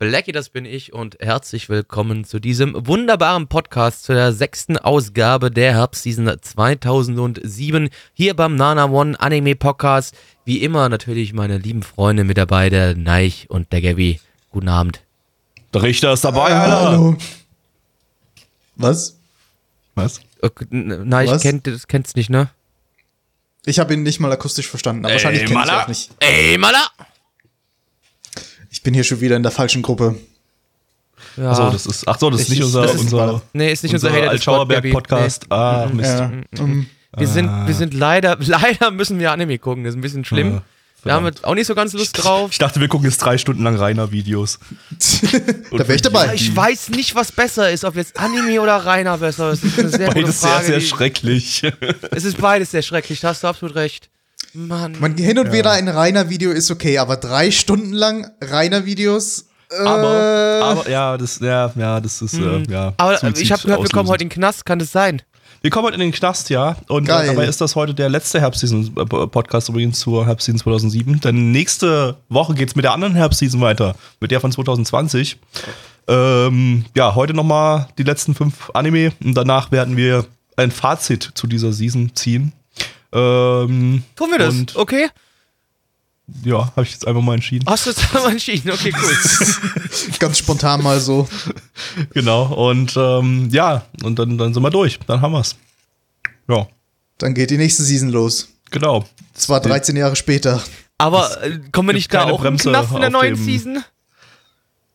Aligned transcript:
Blackie, 0.00 0.32
das 0.32 0.48
bin 0.48 0.64
ich 0.64 0.94
und 0.94 1.18
herzlich 1.20 1.68
willkommen 1.68 2.24
zu 2.24 2.38
diesem 2.40 2.74
wunderbaren 2.86 3.48
Podcast, 3.48 4.04
zu 4.04 4.14
der 4.14 4.32
sechsten 4.32 4.78
Ausgabe 4.78 5.50
der 5.50 5.74
Herbstseason 5.74 6.38
2007 6.40 7.90
hier 8.14 8.34
beim 8.34 8.56
Nana 8.56 8.86
One 8.86 9.20
Anime 9.20 9.56
Podcast. 9.56 10.14
Wie 10.46 10.62
immer 10.62 10.88
natürlich 10.88 11.34
meine 11.34 11.58
lieben 11.58 11.82
Freunde 11.82 12.24
mit 12.24 12.38
dabei, 12.38 12.70
der 12.70 12.96
Neich 12.96 13.50
und 13.50 13.72
der 13.72 13.82
Gabby. 13.82 14.20
Guten 14.50 14.68
Abend. 14.70 15.02
Der 15.74 15.82
Richter 15.82 16.14
ist 16.14 16.24
dabei, 16.24 16.50
Ah, 16.50 16.62
Alter. 16.62 16.80
hallo. 16.92 17.16
Was? 18.76 19.18
Was? 19.96 20.22
Neich 20.70 21.42
kennt 21.42 21.66
das 21.66 21.88
kennst 21.88 22.16
nicht, 22.16 22.30
ne? 22.30 22.48
Ich 23.66 23.78
habe 23.78 23.92
ihn 23.92 24.02
nicht 24.02 24.18
mal 24.18 24.32
akustisch 24.32 24.66
verstanden, 24.66 25.04
aber 25.04 25.12
wahrscheinlich 25.12 25.44
kenne 25.44 25.62
ich 25.62 25.70
auch 25.70 25.88
nicht. 25.88 26.10
Ey, 26.20 26.56
Mala! 26.56 26.86
Ich 28.80 28.84
bin 28.84 28.94
hier 28.94 29.04
schon 29.04 29.20
wieder 29.20 29.36
in 29.36 29.42
der 29.42 29.52
falschen 29.52 29.82
Gruppe. 29.82 30.16
Ja. 31.36 31.50
Achso, 31.50 31.68
das 31.70 31.84
ist, 31.84 32.08
ach 32.08 32.18
so, 32.18 32.30
das 32.30 32.40
ist 32.40 32.46
Ich- 32.48 32.54
nicht 32.54 32.64
unser, 32.64 32.80
das 32.80 32.94
ist- 32.94 33.00
unser, 33.02 33.42
nee, 33.52 33.70
ist 33.70 33.82
nicht 33.82 33.92
unser, 33.92 34.08
unser. 34.08 34.30
Altschauerberg-Podcast. 34.30 35.52
Ah, 35.52 35.86
Mist. 35.92 36.08
Ja. 36.08 36.32
ähm, 36.58 36.86
Wir 37.14 37.26
sind, 37.28 37.66
wir 37.66 37.74
sind 37.74 37.92
leider, 37.92 38.38
leider 38.40 38.90
müssen 38.90 39.18
wir 39.18 39.32
Anime 39.32 39.58
gucken, 39.58 39.84
das 39.84 39.92
ist 39.92 39.98
ein 39.98 40.00
bisschen 40.00 40.24
schlimm. 40.24 40.52
Ja, 40.54 40.62
da 41.04 41.12
haben 41.12 41.26
wir 41.26 41.32
auch 41.42 41.54
nicht 41.54 41.66
so 41.66 41.74
ganz 41.74 41.92
Lust 41.92 42.24
drauf. 42.24 42.48
Ich 42.52 42.58
dachte, 42.58 42.80
wir 42.80 42.88
gucken 42.88 43.06
jetzt 43.06 43.18
drei 43.18 43.36
Stunden 43.36 43.62
lang 43.64 43.76
Rainer-Videos. 43.76 44.58
da 45.70 45.78
wäre 45.80 45.94
ich 45.94 46.00
dabei. 46.02 46.32
Ich 46.34 46.56
weiß 46.56 46.88
nicht, 46.88 47.14
was 47.14 47.32
besser 47.32 47.70
ist, 47.70 47.84
ob 47.84 47.96
jetzt 47.96 48.18
Anime 48.18 48.62
oder 48.62 48.76
Rainer 48.86 49.18
besser 49.18 49.50
ist. 49.52 49.62
Das 49.62 49.72
ist 49.72 49.78
eine 49.78 49.88
sehr 49.90 50.08
Beides 50.10 50.40
sehr, 50.40 50.50
Frage. 50.50 50.64
sehr 50.66 50.78
die- 50.78 50.86
schrecklich. 50.86 51.62
Es 52.12 52.24
ist 52.24 52.38
beides 52.38 52.70
sehr 52.70 52.80
schrecklich, 52.82 53.20
da 53.20 53.28
hast 53.28 53.42
du 53.44 53.48
absolut 53.48 53.74
recht. 53.76 54.08
Mann. 54.52 54.96
Man, 54.98 55.16
hin 55.16 55.38
und 55.38 55.52
wieder 55.52 55.70
ein 55.72 55.88
reiner 55.88 56.28
Video 56.28 56.50
ist 56.50 56.70
okay, 56.70 56.98
aber 56.98 57.16
drei 57.16 57.50
Stunden 57.50 57.92
lang 57.92 58.30
reiner 58.40 58.84
Videos. 58.84 59.46
Äh, 59.70 59.82
Aber, 59.84 60.60
aber 60.64 60.90
ja, 60.90 61.16
das, 61.16 61.38
ja, 61.38 61.72
ja, 61.76 62.00
das 62.00 62.20
ist, 62.22 62.34
äh, 62.34 62.62
ja. 62.68 62.90
Mhm. 62.90 62.94
Aber 62.96 63.18
Suizid 63.18 63.44
ich 63.44 63.52
habe 63.52 63.62
gehört, 63.62 63.82
wir 63.82 63.88
kommen 63.90 64.08
heute 64.08 64.24
in 64.24 64.28
den 64.28 64.34
Knast, 64.34 64.66
kann 64.66 64.80
das 64.80 64.90
sein? 64.90 65.22
Wir 65.62 65.70
kommen 65.70 65.86
heute 65.86 65.94
in 65.94 66.00
den 66.00 66.12
Knast, 66.12 66.50
ja. 66.50 66.76
Und 66.88 67.04
äh, 67.04 67.08
Geil. 67.08 67.26
dabei 67.28 67.44
ist 67.46 67.60
das 67.60 67.76
heute 67.76 67.94
der 67.94 68.08
letzte 68.08 68.40
Herbstseason-Podcast 68.40 69.68
übrigens 69.68 70.00
zur 70.00 70.26
Herbstseason 70.26 70.58
2007. 70.58 71.20
Denn 71.20 71.52
nächste 71.52 72.16
Woche 72.28 72.54
geht's 72.54 72.74
mit 72.74 72.84
der 72.84 72.92
anderen 72.94 73.14
Herbstseason 73.14 73.60
weiter, 73.60 73.94
mit 74.20 74.30
der 74.30 74.40
von 74.40 74.50
2020. 74.50 75.38
Ähm, 76.08 76.86
ja, 76.96 77.14
heute 77.14 77.34
nochmal 77.34 77.88
die 77.98 78.02
letzten 78.04 78.34
fünf 78.34 78.70
Anime 78.74 79.12
und 79.22 79.34
danach 79.34 79.70
werden 79.70 79.96
wir 79.96 80.24
ein 80.56 80.70
Fazit 80.70 81.30
zu 81.34 81.46
dieser 81.46 81.72
Season 81.72 82.10
ziehen. 82.14 82.52
Ähm, 83.12 84.02
Tun 84.16 84.30
wir 84.30 84.38
das? 84.38 84.54
Und 84.54 84.76
okay. 84.76 85.08
ja, 86.44 86.66
habe 86.76 86.82
ich 86.82 86.92
jetzt 86.92 87.06
einfach 87.06 87.22
mal 87.22 87.34
entschieden. 87.34 87.66
Hast 87.68 87.86
du 87.86 87.90
jetzt 87.90 88.14
mal 88.14 88.30
entschieden? 88.30 88.70
Okay, 88.70 88.92
cool. 89.02 89.16
ganz 90.18 90.38
spontan 90.38 90.82
mal 90.82 91.00
so. 91.00 91.28
Genau. 92.14 92.44
Und 92.68 92.96
ähm, 92.96 93.48
ja, 93.52 93.84
und 94.04 94.18
dann, 94.18 94.38
dann 94.38 94.54
sind 94.54 94.62
wir 94.62 94.70
durch. 94.70 94.98
Dann 95.06 95.20
haben 95.20 95.32
wir's. 95.32 95.56
Ja, 96.48 96.66
Dann 97.18 97.34
geht 97.34 97.50
die 97.50 97.56
nächste 97.58 97.82
Season 97.82 98.08
los. 98.10 98.48
genau. 98.70 99.04
Zwar 99.34 99.60
13 99.60 99.96
Jahre 99.96 100.16
später. 100.16 100.62
Aber 100.98 101.42
äh, 101.42 101.58
kommen 101.72 101.88
wir 101.88 101.94
nicht 101.94 102.12
da 102.12 102.24
auch 102.24 102.40
Bremse 102.40 102.68
Knast 102.70 102.92
in 102.92 103.00
der 103.00 103.10
neuen 103.10 103.34
dem- 103.36 103.44
Season? 103.44 103.84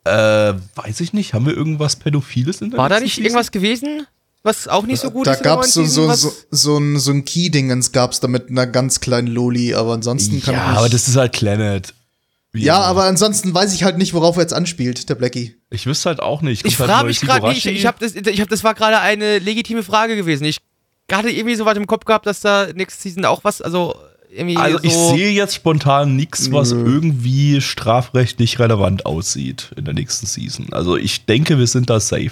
Äh, 0.04 0.54
weiß 0.76 1.00
ich 1.00 1.14
nicht. 1.14 1.34
Haben 1.34 1.48
wir 1.48 1.54
irgendwas 1.58 1.96
Pädophiles 1.96 2.62
in 2.62 2.70
der 2.70 2.78
War 2.78 2.90
da 2.90 3.00
nicht 3.00 3.16
Season? 3.16 3.26
irgendwas 3.26 3.52
gewesen, 3.52 4.06
was 4.46 4.68
auch 4.68 4.86
nicht 4.86 5.02
so 5.02 5.10
gut 5.12 5.28
da 5.28 5.32
ist 5.34 5.40
der 5.44 5.44
gab's 5.56 5.74
so, 5.74 5.84
so, 5.86 6.14
so, 6.14 6.32
so 6.52 6.78
ein, 6.78 7.00
so 7.00 7.12
ein 7.12 7.26
Key-Dingens 7.26 7.92
gab's 7.92 8.20
da 8.20 8.28
mit 8.28 8.50
einer 8.50 8.68
ganz 8.68 9.00
kleinen 9.02 9.28
Loli, 9.28 9.74
aber 9.74 9.94
ansonsten 9.94 10.42
kann 10.42 10.54
Ja, 10.54 10.62
ich 10.64 10.70
nicht. 10.70 10.78
aber 10.78 10.90
das 10.90 11.08
ist 11.08 11.16
halt 11.18 11.32
Planet. 11.34 11.94
Wie 12.54 12.64
ja, 12.64 12.78
immer. 12.78 12.86
aber 12.86 13.04
ansonsten 13.06 13.54
weiß 13.54 13.74
ich 13.74 13.84
halt 13.84 13.98
nicht, 13.98 14.14
worauf 14.14 14.38
er 14.38 14.44
jetzt 14.44 14.54
anspielt, 14.54 15.10
der 15.10 15.16
Blackie. 15.16 15.56
Ich 15.72 15.86
wüsste 15.88 16.10
halt 16.10 16.22
auch 16.22 16.42
nicht. 16.42 16.66
Ich 16.66 16.78
Kommt 16.78 16.88
halt 16.90 16.98
frage 16.98 17.08
mich 17.10 17.20
gerade, 17.20 17.52
ich, 17.52 17.64
Higurashi? 17.64 17.78
ich 17.78 17.86
habe 17.86 17.98
das, 18.00 18.16
ich 18.16 18.40
hab, 18.40 18.48
das 18.48 18.64
war 18.64 18.74
gerade 18.76 19.00
eine 19.02 19.40
legitime 19.40 19.84
Frage 19.84 20.16
gewesen. 20.16 20.46
Ich 20.46 20.60
hatte 21.12 21.30
irgendwie 21.30 21.56
so 21.56 21.66
weit 21.66 21.76
im 21.78 21.88
Kopf 21.88 22.06
gehabt, 22.06 22.26
dass 22.26 22.40
da 22.40 22.68
nächste 22.74 23.02
Season 23.02 23.26
auch 23.26 23.44
was, 23.44 23.62
also 23.62 23.96
irgendwie 24.32 24.58
Also 24.58 24.78
so 24.78 24.84
ich 24.84 24.94
sehe 24.94 25.32
jetzt 25.32 25.56
spontan 25.56 26.16
nichts, 26.16 26.52
was 26.52 26.72
Nö. 26.72 26.86
irgendwie 26.86 27.62
strafrechtlich 27.62 28.60
relevant 28.60 29.06
aussieht 29.06 29.72
in 29.76 29.86
der 29.86 29.94
nächsten 29.94 30.26
Season. 30.26 30.68
Also 30.72 30.98
ich 30.98 31.26
denke, 31.26 31.58
wir 31.58 31.68
sind 31.68 31.90
da 31.90 32.00
safe. 32.00 32.32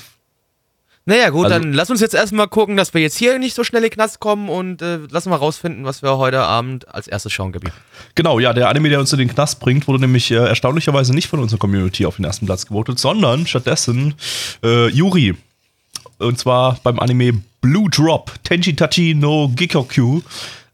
Naja, 1.05 1.29
gut, 1.31 1.45
Also- 1.47 1.59
dann 1.59 1.73
lass 1.73 1.89
uns 1.89 1.99
jetzt 1.99 2.13
erstmal 2.15 2.47
gucken, 2.47 2.77
dass 2.77 2.93
wir 2.93 3.01
jetzt 3.01 3.17
hier 3.17 3.37
nicht 3.37 3.53
so 3.55 3.63
schnell 3.65 3.83
in 3.83 3.89
den 3.89 3.93
Knast 3.93 4.21
kommen 4.21 4.47
und 4.47 4.81
äh, 4.81 4.99
lass 5.09 5.25
mal 5.25 5.35
rausfinden, 5.35 5.83
was 5.83 6.01
wir 6.01 6.17
heute 6.17 6.39
Abend 6.41 6.87
als 6.87 7.07
erstes 7.07 7.33
schauen, 7.33 7.51
Gabi. 7.51 7.67
Genau, 8.15 8.39
ja, 8.39 8.53
der 8.53 8.69
Anime, 8.69 8.87
der 8.89 9.01
uns 9.01 9.11
in 9.11 9.19
den 9.19 9.27
Knast 9.27 9.59
bringt, 9.59 9.85
wurde 9.87 9.99
nämlich 9.99 10.31
äh, 10.31 10.35
erstaunlicherweise 10.35 11.13
nicht 11.13 11.27
von 11.27 11.39
unserer 11.41 11.59
Community 11.59 12.05
auf 12.05 12.15
den 12.15 12.25
ersten 12.25 12.45
Platz 12.45 12.65
gewotet, 12.65 12.99
sondern 12.99 13.45
stattdessen 13.47 14.13
äh, 14.63 14.87
Yuri. 14.89 15.35
Und 16.19 16.39
zwar 16.39 16.79
beim 16.83 16.99
Anime 16.99 17.41
Blue 17.59 17.89
Drop, 17.89 18.31
Tenji 18.45 18.73
Tachi 18.75 19.13
no 19.13 19.49
Gikokyu, 19.49 20.21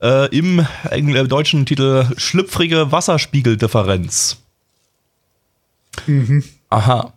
äh, 0.02 0.28
im 0.38 0.60
engl- 0.92 1.24
äh, 1.24 1.28
deutschen 1.28 1.66
Titel 1.66 2.06
Schlüpfrige 2.18 2.92
Wasserspiegeldifferenz. 2.92 4.38
Aha. 6.70 7.14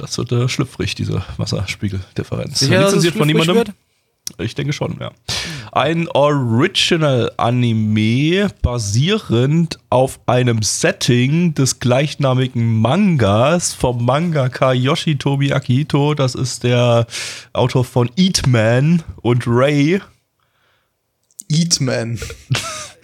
Das 0.00 0.16
wird 0.16 0.32
äh, 0.32 0.48
schlüpfrig, 0.48 0.94
diese 0.94 1.22
Wasserspiegeldifferenz. 1.36 2.60
Sicher, 2.60 2.80
dass 2.80 2.94
es 2.94 3.04
Lizenziert 3.04 3.16
von 3.16 3.26
niemandem? 3.26 3.74
Ich 4.38 4.54
denke 4.54 4.72
schon, 4.72 4.96
ja. 5.00 5.10
Ein 5.72 6.06
Original-Anime 6.08 8.48
basierend 8.62 9.78
auf 9.90 10.20
einem 10.26 10.62
Setting 10.62 11.52
des 11.54 11.80
gleichnamigen 11.80 12.80
Mangas 12.80 13.74
vom 13.74 14.02
Mangaka 14.04 14.72
Yoshitobi 14.72 15.52
Akihito. 15.52 16.14
Das 16.14 16.34
ist 16.34 16.64
der 16.64 17.06
Autor 17.52 17.84
von 17.84 18.10
Eat 18.16 18.46
Man 18.46 19.02
und 19.16 19.44
Ray. 19.46 20.00
Eat 21.48 21.80
Man. 21.80 22.18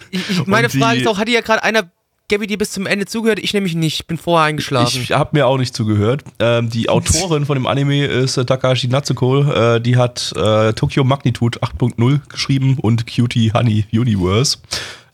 Ich, 0.09 0.29
ich, 0.29 0.45
meine 0.45 0.69
Frage 0.69 1.01
ist 1.01 1.07
auch, 1.07 1.17
hat 1.17 1.27
ja 1.27 1.41
gerade 1.41 1.61
einer 1.63 1.91
Gabi 2.29 2.45
dir 2.45 2.57
bis 2.57 2.71
zum 2.71 2.85
Ende 2.85 3.05
zugehört? 3.05 3.39
Ich 3.39 3.53
nämlich 3.53 3.73
nicht, 3.73 4.05
bin 4.07 4.17
vorher 4.17 4.47
eingeschlafen. 4.47 5.01
Ich 5.01 5.13
habe 5.13 5.29
mir 5.31 5.47
auch 5.47 5.57
nicht 5.57 5.73
zugehört. 5.73 6.23
Ähm, 6.39 6.69
die 6.69 6.89
Autorin 6.89 7.45
von 7.45 7.55
dem 7.55 7.65
Anime 7.65 8.05
ist 8.05 8.35
äh, 8.35 8.43
Takahashi 8.43 8.89
Natsuko. 8.89 9.43
Äh, 9.43 9.79
die 9.79 9.95
hat 9.95 10.33
äh, 10.35 10.73
Tokyo 10.73 11.05
Magnitude 11.05 11.59
8.0 11.59 12.19
geschrieben 12.27 12.77
und 12.81 13.07
Cutie 13.07 13.53
Honey 13.53 13.85
Universe. 13.93 14.57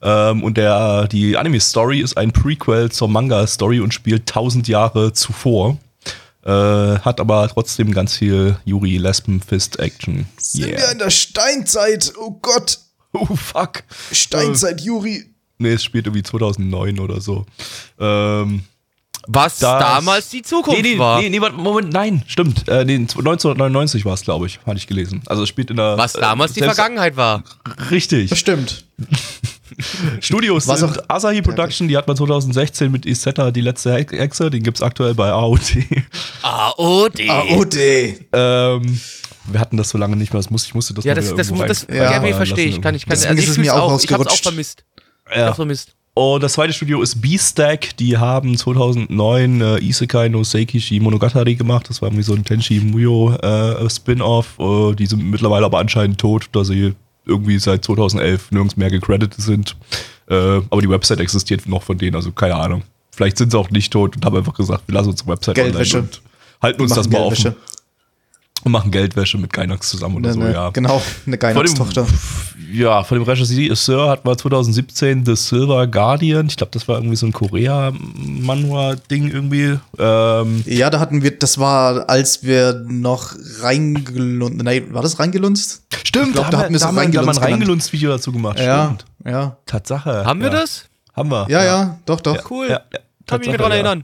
Ähm, 0.01 0.43
und 0.43 0.57
der, 0.57 1.07
die 1.07 1.37
Anime-Story 1.37 2.01
ist 2.01 2.17
ein 2.17 2.31
Prequel 2.31 2.91
zur 2.91 3.09
Manga-Story 3.09 3.79
und 3.79 3.93
spielt 3.93 4.21
1000 4.21 4.67
Jahre 4.67 5.13
zuvor. 5.13 5.77
Äh, 6.43 6.49
hat 6.49 7.19
aber 7.19 7.47
trotzdem 7.47 7.93
ganz 7.93 8.17
viel 8.17 8.57
Yuri 8.65 8.97
Lesben 8.97 9.39
Fist 9.39 9.79
Action. 9.79 10.25
Sind 10.37 10.71
wir 10.71 10.91
in 10.91 10.97
der 10.97 11.11
Steinzeit? 11.11 12.11
Oh 12.17 12.31
Gott. 12.41 12.79
Oh 13.13 13.35
fuck. 13.35 13.83
Steinzeit, 14.11 14.81
Juri. 14.81 15.32
Nee, 15.57 15.73
es 15.73 15.83
spielt 15.83 16.05
irgendwie 16.07 16.23
2009 16.23 16.99
oder 16.99 17.21
so. 17.21 17.45
Ähm, 17.99 18.63
was 19.27 19.59
das- 19.59 19.79
damals 19.79 20.29
die 20.29 20.41
Zukunft 20.41 20.81
nee, 20.81 20.93
nee, 20.95 20.99
war. 20.99 21.21
Nee, 21.21 21.29
nee, 21.29 21.39
warte, 21.39 21.55
Moment, 21.55 21.93
nein, 21.93 22.23
stimmt. 22.27 22.67
Äh, 22.67 22.83
nee, 22.83 22.95
1999 22.97 24.03
war 24.03 24.13
es, 24.15 24.21
glaube 24.23 24.47
ich, 24.47 24.59
hatte 24.65 24.77
ich 24.77 24.87
gelesen. 24.87 25.21
Also 25.27 25.43
es 25.43 25.49
spielt 25.49 25.69
in 25.69 25.77
der. 25.77 25.97
was 25.97 26.13
damals 26.13 26.51
äh, 26.51 26.55
die 26.55 26.63
Vergangenheit 26.63 27.15
war. 27.15 27.43
Richtig. 27.89 28.29
Das 28.31 28.39
stimmt. 28.39 28.83
Studios 30.19 30.67
Was 30.67 30.81
sind 30.81 30.99
auch- 30.99 31.03
Asahi 31.07 31.41
Production, 31.41 31.87
die 31.87 31.97
hat 31.97 32.07
man 32.07 32.15
2016 32.17 32.91
mit 32.91 33.05
Isetta, 33.05 33.51
die 33.51 33.61
letzte 33.61 33.93
Hexe, 33.95 34.49
den 34.49 34.61
gibt's 34.61 34.81
aktuell 34.81 35.13
bei 35.15 35.29
AOT. 35.31 35.77
AOD. 36.43 37.29
AOD. 37.29 37.75
ähm, 38.33 38.99
wir 39.45 39.59
hatten 39.59 39.77
das 39.77 39.89
so 39.89 39.97
lange 39.97 40.15
nicht 40.15 40.31
mehr, 40.31 40.39
das 40.41 40.49
muss, 40.51 40.65
ich 40.65 40.73
musste 40.75 40.93
das 40.93 41.05
Ja, 41.05 41.15
das, 41.15 41.33
das, 41.35 41.47
das 41.49 41.87
rein- 41.89 41.95
Ja. 41.95 42.09
Reinfallen 42.09 42.35
verstehe 42.35 42.65
ich, 42.65 42.71
lassen 42.71 42.81
kann 42.81 42.95
ich. 42.95 43.05
Kann, 43.05 43.09
Deswegen 43.11 43.29
also 43.31 43.39
ist 43.39 43.43
ich 43.45 43.49
es 43.51 43.57
mir 43.57 43.63
fühl's 43.71 43.75
auch 43.81 44.03
Ich 44.03 44.11
hab's 44.13 44.27
auch 44.27 44.41
vermisst. 44.43 44.83
Ja. 45.35 45.47
hab's 45.47 45.55
vermisst. 45.57 45.95
Und 46.15 46.43
das 46.43 46.53
zweite 46.53 46.73
Studio 46.73 47.01
ist 47.01 47.21
B-Stack. 47.21 47.97
Die 47.97 48.17
haben 48.17 48.55
2009 48.55 49.61
äh, 49.61 49.79
Isekai 49.79 50.29
no 50.29 50.43
Seikishi 50.43 50.99
Monogatari 50.99 51.55
gemacht. 51.55 51.89
Das 51.89 52.01
war 52.03 52.09
irgendwie 52.09 52.23
so 52.23 52.33
ein 52.35 52.45
Tenchi 52.45 52.79
Muyo 52.81 53.33
äh, 53.35 53.89
Spin-off. 53.89 54.59
Äh, 54.59 54.93
die 54.93 55.07
sind 55.07 55.23
mittlerweile 55.31 55.65
aber 55.65 55.79
anscheinend 55.79 56.19
tot, 56.19 56.49
da 56.51 56.63
sie 56.63 56.93
irgendwie 57.25 57.57
seit 57.57 57.83
2011 57.83 58.51
nirgends 58.51 58.77
mehr 58.77 58.91
gecredited 58.91 59.41
sind. 59.41 59.75
Äh, 60.29 60.35
aber 60.69 60.81
die 60.81 60.89
Website 60.89 61.19
existiert 61.19 61.65
noch 61.67 61.81
von 61.81 61.97
denen, 61.97 62.15
also 62.15 62.31
keine 62.31 62.55
Ahnung. 62.55 62.83
vielleicht 63.11 63.37
sind 63.37 63.51
sie 63.51 63.57
auch 63.57 63.71
nicht 63.71 63.91
tot 63.91 64.15
und 64.15 64.23
haben 64.25 64.37
einfach 64.37 64.53
gesagt, 64.53 64.83
wir 64.87 64.93
lassen 64.93 65.09
unsere 65.09 65.29
Website 65.29 65.55
Geldwäsche. 65.55 65.97
online 65.97 66.09
und 66.11 66.21
halten 66.61 66.81
uns 66.81 66.93
das 66.93 67.09
mal 67.09 67.19
Geldwäsche. 67.21 67.49
offen. 67.49 67.59
Und 68.63 68.71
machen 68.71 68.91
Geldwäsche 68.91 69.37
mit 69.37 69.51
Gainax 69.53 69.89
zusammen 69.89 70.15
oder 70.17 70.27
Ne, 70.29 70.33
so, 70.33 70.39
ne, 70.39 70.53
ja. 70.53 70.69
Genau, 70.71 71.01
eine 71.25 71.37
Gainax-Tochter. 71.37 72.05
Ja, 72.71 73.03
von 73.03 73.19
dem 73.19 73.23
Regisseur 73.23 74.09
hatten 74.09 74.27
wir 74.27 74.35
2017 74.37 75.25
The 75.25 75.35
Silver 75.35 75.85
Guardian. 75.85 76.47
Ich 76.47 76.57
glaube, 76.57 76.71
das 76.71 76.87
war 76.87 76.95
irgendwie 76.95 77.15
so 77.15 77.27
ein 77.27 77.31
Korea-Manhwa-Ding 77.33 79.29
irgendwie. 79.31 79.77
Ähm, 79.99 80.63
Ja, 80.65 80.89
da 80.89 80.99
hatten 80.99 81.21
wir, 81.21 81.37
das 81.37 81.57
war, 81.59 82.09
als 82.09 82.43
wir 82.43 82.83
noch 82.87 83.35
reingelunzt, 83.61 84.63
nein, 84.63 84.93
war 84.93 85.01
das 85.01 85.19
reingelunzt? 85.19 85.83
stimmt, 86.03 86.33
glaub, 86.33 86.49
da 86.51 86.57
hatten 86.59 86.71
wir 86.71 86.77
es 86.77 86.81
da 86.81 86.87
haben 86.87 86.95
wir- 86.95 87.01
da 87.03 87.07
haben 87.07 87.13
wir 87.13 87.19
ein 87.19 87.25
Reingelunzt. 87.37 87.41
Reingelunzt-Video 87.43 88.09
dazu 88.11 88.31
gemacht. 88.31 88.59
Ja, 88.59 88.85
Stimmt. 88.85 89.05
ja. 89.25 89.57
Tatsache. 89.65 90.25
Haben 90.25 90.39
wir 90.41 90.47
ja. 90.47 90.53
das? 90.61 90.85
Haben 91.15 91.29
wir. 91.29 91.47
Ja, 91.49 91.63
ja, 91.63 91.99
doch, 92.05 92.21
doch. 92.21 92.49
Cool. 92.49 92.67
Ja, 92.69 92.81
ja. 92.91 92.99
Kann 93.27 93.39
mich 93.39 93.47
ja. 93.49 93.53
erinnern. 93.55 94.03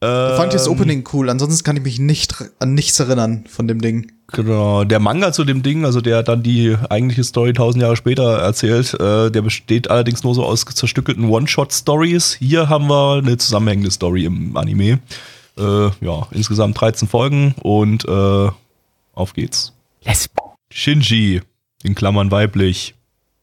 Da 0.00 0.34
fand 0.36 0.48
ich 0.48 0.54
das 0.54 0.66
Ähm, 0.66 0.72
Opening 0.72 1.08
cool, 1.12 1.28
ansonsten 1.28 1.62
kann 1.62 1.76
ich 1.76 1.82
mich 1.82 1.98
nicht 1.98 2.34
an 2.58 2.72
nichts 2.72 2.98
erinnern 2.98 3.44
von 3.46 3.68
dem 3.68 3.82
Ding. 3.82 4.10
Genau, 4.28 4.84
der 4.84 4.98
Manga 4.98 5.32
zu 5.32 5.44
dem 5.44 5.62
Ding, 5.62 5.84
also 5.84 6.00
der 6.00 6.22
dann 6.22 6.42
die 6.42 6.74
eigentliche 6.88 7.22
Story 7.22 7.52
tausend 7.52 7.82
Jahre 7.82 7.96
später 7.96 8.38
erzählt, 8.38 8.94
äh, 8.94 9.30
der 9.30 9.42
besteht 9.42 9.90
allerdings 9.90 10.24
nur 10.24 10.34
so 10.34 10.44
aus 10.44 10.64
zerstückelten 10.64 11.28
One-Shot-Stories. 11.28 12.34
Hier 12.34 12.70
haben 12.70 12.88
wir 12.88 13.18
eine 13.18 13.36
zusammenhängende 13.36 13.90
Story 13.90 14.24
im 14.24 14.56
Anime. 14.56 15.00
Äh, 15.58 15.90
ja, 16.00 16.26
insgesamt 16.30 16.80
13 16.80 17.06
Folgen 17.06 17.54
und 17.60 18.06
äh, 18.06 18.48
auf 19.12 19.34
geht's. 19.34 19.74
Lesb. 20.02 20.38
Shinji, 20.70 21.42
in 21.82 21.94
Klammern 21.94 22.30
weiblich, 22.30 22.94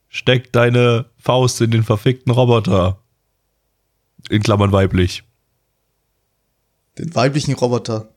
steck 0.09 0.51
deine 0.53 1.05
Faust 1.19 1.61
in 1.61 1.69
den 1.69 1.83
verfickten 1.83 2.31
Roboter. 2.31 2.97
In 4.29 4.41
Klammern 4.41 4.71
weiblich. 4.71 5.23
Den 6.97 7.13
weiblichen 7.15 7.53
Roboter. 7.55 8.07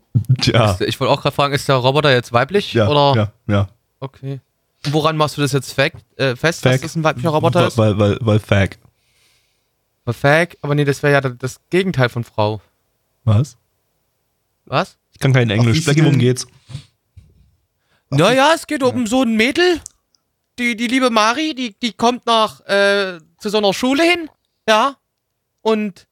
Tja, 0.41 0.77
Ich 0.81 0.99
wollte 0.99 1.13
auch 1.13 1.23
gerade 1.23 1.35
fragen, 1.35 1.55
ist 1.55 1.69
der 1.69 1.77
Roboter 1.77 2.13
jetzt 2.13 2.33
weiblich? 2.33 2.73
ja, 2.73 2.89
oder? 2.89 3.33
ja, 3.47 3.55
ja. 3.55 3.69
Okay. 4.01 4.41
Und 4.87 4.93
woran 4.93 5.17
machst 5.17 5.37
du 5.37 5.43
das 5.43 5.53
jetzt 5.53 5.73
fact, 5.73 5.99
äh, 6.17 6.35
fest, 6.37 6.65
dass 6.65 6.73
Fact. 6.73 6.85
das 6.85 6.97
ein 6.97 7.05
weiblicher 7.05 7.29
Roboter 7.31 7.67
ist? 7.67 7.77
Weil, 7.77 7.99
weil, 7.99 8.19
weil 8.21 8.39
Fag. 8.39 8.79
Weil 10.05 10.15
Fag, 10.15 10.57
aber 10.63 10.75
nee, 10.75 10.85
das 10.85 11.03
wäre 11.03 11.13
ja 11.13 11.21
das 11.21 11.61
Gegenteil 11.69 12.09
von 12.09 12.25
Frau. 12.25 12.61
Was? 13.25 13.57
Was? 14.65 14.97
Ich 15.13 15.19
kann 15.21 15.33
kein 15.33 15.51
Englisch. 15.51 15.85
Blackie, 15.85 16.03
worum 16.03 16.19
geht's? 16.19 16.47
Naja, 18.09 18.53
es 18.55 18.67
geht 18.67 18.83
um 18.83 19.07
so 19.07 19.23
ein 19.23 19.37
Mädel. 19.37 19.81
Die, 20.59 20.77
die 20.77 20.87
liebe 20.89 21.11
Mari, 21.11 21.55
die, 21.55 21.75
die 21.81 21.93
kommt 21.93 22.27
nach 22.27 22.61
äh, 22.67 23.19
zu 23.39 23.49
so 23.51 23.59
einer 23.59 23.73
Schule 23.73 24.03
hin. 24.03 24.29
Ja. 24.69 24.97
Und 25.63 26.07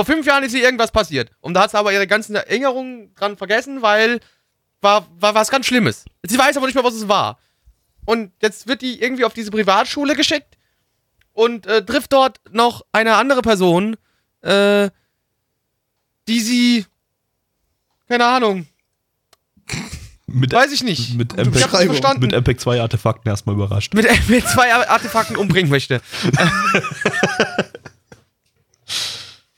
vor 0.00 0.14
fünf 0.14 0.24
Jahren 0.26 0.42
ist 0.44 0.54
ihr 0.54 0.62
irgendwas 0.62 0.90
passiert. 0.92 1.30
Und 1.40 1.52
da 1.52 1.62
hat 1.62 1.72
sie 1.72 1.78
aber 1.78 1.92
ihre 1.92 2.06
ganzen 2.06 2.34
Erinnerungen 2.34 3.14
dran 3.16 3.36
vergessen, 3.36 3.82
weil 3.82 4.20
war, 4.80 5.06
war 5.18 5.34
was 5.34 5.50
ganz 5.50 5.66
Schlimmes. 5.66 6.06
Sie 6.22 6.38
weiß 6.38 6.56
aber 6.56 6.64
nicht 6.64 6.74
mehr, 6.74 6.84
was 6.84 6.94
es 6.94 7.06
war. 7.06 7.38
Und 8.06 8.32
jetzt 8.40 8.66
wird 8.66 8.80
die 8.80 9.02
irgendwie 9.02 9.24
auf 9.26 9.34
diese 9.34 9.50
Privatschule 9.50 10.16
geschickt 10.16 10.56
und 11.34 11.66
äh, 11.66 11.84
trifft 11.84 12.14
dort 12.14 12.40
noch 12.50 12.80
eine 12.92 13.16
andere 13.16 13.42
Person, 13.42 13.98
äh, 14.40 14.88
die 16.28 16.40
sie, 16.40 16.86
keine 18.08 18.24
Ahnung, 18.24 18.66
Mit, 20.26 20.52
weiß 20.54 20.72
ich 20.72 20.82
nicht. 20.82 21.14
mit, 21.14 21.34
Ich 21.34 21.38
hab's 21.40 21.48
MPEG, 21.48 21.62
Beschreibung. 21.64 21.86
verstanden. 21.96 22.20
mit 22.22 22.32
MPEG 22.32 22.58
2 22.58 22.80
Artefakten 22.80 23.28
erstmal 23.30 23.54
überrascht. 23.54 23.92
mit, 23.92 24.06
mit 24.30 24.48
zwei 24.48 24.72
Artefakten 24.74 25.36
umbringen 25.36 25.70
möchte. 25.70 26.00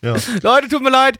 Ja. 0.03 0.17
Leute, 0.43 0.69
tut 0.69 0.83
mir 0.83 0.91
leid. 0.91 1.19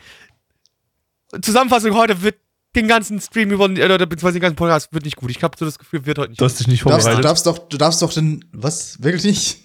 Zusammenfassung 1.41 1.95
heute 1.95 2.21
wird 2.23 2.37
den 2.77 2.89
ganzen 2.89 3.21
Stream 3.21 3.51
über, 3.51 3.67
äh, 3.71 3.85
oder 3.85 3.99
beziehungsweise 4.07 4.35
den 4.35 4.43
ganzen 4.43 4.57
Podcast 4.57 4.93
wird 4.93 5.05
nicht 5.05 5.17
gut. 5.17 5.31
Ich 5.31 5.43
habe 5.43 5.57
so 5.59 5.65
das 5.65 5.79
Gefühl, 5.79 6.05
wird 6.07 6.19
heute 6.19 6.31
nicht 6.31 6.41
Du 6.41 6.45
hast 6.45 6.59
dich 6.61 6.67
nicht 6.69 6.85
Du 6.85 6.89
darfst, 6.89 7.07
du 7.07 7.11
vorbereitet. 7.11 7.25
darfst 7.31 7.47
doch, 7.47 7.59
du 7.69 7.77
darfst 7.79 8.03
doch 8.03 8.13
den, 8.13 8.45
was, 8.53 9.03
wirklich 9.03 9.25
nicht? 9.25 9.59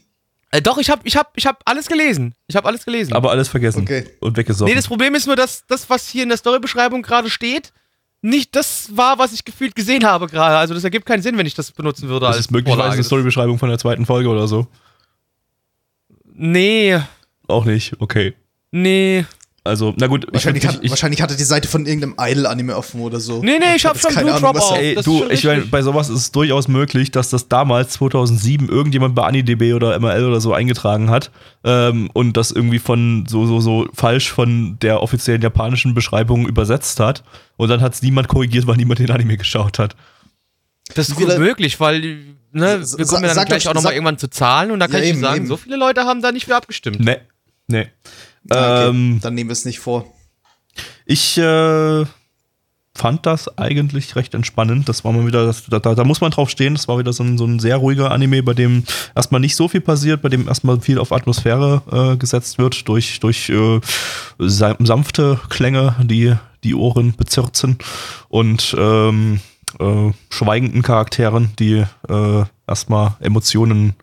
Äh, 0.51 0.61
doch, 0.61 0.77
ich 0.77 0.89
habe 0.89 1.01
ich 1.05 1.17
hab, 1.17 1.31
ich 1.35 1.45
hab 1.45 1.61
alles 1.65 1.87
gelesen. 1.87 2.33
Ich 2.47 2.55
habe 2.55 2.67
alles 2.67 2.85
gelesen. 2.85 3.13
aber 3.13 3.31
alles 3.31 3.49
vergessen 3.49 3.81
Okay. 3.83 4.07
und 4.21 4.37
weggesoffen. 4.37 4.69
nee, 4.71 4.75
das 4.75 4.87
Problem 4.87 5.13
ist 5.15 5.25
nur, 5.27 5.35
dass 5.35 5.65
das, 5.67 5.89
was 5.89 6.07
hier 6.07 6.23
in 6.23 6.29
der 6.29 6.37
Storybeschreibung 6.37 7.01
gerade 7.01 7.29
steht, 7.29 7.73
nicht 8.21 8.55
das 8.55 8.95
war, 8.95 9.19
was 9.19 9.33
ich 9.33 9.43
gefühlt 9.45 9.75
gesehen 9.75 10.05
habe 10.05 10.27
gerade. 10.27 10.57
Also 10.57 10.73
das 10.73 10.83
ergibt 10.83 11.05
keinen 11.05 11.21
Sinn, 11.21 11.37
wenn 11.37 11.45
ich 11.45 11.53
das 11.53 11.71
benutzen 11.71 12.07
würde 12.09 12.25
das 12.25 12.35
als 12.37 12.45
ist 12.45 12.51
möglicherweise 12.51 12.77
Vorlage. 12.81 12.95
eine 12.95 13.03
Storybeschreibung 13.03 13.59
von 13.59 13.69
der 13.69 13.77
zweiten 13.77 14.05
Folge 14.05 14.29
oder 14.29 14.47
so. 14.47 14.67
Nee, 16.33 16.99
Auch 17.47 17.65
nicht, 17.65 17.99
okay. 18.01 18.33
Nee. 18.71 19.25
Also, 19.63 19.93
na 19.97 20.07
gut, 20.07 20.25
Wahrscheinlich, 20.31 20.63
ich, 20.63 20.69
hat, 20.69 20.79
ich, 20.81 20.89
wahrscheinlich 20.89 21.21
hatte 21.21 21.35
die 21.35 21.43
Seite 21.43 21.67
von 21.67 21.85
irgendeinem 21.85 22.15
Idol-Anime 22.17 22.73
offen 22.77 23.01
oder 23.01 23.19
so. 23.19 23.43
Nee, 23.43 23.59
nee, 23.59 23.75
ich 23.75 23.85
hab 23.85 24.01
hab 24.01 24.13
schon 24.13 24.23
Blue 24.23 24.39
Dropout. 24.39 24.59
da- 24.75 24.77
Ey, 24.77 24.95
du, 24.95 25.25
ich 25.29 25.43
meine, 25.43 25.57
richtig. 25.57 25.71
bei 25.71 25.81
sowas 25.81 26.07
ist 26.07 26.19
es 26.19 26.31
durchaus 26.31 26.69
möglich, 26.69 27.11
dass 27.11 27.29
das 27.31 27.49
damals 27.49 27.91
2007 27.95 28.69
irgendjemand 28.69 29.13
bei 29.13 29.23
AniDB 29.23 29.73
oder 29.73 29.99
MRL 29.99 30.23
oder 30.23 30.39
so 30.39 30.53
eingetragen 30.53 31.09
hat 31.09 31.31
ähm, 31.65 32.09
und 32.13 32.37
das 32.37 32.51
irgendwie 32.51 32.79
von 32.79 33.25
so 33.27 33.45
so 33.45 33.59
so 33.59 33.89
falsch 33.93 34.31
von 34.31 34.77
der 34.81 35.03
offiziellen 35.03 35.41
japanischen 35.41 35.93
Beschreibung 35.93 36.47
übersetzt 36.47 37.01
hat 37.01 37.25
und 37.57 37.67
dann 37.67 37.81
hat 37.81 37.93
es 37.93 38.01
niemand 38.01 38.29
korrigiert, 38.29 38.67
weil 38.67 38.77
niemand 38.77 38.99
den 38.99 39.11
Anime 39.11 39.35
geschaut 39.35 39.79
hat. 39.79 39.97
Das 40.95 41.09
ist 41.09 41.15
gut 41.17 41.37
möglich, 41.39 41.77
weil 41.81 41.99
ne, 42.53 42.79
wir 42.97 43.05
kommen 43.05 43.23
ja 43.23 43.27
dann 43.27 43.35
sag 43.35 43.47
gleich 43.49 43.65
doch- 43.65 43.71
auch 43.71 43.75
nochmal 43.75 43.91
irgendwann 43.91 44.17
zu 44.17 44.29
Zahlen 44.29 44.71
und 44.71 44.79
da 44.79 44.87
kann 44.87 44.99
Ja, 44.99 44.99
ich 45.01 45.05
dir 45.07 45.13
eben, 45.15 45.21
sagen, 45.21 45.37
eben. 45.39 45.47
so 45.47 45.57
viele 45.57 45.75
Leute 45.75 46.05
haben 46.05 46.21
da 46.21 46.31
nicht 46.31 46.45
für 46.45 46.55
abgestimmt. 46.55 47.01
Nee, 47.01 47.17
nee. 47.67 47.87
Ah, 48.49 48.55
okay, 48.87 48.89
Ähm, 48.89 49.19
dann 49.21 49.33
nehmen 49.35 49.49
wir 49.49 49.53
es 49.53 49.65
nicht 49.65 49.79
vor. 49.79 50.05
Ich 51.05 51.37
äh, 51.37 52.05
fand 52.93 53.25
das 53.25 53.57
eigentlich 53.57 54.15
recht 54.15 54.33
entspannend. 54.33 54.89
Das 54.89 55.03
war 55.03 55.11
mal 55.11 55.25
wieder, 55.25 55.45
das, 55.45 55.65
da, 55.65 55.79
da 55.79 56.03
muss 56.03 56.21
man 56.21 56.31
drauf 56.31 56.49
stehen. 56.49 56.73
Das 56.73 56.87
war 56.87 56.97
wieder 56.99 57.13
so 57.13 57.23
ein, 57.23 57.37
so 57.37 57.45
ein 57.45 57.59
sehr 57.59 57.77
ruhiger 57.77 58.11
Anime, 58.11 58.43
bei 58.43 58.53
dem 58.53 58.83
erstmal 59.15 59.41
nicht 59.41 59.55
so 59.55 59.67
viel 59.67 59.81
passiert, 59.81 60.21
bei 60.21 60.29
dem 60.29 60.47
erstmal 60.47 60.79
viel 60.81 60.99
auf 60.99 61.11
Atmosphäre 61.11 61.81
äh, 62.13 62.17
gesetzt 62.17 62.57
wird, 62.57 62.87
durch, 62.87 63.19
durch 63.19 63.49
äh, 63.49 63.79
sa- 64.39 64.75
sanfte 64.79 65.39
Klänge, 65.49 65.95
die 66.03 66.33
die 66.63 66.73
Ohren 66.75 67.15
bezirzen 67.15 67.77
und 68.29 68.75
ähm, 68.77 69.39
äh, 69.79 70.11
schweigenden 70.29 70.81
Charakteren, 70.81 71.51
die 71.59 71.85
äh, 72.09 72.43
erstmal 72.67 73.15
Emotionen 73.19 73.93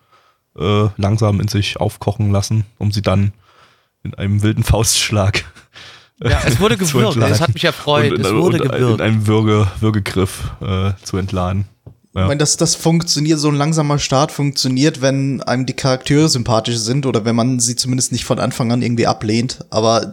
äh, 0.56 0.86
langsam 0.96 1.40
in 1.40 1.48
sich 1.48 1.78
aufkochen 1.78 2.30
lassen, 2.30 2.64
um 2.78 2.92
sie 2.92 3.02
dann 3.02 3.32
in 4.04 4.14
einem 4.14 4.42
wilden 4.42 4.62
Faustschlag 4.62 5.44
Ja, 6.22 6.42
es 6.46 6.60
wurde 6.60 6.76
gewürgt, 6.78 7.16
es 7.16 7.40
hat 7.40 7.52
mich 7.54 7.64
erfreut, 7.64 8.12
und, 8.12 8.20
es 8.20 8.30
und, 8.30 8.38
wurde 8.38 8.62
und, 8.62 8.70
gewürgt. 8.70 9.00
in 9.00 9.06
einem 9.06 9.26
Würge, 9.26 9.66
Würgegriff 9.80 10.52
äh, 10.60 10.92
zu 11.02 11.16
entladen. 11.16 11.66
Ich 12.16 12.20
meine, 12.20 12.36
dass 12.36 12.56
das 12.56 12.76
funktioniert, 12.76 13.40
so 13.40 13.48
ein 13.48 13.56
langsamer 13.56 13.98
Start 13.98 14.30
funktioniert, 14.30 15.02
wenn 15.02 15.42
einem 15.42 15.66
die 15.66 15.72
Charaktere 15.72 16.28
sympathisch 16.28 16.76
sind 16.76 17.06
oder 17.06 17.24
wenn 17.24 17.34
man 17.34 17.58
sie 17.58 17.74
zumindest 17.74 18.12
nicht 18.12 18.24
von 18.24 18.38
Anfang 18.38 18.70
an 18.70 18.82
irgendwie 18.82 19.08
ablehnt. 19.08 19.64
Aber 19.70 20.12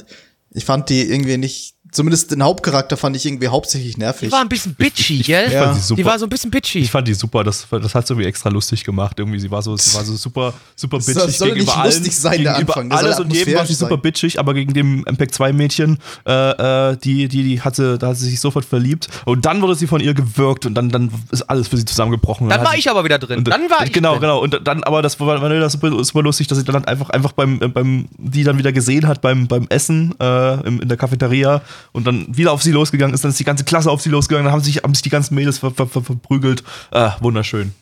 ich 0.50 0.66
fand 0.66 0.90
die 0.90 1.04
irgendwie 1.04 1.38
nicht, 1.38 1.76
zumindest 1.92 2.32
den 2.32 2.42
Hauptcharakter 2.44 2.96
fand 2.98 3.16
ich 3.16 3.26
irgendwie 3.26 3.48
hauptsächlich 3.50 3.98
nervig. 3.98 4.30
Die 4.30 4.32
war 4.32 4.42
ein 4.42 4.50
bisschen 4.50 4.74
bitchy, 4.76 5.20
ich- 5.20 5.28
gell? 5.28 5.48
ich 5.48 5.54
fand 5.54 5.76
sie 5.76 5.82
super. 5.82 6.02
Die 6.02 6.06
war 6.06 6.20
so 6.20 6.26
ein 6.26 6.30
bisschen 6.30 6.50
bitchy. 6.52 6.80
Ich 6.80 6.92
fand 6.92 7.08
die 7.08 7.14
super, 7.14 7.44
das, 7.44 7.68
das 7.70 7.94
hat 7.96 8.08
sie 8.08 8.14
irgendwie 8.14 8.28
extra 8.30 8.50
lustig 8.50 8.84
gemacht. 8.84 9.20
Irgendwie, 9.20 9.40
sie 9.40 9.52
war 9.52 9.62
so, 9.62 9.76
sie 9.76 9.94
war 9.96 10.04
so 10.06 10.16
super, 10.16 10.54
super 10.76 10.98
Das 10.98 11.06
bitchig 11.08 11.38
soll 11.38 11.50
gegenüber 11.50 11.72
nicht 11.72 11.78
allen. 11.78 11.92
lustig 11.94 12.16
sein, 12.16 12.44
der 12.44 12.56
Anfang, 12.56 12.90
soll 12.90 12.98
alles 13.00 13.20
und 13.20 13.34
jedem 13.34 13.56
war 13.56 13.66
sie 13.66 13.74
super 13.74 13.98
bitchig, 13.98 14.40
aber 14.40 14.54
gegen 14.54 14.74
dem 14.74 15.04
MPEG-2-Mädchen, 15.06 15.98
äh, 16.26 16.92
äh, 16.92 16.98
die, 16.98 17.28
die, 17.28 17.44
die 17.44 17.62
hatte, 17.62 17.98
da 17.98 18.08
hat 18.08 18.18
sie 18.18 18.30
sich 18.30 18.40
sofort 18.40 18.66
verliebt. 18.66 19.10
Und 19.26 19.46
dann 19.46 19.62
wurde 19.62 19.76
sie 19.76 19.88
von 19.88 20.00
ihr 20.02 20.14
gewirkt 20.14 20.66
und 20.66 20.74
dann, 20.76 20.90
dann 20.90 21.12
ist 21.32 21.44
alles 21.44 21.68
für 21.68 21.78
sie 21.78 21.86
zusammengebrochen. 21.86 22.48
dann 22.50 22.60
hat 22.62 22.68
war 22.68 22.78
ich 22.78 22.90
aber 22.90 23.04
wieder 23.04 23.20
drin. 23.20 23.40
Und, 23.40 23.48
Dann 23.48 23.70
war 23.70 23.84
ich 23.86 23.92
Genau, 23.92 24.12
drin. 24.14 24.22
genau. 24.22 24.40
Und 24.40 24.62
dann, 24.66 24.84
aber 24.84 25.02
das 25.02 25.20
war, 25.20 25.42
war 25.42 25.50
das 25.50 25.74
super, 25.74 26.04
super 26.04 26.22
lustig, 26.24 26.48
dass 26.48 26.58
sie 26.58 26.64
dann 26.64 26.86
einfach, 26.86 27.10
einfach 27.10 27.34
beim, 27.34 27.62
äh, 27.62 27.68
beim, 27.68 28.08
die 28.18 28.44
dann 28.44 28.58
wieder 28.58 28.72
gesehen 28.72 29.08
hat 29.08 29.22
beim, 29.22 29.48
beim 29.48 29.66
Essen 29.70 30.14
äh, 30.22 30.54
im, 30.68 30.80
in 30.82 30.88
der 30.88 30.98
Cafeteria 30.98 31.62
und 31.92 32.06
dann 32.08 32.26
wieder 32.36 32.52
auf 32.52 32.62
sie 32.64 32.72
losgegangen 32.72 33.14
ist. 33.14 33.24
Dann 33.24 33.32
ist 33.32 33.40
die 33.40 33.44
ganze 33.44 33.64
Klasse 33.64 33.90
auf 33.92 34.02
sie 34.02 34.10
losgegangen, 34.10 34.46
dann 34.46 34.54
haben 34.54 34.64
sich, 34.64 34.78
haben 34.78 34.94
sich 34.94 35.04
die 35.04 35.10
ganzen 35.10 35.36
Mädels 35.36 35.60
ver, 35.60 35.72
ver, 35.72 35.88
ver, 35.88 36.02
verprügelt. 36.04 36.64
Ah, 36.92 37.16
wunderschön. 37.22 37.74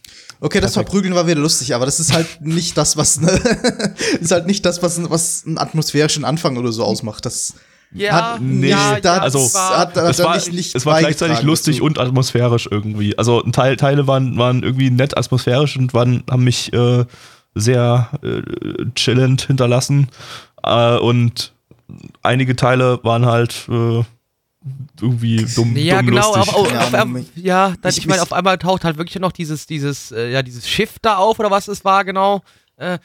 Okay, 0.42 0.62
das 0.62 0.74
Verprügeln 0.74 1.14
war 1.16 1.28
wieder 1.28 1.42
lustig, 1.42 1.76
aber 1.76 1.86
das 1.86 2.00
ist 2.00 2.14
halt 2.14 2.28
nicht 2.42 2.78
das, 2.78 2.96
was 2.96 3.20
ne, 3.20 3.30
ist 4.22 4.32
halt 4.32 4.48
nicht 4.48 4.66
das, 4.66 4.82
was, 4.82 5.10
was 5.10 5.44
einen 5.46 5.58
atmosphärischen 5.58 6.24
Anfang 6.24 6.56
oder 6.58 6.72
so 6.72 6.84
ausmacht. 6.86 7.26
Das 7.26 7.56
Ja, 7.92 8.34
hat 8.36 8.42
nee, 8.42 8.70
ja, 8.70 9.00
da- 9.02 9.18
ja, 9.18 9.22
also, 9.22 9.40
das 9.40 9.54
war, 9.54 9.78
hat, 9.80 9.98
hat 9.98 10.10
es 10.12 10.20
war, 10.24 10.36
nicht, 10.36 10.54
nicht 10.54 10.76
es 10.76 10.86
war 10.86 11.00
gleichzeitig 11.00 11.42
lustig 11.42 11.78
dazu. 11.78 11.86
und 11.86 12.00
atmosphärisch 12.00 12.70
irgendwie. 12.72 13.18
Also 13.18 13.44
ein 13.44 13.52
Teil, 13.52 13.76
Teile 13.76 14.08
waren, 14.08 14.38
waren 14.38 14.64
irgendwie 14.64 14.90
nett 14.92 15.18
atmosphärisch 15.18 15.76
und 15.76 15.94
waren, 15.94 16.24
haben 16.30 16.44
mich 16.46 16.72
äh, 16.72 17.04
sehr 17.56 18.10
äh, 18.24 18.42
chillend 18.96 19.42
hinterlassen. 19.42 20.08
Äh, 20.64 20.98
und 21.00 21.52
einige 22.24 22.56
Teile 22.56 23.00
waren 23.04 23.26
halt 23.26 23.68
äh, 23.70 24.04
irgendwie 25.02 25.46
dumm, 25.56 25.76
ja, 25.78 25.98
dumm 25.98 26.08
genau, 26.08 26.36
lustig. 26.36 26.54
aber 26.54 26.58
auf, 26.58 26.72
Ja, 26.74 26.80
auf, 26.82 26.94
auf, 26.94 27.06
mich- 27.08 27.28
ja, 27.36 27.74
dann, 27.82 27.92
ich- 27.92 28.00
ich 28.00 28.08
meine, 28.08 28.22
auf 28.22 28.34
einmal 28.34 28.58
taucht 28.58 28.84
halt 28.84 28.98
wirklich 28.98 29.20
noch 29.22 29.32
dieses, 29.32 29.66
dieses, 29.68 30.12
äh, 30.12 30.32
ja, 30.32 30.42
dieses 30.44 30.68
Schiff 30.70 30.98
da 31.02 31.16
auf 31.18 31.40
oder 31.40 31.50
was 31.52 31.68
es 31.68 31.86
war, 31.86 32.04
genau. 32.06 32.42
Äh, 32.78 33.00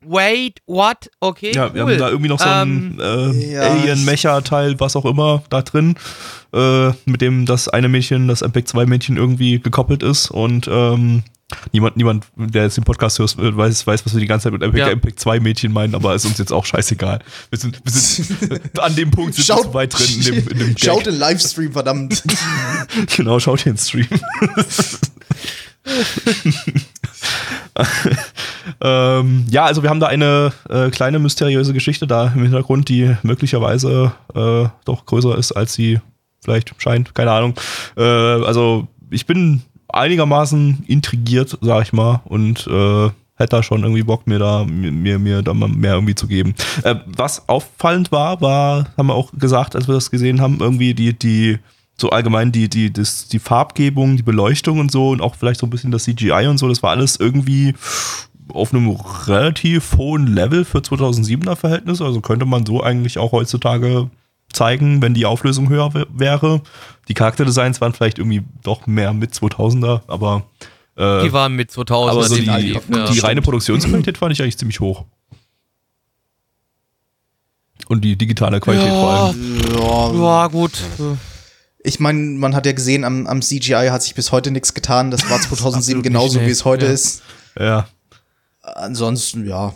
wait, 0.00 0.60
what? 0.66 1.10
Okay, 1.20 1.52
Ja, 1.54 1.72
wir 1.74 1.84
cool. 1.84 1.92
haben 1.92 1.98
da 1.98 2.08
irgendwie 2.08 2.28
noch 2.28 2.38
so 2.40 2.48
ein 2.48 2.98
äh, 3.00 3.52
ja, 3.52 3.60
Alien-Mecha-Teil, 3.62 4.78
was 4.80 4.94
auch 4.96 5.04
immer, 5.04 5.42
da 5.50 5.62
drin, 5.62 5.96
äh, 6.52 6.88
mit 7.04 7.20
dem 7.20 7.46
das 7.46 7.68
eine 7.68 7.88
Mädchen, 7.88 8.28
das 8.28 8.42
MPEG 8.42 8.68
2 8.68 8.86
Mädchen 8.86 9.16
irgendwie 9.16 9.58
gekoppelt 9.60 10.02
ist 10.02 10.30
und 10.30 10.68
ähm, 10.70 11.22
niemand, 11.72 11.96
niemand, 11.96 12.26
der 12.36 12.64
jetzt 12.64 12.76
den 12.76 12.84
Podcast 12.84 13.18
hört, 13.18 13.36
weiß, 13.38 13.86
weiß, 13.86 14.04
was 14.04 14.14
wir 14.14 14.20
die 14.20 14.26
ganze 14.26 14.44
Zeit 14.44 14.52
mit 14.52 14.62
MPEG, 14.62 14.78
Ja. 14.80 14.94
MPEG 14.94 15.18
2 15.18 15.40
Mädchen 15.40 15.72
meinen, 15.72 15.94
aber 15.94 16.14
ist 16.14 16.26
uns 16.26 16.38
jetzt 16.38 16.52
auch 16.52 16.66
scheißegal. 16.66 17.20
Wir 17.50 17.58
sind, 17.58 17.80
wir 17.82 17.90
sind 17.92 18.78
an 18.80 18.94
dem 18.94 19.10
Punkt 19.10 19.34
sind 19.34 19.48
wir 19.48 19.62
zu 19.62 19.74
weit 19.74 19.98
drin 19.98 20.06
in 20.16 20.22
dem, 20.24 20.48
in 20.48 20.58
dem. 20.58 20.78
Schaut 20.82 21.06
den 21.06 21.18
Livestream, 21.18 21.72
verdammt. 21.72 22.22
Genau, 23.16 23.38
schaut 23.38 23.64
den 23.64 23.76
Stream. 23.76 24.06
ähm, 28.80 29.46
ja, 29.50 29.64
also 29.64 29.82
wir 29.82 29.90
haben 29.90 30.00
da 30.00 30.06
eine 30.06 30.52
äh, 30.68 30.90
kleine 30.90 31.18
mysteriöse 31.18 31.72
Geschichte 31.72 32.06
da 32.06 32.32
im 32.34 32.42
Hintergrund, 32.42 32.88
die 32.88 33.16
möglicherweise 33.22 34.12
äh, 34.34 34.68
doch 34.84 35.06
größer 35.06 35.36
ist, 35.36 35.52
als 35.52 35.74
sie 35.74 36.00
vielleicht 36.42 36.74
scheint. 36.78 37.14
Keine 37.14 37.32
Ahnung. 37.32 37.54
Äh, 37.96 38.02
also 38.02 38.88
ich 39.10 39.26
bin 39.26 39.62
einigermaßen 39.88 40.84
intrigiert, 40.86 41.58
sag 41.60 41.82
ich 41.82 41.92
mal, 41.92 42.20
und 42.24 42.66
äh, 42.66 43.10
hätte 43.38 43.56
da 43.56 43.62
schon 43.62 43.82
irgendwie 43.82 44.02
Bock, 44.02 44.26
mir 44.26 44.38
da, 44.38 44.64
mir, 44.64 45.18
mir 45.18 45.42
da 45.42 45.54
mal 45.54 45.68
mehr 45.68 45.94
irgendwie 45.94 46.14
zu 46.14 46.26
geben. 46.26 46.54
Äh, 46.82 46.96
was 47.06 47.48
auffallend 47.48 48.12
war, 48.12 48.40
war, 48.40 48.86
haben 48.96 49.06
wir 49.06 49.14
auch 49.14 49.32
gesagt, 49.32 49.76
als 49.76 49.88
wir 49.88 49.94
das 49.94 50.10
gesehen 50.10 50.40
haben, 50.40 50.58
irgendwie 50.60 50.94
die, 50.94 51.16
die, 51.16 51.58
so 52.00 52.10
allgemein 52.10 52.52
die, 52.52 52.68
die, 52.68 52.92
das, 52.92 53.28
die 53.28 53.38
Farbgebung, 53.38 54.16
die 54.16 54.22
Beleuchtung 54.22 54.80
und 54.80 54.90
so 54.90 55.10
und 55.10 55.20
auch 55.20 55.34
vielleicht 55.34 55.60
so 55.60 55.66
ein 55.66 55.70
bisschen 55.70 55.92
das 55.92 56.04
CGI 56.04 56.46
und 56.48 56.58
so, 56.58 56.68
das 56.68 56.82
war 56.82 56.90
alles 56.90 57.16
irgendwie 57.16 57.74
auf 58.52 58.72
einem 58.72 58.90
relativ 59.26 59.96
hohen 59.96 60.26
Level 60.26 60.64
für 60.64 60.78
2007er 60.78 61.56
Verhältnisse. 61.56 62.04
Also 62.04 62.20
könnte 62.20 62.46
man 62.46 62.64
so 62.64 62.82
eigentlich 62.82 63.18
auch 63.18 63.32
heutzutage 63.32 64.10
zeigen, 64.52 65.02
wenn 65.02 65.14
die 65.14 65.26
Auflösung 65.26 65.68
höher 65.68 65.92
wär- 65.94 66.06
wäre. 66.10 66.62
Die 67.08 67.14
Charakterdesigns 67.14 67.80
waren 67.80 67.92
vielleicht 67.92 68.18
irgendwie 68.18 68.42
doch 68.62 68.86
mehr 68.86 69.12
mit 69.12 69.32
2000er, 69.34 70.02
aber, 70.08 70.44
äh, 70.96 71.22
Die 71.24 71.32
waren 71.32 71.54
mit 71.54 71.70
2000. 71.70 72.10
aber 72.18 72.28
so 72.28 72.34
die, 72.36 72.44
definitiv, 72.46 72.82
ja. 72.88 73.10
die 73.10 73.18
reine 73.20 73.42
Produktionsqualität 73.42 74.18
fand 74.18 74.32
ich 74.32 74.42
eigentlich 74.42 74.58
ziemlich 74.58 74.80
hoch. 74.80 75.04
Und 77.88 78.02
die 78.04 78.16
digitale 78.16 78.60
Qualität 78.60 78.88
vor 78.90 79.10
allem. 79.10 79.60
ja, 79.78 80.12
Ja, 80.12 80.46
gut. 80.48 80.72
ich 81.82 82.00
meine, 82.00 82.20
man 82.38 82.54
hat 82.54 82.66
ja 82.66 82.72
gesehen, 82.72 83.04
am, 83.04 83.26
am 83.26 83.40
CGI 83.40 83.88
hat 83.90 84.02
sich 84.02 84.14
bis 84.14 84.30
heute 84.32 84.50
nichts 84.50 84.74
getan. 84.74 85.10
Das 85.10 85.28
war 85.30 85.40
2007 85.40 85.98
Absolut 86.00 86.04
genauso, 86.04 86.38
nicht, 86.38 86.48
wie 86.48 86.52
es 86.52 86.64
heute 86.64 86.86
Ja. 86.86 86.92
ist. 86.92 87.22
Ja. 87.58 87.88
Ansonsten, 88.62 89.46
ja. 89.48 89.74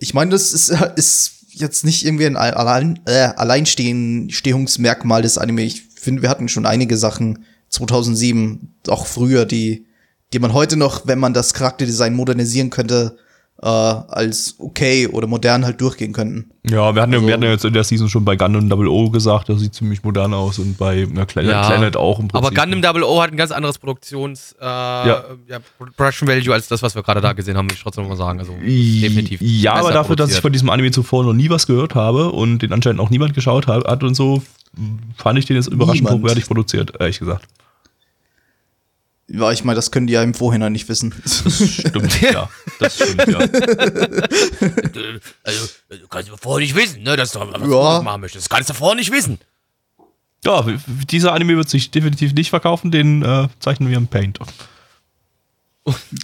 Ich 0.00 0.14
meine, 0.14 0.30
das 0.30 0.52
ist, 0.52 0.70
ist 0.96 1.41
jetzt 1.52 1.84
nicht 1.84 2.04
irgendwie 2.04 2.26
ein 2.26 2.36
Allein, 2.36 3.00
äh, 3.06 3.28
Alleinstehungsmerkmal 3.36 5.22
des 5.22 5.38
Anime. 5.38 5.62
Ich 5.62 5.82
finde, 5.94 6.22
wir 6.22 6.28
hatten 6.28 6.48
schon 6.48 6.66
einige 6.66 6.96
Sachen 6.96 7.44
2007, 7.68 8.74
auch 8.88 9.06
früher, 9.06 9.46
die, 9.46 9.86
die 10.32 10.38
man 10.38 10.52
heute 10.52 10.76
noch, 10.76 11.06
wenn 11.06 11.18
man 11.18 11.34
das 11.34 11.54
Charakterdesign 11.54 12.14
modernisieren 12.14 12.70
könnte, 12.70 13.16
äh, 13.62 13.66
als 13.68 14.56
okay 14.58 15.06
oder 15.06 15.26
modern 15.28 15.64
halt 15.64 15.80
durchgehen 15.80 16.12
könnten. 16.12 16.50
Ja, 16.68 16.94
wir 16.94 17.02
hatten, 17.02 17.12
ja, 17.12 17.18
Also- 17.18 17.26
wir 17.28 17.34
hatten 17.34 17.42
ja 17.44 17.50
jetzt 17.50 17.64
in 17.64 17.72
der 17.72 17.84
Season 17.84 18.08
schon 18.08 18.24
bei 18.24 18.34
Gundam 18.36 18.68
Double 18.68 18.88
O 18.88 19.08
gesagt, 19.10 19.48
das 19.48 19.60
sieht 19.60 19.74
ziemlich 19.74 20.02
modern 20.02 20.34
aus 20.34 20.58
und 20.58 20.78
bei 20.78 21.06
na, 21.10 21.24
Planet, 21.24 21.50
Ja. 21.52 21.68
Planet 21.68 21.96
auch 21.96 22.18
im 22.18 22.26
Aber 22.32 22.48
Prinzip. 22.48 22.58
Gundam 22.58 22.82
Double 22.82 23.02
O 23.04 23.22
hat 23.22 23.30
ein 23.30 23.36
ganz 23.36 23.52
anderes 23.52 23.78
Produktions 23.78 24.54
äh, 24.60 24.64
ja. 24.64 25.24
Production 25.96 26.26
Value 26.28 26.52
als 26.52 26.66
das, 26.68 26.82
was 26.82 26.94
wir 26.94 27.02
gerade 27.02 27.20
da 27.20 27.32
gesehen 27.32 27.56
haben, 27.56 27.68
will 27.70 27.76
ich 27.76 27.82
trotzdem 27.82 28.06
mal 28.08 28.16
sagen. 28.16 28.40
Also 28.40 28.52
definitiv. 28.62 29.40
Ja, 29.42 29.74
aber 29.74 29.92
dafür, 29.92 30.16
dass 30.16 30.30
ich 30.30 30.34
produziert. 30.34 30.42
von 30.42 30.52
diesem 30.52 30.70
Anime 30.70 30.90
zuvor 30.90 31.24
noch 31.24 31.32
nie 31.32 31.48
was 31.50 31.66
gehört 31.66 31.94
habe 31.94 32.30
und 32.32 32.60
den 32.60 32.72
anscheinend 32.72 33.00
auch 33.00 33.10
niemand 33.10 33.34
geschaut 33.34 33.66
hat, 33.68 33.84
hat 33.86 34.02
und 34.02 34.14
so, 34.14 34.42
fand 35.16 35.38
ich 35.38 35.46
den 35.46 35.56
jetzt 35.56 35.68
überraschend 35.68 36.04
Niemand. 36.08 36.22
hochwertig 36.24 36.46
produziert, 36.46 36.92
ehrlich 36.98 37.18
gesagt. 37.18 37.46
Ja, 39.34 39.50
ich 39.50 39.64
meine, 39.64 39.76
das 39.76 39.90
können 39.90 40.06
die 40.06 40.12
ja 40.12 40.22
im 40.22 40.34
Vorhinein 40.34 40.72
nicht 40.72 40.88
wissen. 40.90 41.14
Stimmt, 41.26 42.20
ja. 42.20 42.50
Das 42.78 42.96
stimmt, 42.96 43.26
ja. 43.28 43.38
Also, 45.42 45.68
du 45.88 46.08
kannst 46.10 46.28
du 46.28 46.36
vorher 46.36 46.60
nicht 46.66 46.74
wissen, 46.76 47.02
ne, 47.02 47.16
dass 47.16 47.32
du 47.32 47.40
was 47.40 47.60
Ja. 47.62 48.02
machen 48.02 48.20
möchtest. 48.20 48.44
Das 48.44 48.50
kannst 48.50 48.68
du 48.70 48.74
vorher 48.74 48.96
nicht 48.96 49.10
wissen. 49.10 49.38
Ja, 50.44 50.66
dieser 51.10 51.32
Anime 51.32 51.56
wird 51.56 51.68
sich 51.70 51.90
definitiv 51.90 52.34
nicht 52.34 52.50
verkaufen, 52.50 52.90
den 52.90 53.22
äh, 53.22 53.48
zeichnen 53.60 53.88
wir 53.88 53.96
im 53.96 54.06
Paint. 54.08 54.38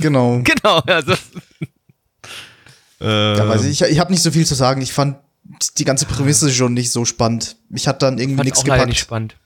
genau. 0.01 0.41
Genau, 0.45 0.79
also. 0.81 1.13
Äh, 3.01 3.37
Ja, 3.39 3.49
weiß 3.49 3.65
ich, 3.65 3.81
ich, 3.81 3.89
ich 3.93 3.99
habe 4.01 4.11
nicht 4.13 4.23
so 4.23 4.31
viel 4.31 4.45
zu 4.45 4.55
sagen. 4.55 4.83
Ich 4.83 4.93
fand 4.93 5.17
die 5.79 5.85
ganze 5.85 6.05
Prämisse 6.07 6.51
schon 6.53 6.75
nicht 6.75 6.91
so 6.93 7.05
spannend. 7.05 7.57
Mich 7.71 7.87
hat 7.89 8.03
dann 8.03 8.19
irgendwie 8.19 8.37
Fand 8.37 8.45
nichts 8.47 8.65
gepackt. 8.65 8.89
nicht 8.89 8.99
spannend. 9.01 9.37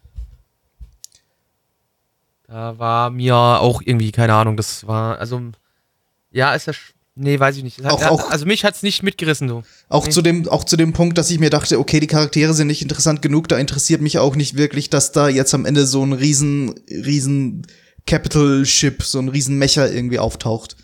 Da 2.53 2.79
war 2.79 3.09
mir 3.09 3.35
auch 3.35 3.81
irgendwie, 3.83 4.13
keine 4.13 4.35
Ahnung, 4.35 4.59
das 4.59 4.87
war, 4.87 5.19
also, 5.19 5.41
ja, 6.33 6.55
ist 6.55 6.69
das, 6.69 6.77
nee, 7.15 7.41
weiß 7.41 7.57
ich 7.57 7.63
nicht. 7.65 7.83
Hat, 7.83 7.91
Auch- 7.93 8.03
auch- 8.03 8.31
also 8.31 8.45
mich 8.45 8.63
hat's 8.67 8.83
nicht 8.83 9.03
mitgerissen, 9.03 9.49
du. 9.49 9.63
Auch 9.89 10.05
Nee. 10.05 10.11
zu 10.13 10.21
dem, 10.21 10.47
auch 10.51 10.65
zu 10.65 10.77
dem 10.77 10.93
Punkt, 10.93 11.17
dass 11.17 11.31
ich 11.31 11.39
mir 11.39 11.49
dachte, 11.49 11.79
okay, 11.79 11.99
die 11.99 12.07
Charaktere 12.07 12.53
sind 12.53 12.67
nicht 12.67 12.83
interessant 12.83 13.23
genug, 13.23 13.49
da 13.49 13.57
interessiert 13.57 14.03
mich 14.03 14.19
auch 14.19 14.37
nicht 14.37 14.55
wirklich, 14.55 14.91
dass 14.91 15.13
da 15.13 15.29
jetzt 15.31 15.55
am 15.55 15.65
Ende 15.65 15.87
so 15.87 16.05
ein 16.05 16.13
riesen, 16.13 16.75
riesen 16.91 17.67
Capital 18.07 18.67
Ship, 18.67 19.03
so 19.03 19.19
ein 19.19 19.29
riesen 19.31 19.57
Mecher 19.57 19.91
irgendwie 19.91 20.19
auftaucht. 20.19 20.77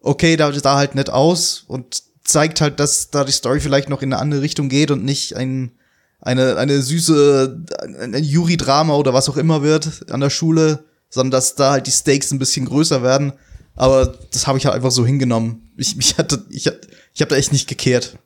Okay, 0.00 0.36
da 0.36 0.52
sah 0.52 0.76
halt 0.76 0.94
nett 0.94 1.08
aus 1.08 1.64
und 1.68 2.02
zeigt 2.22 2.60
halt, 2.60 2.80
dass 2.80 3.08
da 3.10 3.24
die 3.24 3.32
Story 3.32 3.60
vielleicht 3.60 3.88
noch 3.88 4.02
in 4.02 4.12
eine 4.12 4.20
andere 4.20 4.42
Richtung 4.42 4.68
geht 4.68 4.90
und 4.90 5.06
nicht 5.06 5.36
ein, 5.36 5.72
eine, 6.20 6.56
eine 6.58 6.82
süße, 6.82 7.64
ein, 7.80 8.14
ein 8.14 8.24
Yuri-Drama 8.24 8.94
oder 8.96 9.14
was 9.14 9.30
auch 9.30 9.38
immer 9.38 9.62
wird 9.62 10.10
an 10.10 10.20
der 10.20 10.28
Schule, 10.28 10.84
sondern 11.10 11.30
dass 11.32 11.54
da 11.54 11.72
halt 11.72 11.86
die 11.86 11.90
Stakes 11.92 12.30
ein 12.32 12.38
bisschen 12.38 12.66
größer 12.66 13.02
werden. 13.02 13.32
Aber 13.74 14.14
das 14.32 14.46
habe 14.46 14.58
ich 14.58 14.66
halt 14.66 14.74
einfach 14.74 14.90
so 14.90 15.06
hingenommen. 15.06 15.70
Ich, 15.76 15.94
mich 15.96 16.18
hatte, 16.18 16.44
ich, 16.50 16.66
hab- 16.66 16.78
ich 17.14 17.20
habe 17.20 17.30
da 17.30 17.36
echt 17.36 17.52
nicht 17.52 17.68
gekehrt. 17.68 18.18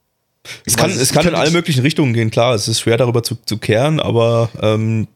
Es 0.64 0.76
kann, 0.76 0.90
weiß, 0.90 0.96
es 0.96 1.10
ich 1.10 1.14
kann 1.14 1.26
in 1.28 1.34
alle 1.34 1.50
möglichen 1.50 1.82
Richtungen 1.82 2.14
gehen, 2.14 2.30
klar. 2.30 2.54
Es 2.54 2.66
ist 2.68 2.80
schwer 2.80 2.96
darüber 2.96 3.22
zu, 3.22 3.36
zu 3.44 3.58
kehren, 3.58 4.00
aber 4.00 4.48
ähm, 4.60 5.06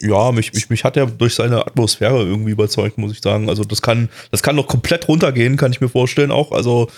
ja, 0.00 0.32
mich, 0.32 0.52
mich, 0.52 0.70
mich 0.70 0.82
hat 0.84 0.96
er 0.96 1.06
durch 1.06 1.34
seine 1.34 1.66
Atmosphäre 1.66 2.22
irgendwie 2.22 2.52
überzeugt, 2.52 2.96
muss 2.98 3.12
ich 3.12 3.20
sagen. 3.20 3.48
Also 3.48 3.64
das 3.64 3.82
kann, 3.82 4.08
das 4.30 4.42
kann 4.42 4.56
noch 4.56 4.66
komplett 4.66 5.08
runtergehen, 5.08 5.56
kann 5.56 5.72
ich 5.72 5.80
mir 5.80 5.88
vorstellen 5.88 6.30
auch. 6.30 6.52
Also 6.52 6.88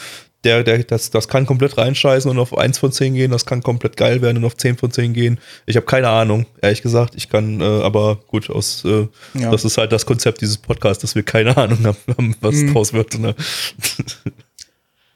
der, 0.45 0.63
der, 0.63 0.85
das, 0.85 1.11
das 1.11 1.27
kann 1.29 1.47
komplett 1.47 1.77
reinscheißen 1.79 2.31
und 2.31 2.39
auf 2.39 2.57
1 2.57 2.79
von 2.79 2.93
10 2.93 3.15
gehen, 3.15 3.31
das 3.31 3.47
kann 3.47 3.63
komplett 3.63 3.97
geil 3.97 4.23
werden 4.23 4.37
und 4.39 4.45
auf 4.45 4.57
10 4.57 4.77
von 4.77 4.91
10 4.91 5.13
gehen. 5.15 5.41
Ich 5.67 5.77
habe 5.77 5.87
keine 5.87 6.09
Ahnung, 6.09 6.47
ehrlich 6.63 6.83
gesagt. 6.83 7.15
Ich 7.17 7.29
kann, 7.29 7.61
äh, 7.61 7.65
aber 7.65 8.17
gut, 8.29 8.51
aus 8.51 8.85
äh, 8.85 9.09
Ja. 9.35 9.51
das 9.51 9.65
ist 9.65 9.79
halt 9.79 9.91
das 9.93 10.07
Konzept 10.07 10.41
dieses 10.41 10.59
Podcasts, 10.59 11.01
dass 11.03 11.15
wir 11.15 11.23
keine 11.23 11.57
Ahnung 11.57 11.85
haben, 11.87 12.37
was 12.41 12.55
draus 12.73 12.93
wird. 12.93 13.19
Ne? 13.19 13.35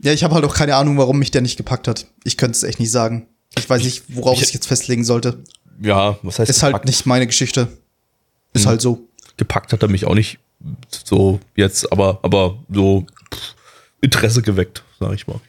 Ja, 0.00 0.12
ich 0.12 0.23
habe 0.25 0.35
halt 0.35 0.44
auch 0.44 0.54
keine 0.54 0.76
Ahnung, 0.76 0.97
warum 0.99 1.18
mich 1.18 1.30
der 1.30 1.40
nicht 1.42 1.56
gepackt 1.56 1.88
hat. 1.88 2.06
Ich 2.25 2.37
könnte 2.37 2.56
es 2.56 2.62
echt 2.62 2.78
nicht 2.80 2.90
sagen. 2.90 3.26
Ich 3.58 3.68
weiß 3.68 3.82
nicht, 3.82 4.04
worauf 4.08 4.38
ich- 4.40 4.49
ich 4.49 4.54
jetzt 4.54 4.66
festlegen 4.68 5.04
sollte. 5.04 5.38
Ja, 5.80 6.18
was 6.23 6.38
heißt 6.38 6.50
Ist 6.50 6.62
halt 6.62 6.73
gepackt? 6.75 6.87
nicht 6.87 7.06
meine 7.06 7.26
Geschichte. 7.26 7.68
Ist 8.52 8.64
Mhm. 8.64 8.68
halt 8.70 8.80
so. 8.80 9.04
gepackt 9.37 9.73
hat 9.73 9.82
er 9.82 9.88
mich 9.88 10.04
auch 10.04 10.14
nicht 10.16 10.38
so 11.04 11.38
jetzt, 11.54 11.92
aber, 11.92 12.18
aber 12.23 12.58
so 12.73 13.06
Interesse 14.00 14.42
geweckt, 14.42 14.82
sag 14.99 15.12
ich 15.14 15.26
mal. 15.26 15.40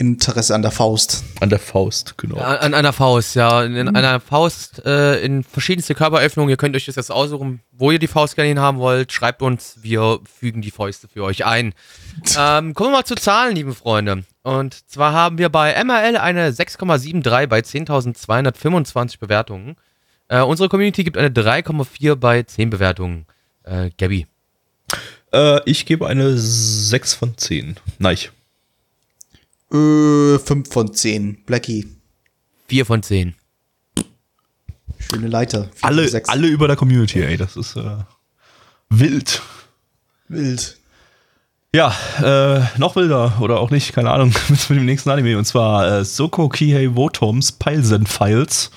Interesse 0.00 0.54
an 0.54 0.62
der 0.62 0.70
Faust. 0.70 1.24
An 1.40 1.50
der 1.50 1.58
Faust, 1.58 2.16
genau. 2.16 2.36
An, 2.36 2.58
an 2.58 2.74
einer 2.74 2.92
Faust, 2.92 3.34
ja. 3.34 3.64
In, 3.64 3.74
in 3.74 3.96
einer 3.96 4.20
Faust 4.20 4.84
äh, 4.86 5.20
in 5.20 5.42
verschiedenste 5.42 5.96
Körperöffnungen. 5.96 6.50
Ihr 6.50 6.56
könnt 6.56 6.76
euch 6.76 6.86
das 6.86 6.94
jetzt 6.94 7.10
aussuchen, 7.10 7.60
wo 7.72 7.90
ihr 7.90 7.98
die 7.98 8.06
Faust 8.06 8.36
gerne 8.36 8.48
hin 8.48 8.60
haben 8.60 8.78
wollt. 8.78 9.12
Schreibt 9.12 9.42
uns, 9.42 9.78
wir 9.82 10.20
fügen 10.24 10.62
die 10.62 10.70
Fäuste 10.70 11.08
für 11.08 11.24
euch 11.24 11.44
ein. 11.44 11.74
ähm, 12.38 12.74
kommen 12.74 12.90
wir 12.90 12.98
mal 12.98 13.04
zu 13.04 13.16
Zahlen, 13.16 13.56
liebe 13.56 13.74
Freunde. 13.74 14.22
Und 14.44 14.88
zwar 14.88 15.12
haben 15.12 15.36
wir 15.36 15.48
bei 15.48 15.74
MRL 15.82 16.16
eine 16.16 16.50
6,73 16.52 17.48
bei 17.48 17.58
10.225 17.58 19.18
Bewertungen. 19.18 19.74
Äh, 20.28 20.42
unsere 20.42 20.68
Community 20.68 21.02
gibt 21.02 21.16
eine 21.16 21.30
3,4 21.30 22.14
bei 22.14 22.44
10 22.44 22.70
Bewertungen. 22.70 23.26
Äh, 23.64 23.90
Gabby. 23.98 24.28
Äh, 25.32 25.60
ich 25.68 25.86
gebe 25.86 26.06
eine 26.06 26.36
6 26.36 27.14
von 27.14 27.36
10. 27.36 27.76
Nein. 27.98 28.16
Äh, 29.72 30.38
5 30.38 30.70
von 30.70 30.92
10. 30.92 31.44
Blackie. 31.44 31.86
4 32.68 32.86
von 32.86 33.02
10. 33.02 33.34
Schöne 34.98 35.28
Leiter. 35.28 35.70
Alle, 35.82 36.22
alle 36.26 36.48
über 36.48 36.66
der 36.66 36.76
Community, 36.76 37.22
ey, 37.22 37.36
das 37.36 37.56
ist 37.56 37.76
äh, 37.76 37.96
wild. 38.90 39.42
Wild. 40.28 40.78
Ja, 41.74 41.94
äh, 42.22 42.78
noch 42.78 42.96
wilder 42.96 43.38
oder 43.40 43.60
auch 43.60 43.70
nicht, 43.70 43.92
keine 43.92 44.10
Ahnung, 44.10 44.34
mit 44.48 44.68
dem 44.70 44.86
nächsten 44.86 45.10
Anime 45.10 45.36
und 45.36 45.44
zwar 45.44 45.98
äh, 45.98 46.04
Soko 46.04 46.48
Kihei 46.48 46.94
Wotoms 46.94 47.52
Pilesen 47.52 48.06
Files. 48.06 48.70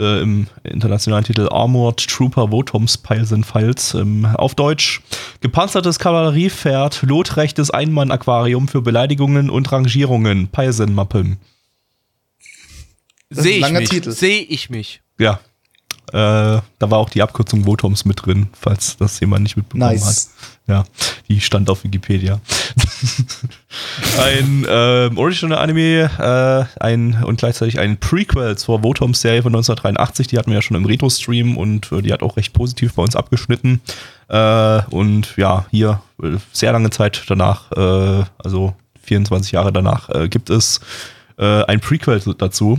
Äh, 0.00 0.22
im 0.22 0.46
internationalen 0.64 1.24
Titel 1.24 1.48
Armored 1.50 2.08
Trooper 2.08 2.50
Votoms 2.50 2.98
Piles 2.98 3.32
and 3.32 3.46
Files. 3.46 3.94
Ähm, 3.94 4.24
auf 4.26 4.54
Deutsch 4.54 5.02
gepanzertes 5.40 5.98
Kavalleriepferd, 5.98 7.02
lotrechtes 7.02 7.70
Einmann-Aquarium 7.70 8.68
für 8.68 8.82
Beleidigungen 8.82 9.50
und 9.50 9.70
Rangierungen, 9.70 10.48
Pilsen-Mappen. 10.48 11.38
Das 13.28 13.44
ist 13.44 13.44
ein 13.44 13.44
Sehe 13.44 13.58
ich 13.58 13.72
mich. 13.72 13.88
Titel. 13.88 14.10
Sehe 14.10 14.42
ich 14.42 14.70
mich. 14.70 15.02
Ja. 15.18 15.40
Äh, 16.12 16.60
da 16.78 16.90
war 16.90 16.98
auch 16.98 17.10
die 17.10 17.22
Abkürzung 17.22 17.66
Votoms 17.66 18.04
mit 18.04 18.24
drin, 18.24 18.48
falls 18.52 18.96
das 18.96 19.20
jemand 19.20 19.44
nicht 19.44 19.56
mitbekommen 19.56 19.92
Nice. 19.92 20.06
hat. 20.06 20.50
Ja, 20.66 20.84
die 21.28 21.40
stand 21.40 21.68
auf 21.68 21.82
Wikipedia. 21.82 22.40
ein 24.20 24.66
ähm, 24.68 25.18
Original-Anime 25.18 26.68
äh, 26.78 26.82
ein, 26.82 27.22
und 27.24 27.38
gleichzeitig 27.38 27.80
ein 27.80 27.98
Prequel 27.98 28.56
zur 28.56 28.82
Votoms-Serie 28.82 29.42
von 29.42 29.52
1983. 29.52 30.28
Die 30.28 30.38
hatten 30.38 30.50
wir 30.50 30.56
ja 30.56 30.62
schon 30.62 30.76
im 30.76 30.84
Retro-Stream 30.84 31.56
und 31.56 31.90
äh, 31.90 32.02
die 32.02 32.12
hat 32.12 32.22
auch 32.22 32.36
recht 32.36 32.52
positiv 32.52 32.94
bei 32.94 33.02
uns 33.02 33.16
abgeschnitten. 33.16 33.80
Äh, 34.28 34.82
und 34.90 35.36
ja, 35.36 35.66
hier 35.70 36.02
äh, 36.22 36.36
sehr 36.52 36.72
lange 36.72 36.90
Zeit 36.90 37.24
danach, 37.26 37.72
äh, 37.72 38.24
also 38.38 38.74
24 39.02 39.52
Jahre 39.52 39.72
danach, 39.72 40.08
äh, 40.10 40.28
gibt 40.28 40.50
es 40.50 40.80
äh, 41.36 41.64
ein 41.64 41.80
Prequel 41.80 42.20
dazu. 42.38 42.78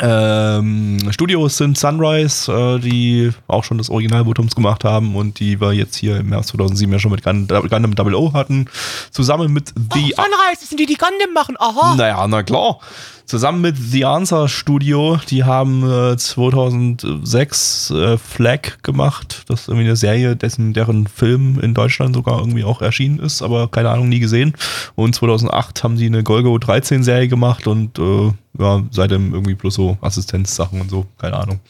Ähm, 0.00 0.98
Studios 1.10 1.56
sind 1.56 1.78
Sunrise, 1.78 2.52
äh, 2.52 2.78
die 2.78 3.30
auch 3.46 3.64
schon 3.64 3.78
das 3.78 3.88
Original 3.88 4.26
Votums 4.26 4.54
gemacht 4.54 4.84
haben 4.84 5.16
und 5.16 5.40
die 5.40 5.60
wir 5.60 5.72
jetzt 5.72 5.96
hier 5.96 6.18
im 6.18 6.28
März 6.28 6.48
2007 6.48 6.92
ja 6.92 6.98
schon 6.98 7.12
mit 7.12 7.22
Gun 7.22 7.46
Gundam 7.48 7.94
Double 7.94 8.14
O 8.14 8.32
hatten. 8.34 8.66
Zusammen 9.10 9.52
mit 9.52 9.68
The 9.74 10.12
Sunrise, 10.14 10.60
das 10.60 10.68
sind 10.68 10.80
die, 10.80 10.86
die 10.86 10.96
Gundam 10.96 11.32
machen. 11.32 11.56
Aha. 11.58 11.94
naja, 11.96 12.26
na 12.28 12.42
klar. 12.42 12.78
Zusammen 13.24 13.60
mit 13.60 13.76
The 13.76 14.04
Answer 14.04 14.48
Studio, 14.48 15.18
die 15.28 15.42
haben 15.42 15.82
äh, 16.12 16.16
2006 16.16 17.90
äh, 17.90 18.18
Flag 18.18 18.82
gemacht. 18.84 19.42
Das 19.48 19.62
ist 19.62 19.68
irgendwie 19.68 19.86
eine 19.86 19.96
Serie, 19.96 20.36
dessen, 20.36 20.74
deren 20.74 21.08
Film 21.08 21.58
in 21.58 21.74
Deutschland 21.74 22.14
sogar 22.14 22.38
irgendwie 22.38 22.62
auch 22.62 22.82
erschienen 22.82 23.18
ist, 23.18 23.42
aber 23.42 23.66
keine 23.66 23.90
Ahnung, 23.90 24.08
nie 24.08 24.20
gesehen. 24.20 24.54
Und 24.94 25.16
2008 25.16 25.82
haben 25.82 25.96
sie 25.96 26.06
eine 26.06 26.22
Golgo 26.22 26.56
13 26.56 27.02
Serie 27.02 27.26
gemacht 27.26 27.66
und 27.66 27.98
äh, 27.98 28.30
ja, 28.58 28.82
seitdem 28.90 29.34
irgendwie 29.34 29.54
bloß 29.54 29.74
so 29.74 29.98
Assistenzsachen 30.00 30.80
und 30.80 30.90
so, 30.90 31.06
keine 31.18 31.36
Ahnung. 31.36 31.60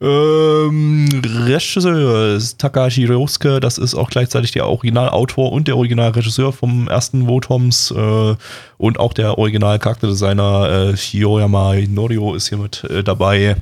Ähm, 0.00 1.08
Regisseur 1.46 2.36
ist 2.36 2.58
Takashi 2.58 3.04
Ryosuke, 3.04 3.60
das 3.60 3.78
ist 3.78 3.94
auch 3.94 4.10
gleichzeitig 4.10 4.52
der 4.52 4.66
Originalautor 4.66 5.52
und 5.52 5.68
der 5.68 5.76
Originalregisseur 5.76 6.52
vom 6.52 6.88
ersten 6.88 7.26
Votoms 7.26 7.90
äh, 7.90 8.34
und 8.78 8.98
auch 8.98 9.12
der 9.12 9.38
Original-Charakterdesigner 9.38 10.90
äh, 10.92 10.96
Shiyoyama 10.96 11.74
Norio 11.88 12.34
ist 12.34 12.48
hier 12.48 12.58
mit 12.58 12.84
äh, 12.84 13.02
dabei. 13.02 13.56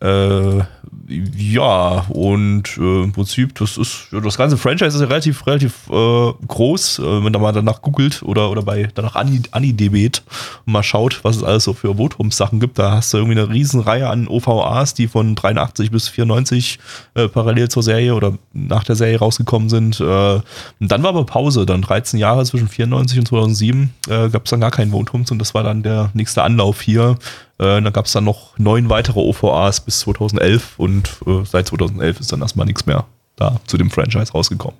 Äh, 0.00 0.62
ja, 1.36 2.06
und 2.08 2.78
äh, 2.78 3.02
im 3.02 3.12
Prinzip, 3.12 3.54
das 3.56 3.76
ist, 3.76 4.08
das 4.12 4.38
ganze 4.38 4.56
Franchise 4.56 4.94
ist 4.96 5.00
ja 5.00 5.08
relativ, 5.08 5.46
relativ 5.46 5.88
äh, 5.90 6.32
groß, 6.46 7.00
äh, 7.00 7.24
wenn 7.24 7.32
da 7.32 7.38
mal 7.38 7.52
danach 7.52 7.82
googelt 7.82 8.22
oder, 8.22 8.50
oder 8.50 8.62
bei 8.62 8.88
danach 8.94 9.16
Ani, 9.16 9.42
Anidebet 9.50 10.22
und 10.66 10.72
mal 10.72 10.82
schaut, 10.82 11.20
was 11.22 11.36
es 11.36 11.42
alles 11.42 11.64
so 11.64 11.74
für 11.74 11.98
Votums-Sachen 11.98 12.60
gibt. 12.60 12.78
Da 12.78 12.92
hast 12.92 13.12
du 13.12 13.18
irgendwie 13.18 13.38
eine 13.38 13.50
Riesenreihe 13.50 14.08
an 14.08 14.28
OVAs, 14.28 14.94
die 14.94 15.08
von 15.08 15.34
83 15.34 15.90
bis 15.90 16.08
94 16.08 16.78
äh, 17.14 17.28
parallel 17.28 17.68
zur 17.68 17.82
Serie 17.82 18.14
oder 18.14 18.38
nach 18.52 18.84
der 18.84 18.96
Serie 18.96 19.18
rausgekommen 19.18 19.68
sind. 19.68 20.00
Äh, 20.00 20.04
und 20.04 20.44
dann 20.80 21.02
war 21.02 21.10
aber 21.10 21.26
Pause, 21.26 21.66
dann 21.66 21.82
13 21.82 22.18
Jahre 22.18 22.44
zwischen 22.44 22.68
94 22.68 23.18
und 23.18 23.28
2007 23.28 23.90
äh, 24.08 24.28
gab 24.30 24.44
es 24.44 24.50
dann 24.50 24.60
gar 24.60 24.70
keinen 24.70 24.92
Votums 24.92 25.30
und 25.30 25.40
das 25.40 25.54
war 25.54 25.64
dann 25.64 25.82
der 25.82 26.10
nächste 26.14 26.42
Anlauf 26.42 26.80
hier. 26.80 27.18
Äh, 27.60 27.82
dann 27.82 27.92
gab 27.92 28.06
es 28.06 28.12
dann 28.12 28.24
noch 28.24 28.56
neun 28.58 28.88
weitere 28.88 29.20
OVAs 29.20 29.84
bis 29.84 30.00
2011 30.00 30.78
und 30.78 31.10
äh, 31.26 31.44
seit 31.44 31.68
2011 31.68 32.20
ist 32.20 32.32
dann 32.32 32.40
erstmal 32.40 32.64
nichts 32.66 32.86
mehr 32.86 33.06
da 33.36 33.60
zu 33.66 33.76
dem 33.76 33.90
Franchise 33.90 34.32
rausgekommen. 34.32 34.78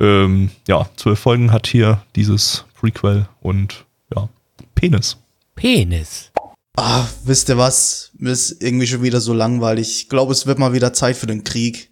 Ähm, 0.00 0.50
ja, 0.66 0.88
zwölf 0.96 1.18
Folgen 1.18 1.52
hat 1.52 1.66
hier 1.66 2.02
dieses 2.14 2.64
Prequel 2.80 3.28
und 3.40 3.84
ja, 4.14 4.28
Penis. 4.74 5.18
Penis. 5.54 6.30
Ah, 6.76 7.04
wisst 7.24 7.48
ihr 7.50 7.56
was? 7.58 8.12
Mir 8.18 8.30
ist 8.32 8.62
irgendwie 8.62 8.86
schon 8.86 9.02
wieder 9.02 9.20
so 9.20 9.32
langweilig. 9.34 9.88
Ich 10.02 10.08
glaube, 10.08 10.32
es 10.32 10.46
wird 10.46 10.58
mal 10.58 10.72
wieder 10.72 10.92
Zeit 10.92 11.16
für 11.16 11.26
den 11.26 11.44
Krieg. 11.44 11.90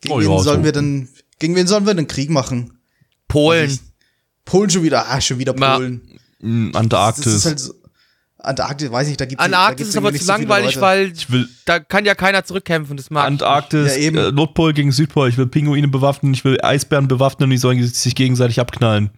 Gegen 0.00 0.14
Oh 0.14 0.20
wen 0.20 0.30
ja, 0.30 0.38
sollen 0.40 0.60
so. 0.60 0.64
wir 0.64 0.72
denn, 0.72 1.08
gegen 1.38 1.54
wen 1.56 1.66
sollen 1.66 1.86
wir 1.86 1.94
den 1.94 2.08
Krieg 2.08 2.30
machen? 2.30 2.78
Polen. 3.28 3.78
Polen 4.44 4.70
schon 4.70 4.82
wieder, 4.82 5.08
ah, 5.08 5.20
schon 5.20 5.38
wieder 5.38 5.52
Polen. 5.52 6.18
Mm, 6.40 6.70
Das 6.72 6.80
Antarktis. 6.80 7.26
ist 7.26 7.46
halt 7.46 7.60
so, 7.60 7.74
Antarktis, 8.44 8.90
weiß 8.90 9.08
ich, 9.08 9.16
da 9.16 9.24
gibt's 9.24 9.38
da 9.42 9.44
Antarktis 9.46 9.88
ist 9.88 9.96
aber 9.96 10.12
zu 10.12 10.18
so 10.24 10.32
langweilig, 10.32 10.74
Leute. 10.76 10.80
weil 10.80 11.12
ich 11.12 11.30
will 11.30 11.48
da 11.64 11.80
kann 11.80 12.04
ja 12.04 12.14
keiner 12.14 12.44
zurückkämpfen. 12.44 12.96
Das 12.96 13.10
mag 13.10 13.22
ich 13.22 13.26
Antarktis, 13.26 13.94
Ja, 13.96 14.02
eben. 14.02 14.16
äh, 14.18 14.32
Nordpol 14.32 14.72
gegen 14.72 14.92
Südpol. 14.92 15.28
Ich 15.28 15.36
will 15.38 15.46
Pinguine 15.46 15.88
bewaffnen, 15.88 16.34
ich 16.34 16.44
will 16.44 16.58
Eisbären 16.62 17.08
bewaffnen 17.08 17.44
und 17.46 17.50
die 17.50 17.58
sollen 17.58 17.82
sich 17.86 18.14
gegenseitig 18.14 18.60
abknallen. 18.60 19.10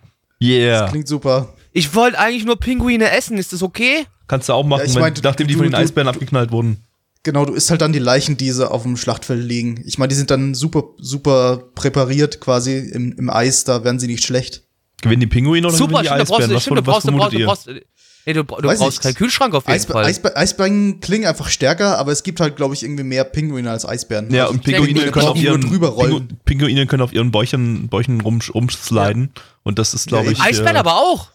Yeah. 0.42 0.88
Klingt 0.88 1.08
super. 1.08 1.54
Ich 1.72 1.94
wollte 1.94 2.18
eigentlich 2.18 2.44
nur 2.44 2.58
Pinguine 2.58 3.10
essen. 3.10 3.38
Ist 3.38 3.52
das 3.52 3.62
okay? 3.62 4.06
Kannst 4.28 4.48
du 4.48 4.52
auch 4.52 4.64
machen, 4.64 4.80
Ja, 4.80 4.86
ich 4.86 4.94
wenn, 4.94 5.00
mein, 5.02 5.14
du- 5.14 5.20
nachdem 5.22 5.46
die 5.46 5.54
du- 5.54 5.58
von 5.58 5.66
den 5.66 5.72
du- 5.72 5.78
Eisbären 5.78 6.08
abgeknallt 6.08 6.50
wurden. 6.52 6.82
Genau, 7.22 7.44
du 7.44 7.54
isst 7.54 7.70
halt 7.70 7.80
dann 7.80 7.92
die 7.92 7.98
Leichen, 7.98 8.36
die 8.36 8.52
sie 8.52 8.70
auf 8.70 8.82
dem 8.84 8.96
Schlachtfeld 8.96 9.42
liegen. 9.42 9.82
Ich 9.84 9.98
meine, 9.98 10.08
die 10.10 10.14
sind 10.14 10.30
dann 10.30 10.54
super, 10.54 10.84
super 10.98 11.60
präpariert 11.74 12.40
quasi 12.40 12.78
im, 12.78 13.12
im 13.18 13.30
Eis, 13.30 13.64
da 13.64 13.82
werden 13.82 13.98
sie 13.98 14.06
nicht 14.06 14.24
schlecht. 14.24 14.62
Gewinnen 15.02 15.20
die 15.20 15.26
Pinguine 15.26 15.66
oder 15.66 15.76
Super, 15.76 16.02
gewinnen 16.02 16.02
die 16.04 16.08
stimmt, 16.08 16.20
du 16.20 16.32
brauchst, 16.32 16.42
Eisbären? 16.42 16.54
Was, 16.56 16.62
stimmt, 16.62 16.78
du 16.78 16.86
was 16.86 16.94
brauchst, 16.94 17.08
du 17.08 17.12
brauchst, 17.12 17.32
vermutet 17.32 17.32
du 17.34 17.38
ihr? 17.40 17.46
brauchst, 17.46 17.95
nee, 18.26 18.32
du, 18.34 18.42
du 18.42 18.56
brauchst 18.62 18.80
nicht. 18.80 19.02
keinen 19.02 19.14
Kühlschrank 19.14 19.54
auf 19.54 19.64
jeden 19.64 19.74
Eisbä 19.76 19.92
Fall. 19.94 20.04
Eisbä 20.04 20.36
Eisbären 20.36 21.00
klingen 21.00 21.26
einfach 21.26 21.48
stärker, 21.48 21.98
aber 21.98 22.12
es 22.12 22.22
gibt 22.22 22.40
halt, 22.40 22.56
glaube 22.56 22.74
ich, 22.74 22.82
irgendwie 22.82 23.04
mehr 23.04 23.24
Pinguine 23.24 23.70
als 23.70 23.86
Eisbären. 23.88 24.30
Ja, 24.32 24.44
Also 24.44 24.54
und 24.54 24.64
Pinguine 24.64 25.10
können 25.10 25.26
auf 25.28 25.36
ihren 25.36 25.60
drüber 25.62 25.88
rollen. 25.88 26.28
Pingu 26.28 26.34
Pinguine 26.44 26.86
können 26.86 27.02
auf 27.02 27.12
ihren 27.12 27.30
Bäuchen, 27.30 27.88
Bäuchen 27.88 28.20
rum, 28.20 28.40
rumsliden. 28.52 29.30
Und 29.62 29.78
das 29.78 29.94
ist, 29.94 30.08
glaube 30.08 30.26
Ja, 30.26 30.32
ich. 30.32 30.40
Eisbären 30.40 30.76
äh, 30.76 30.80
aber 30.80 30.96
auch. 30.96 31.28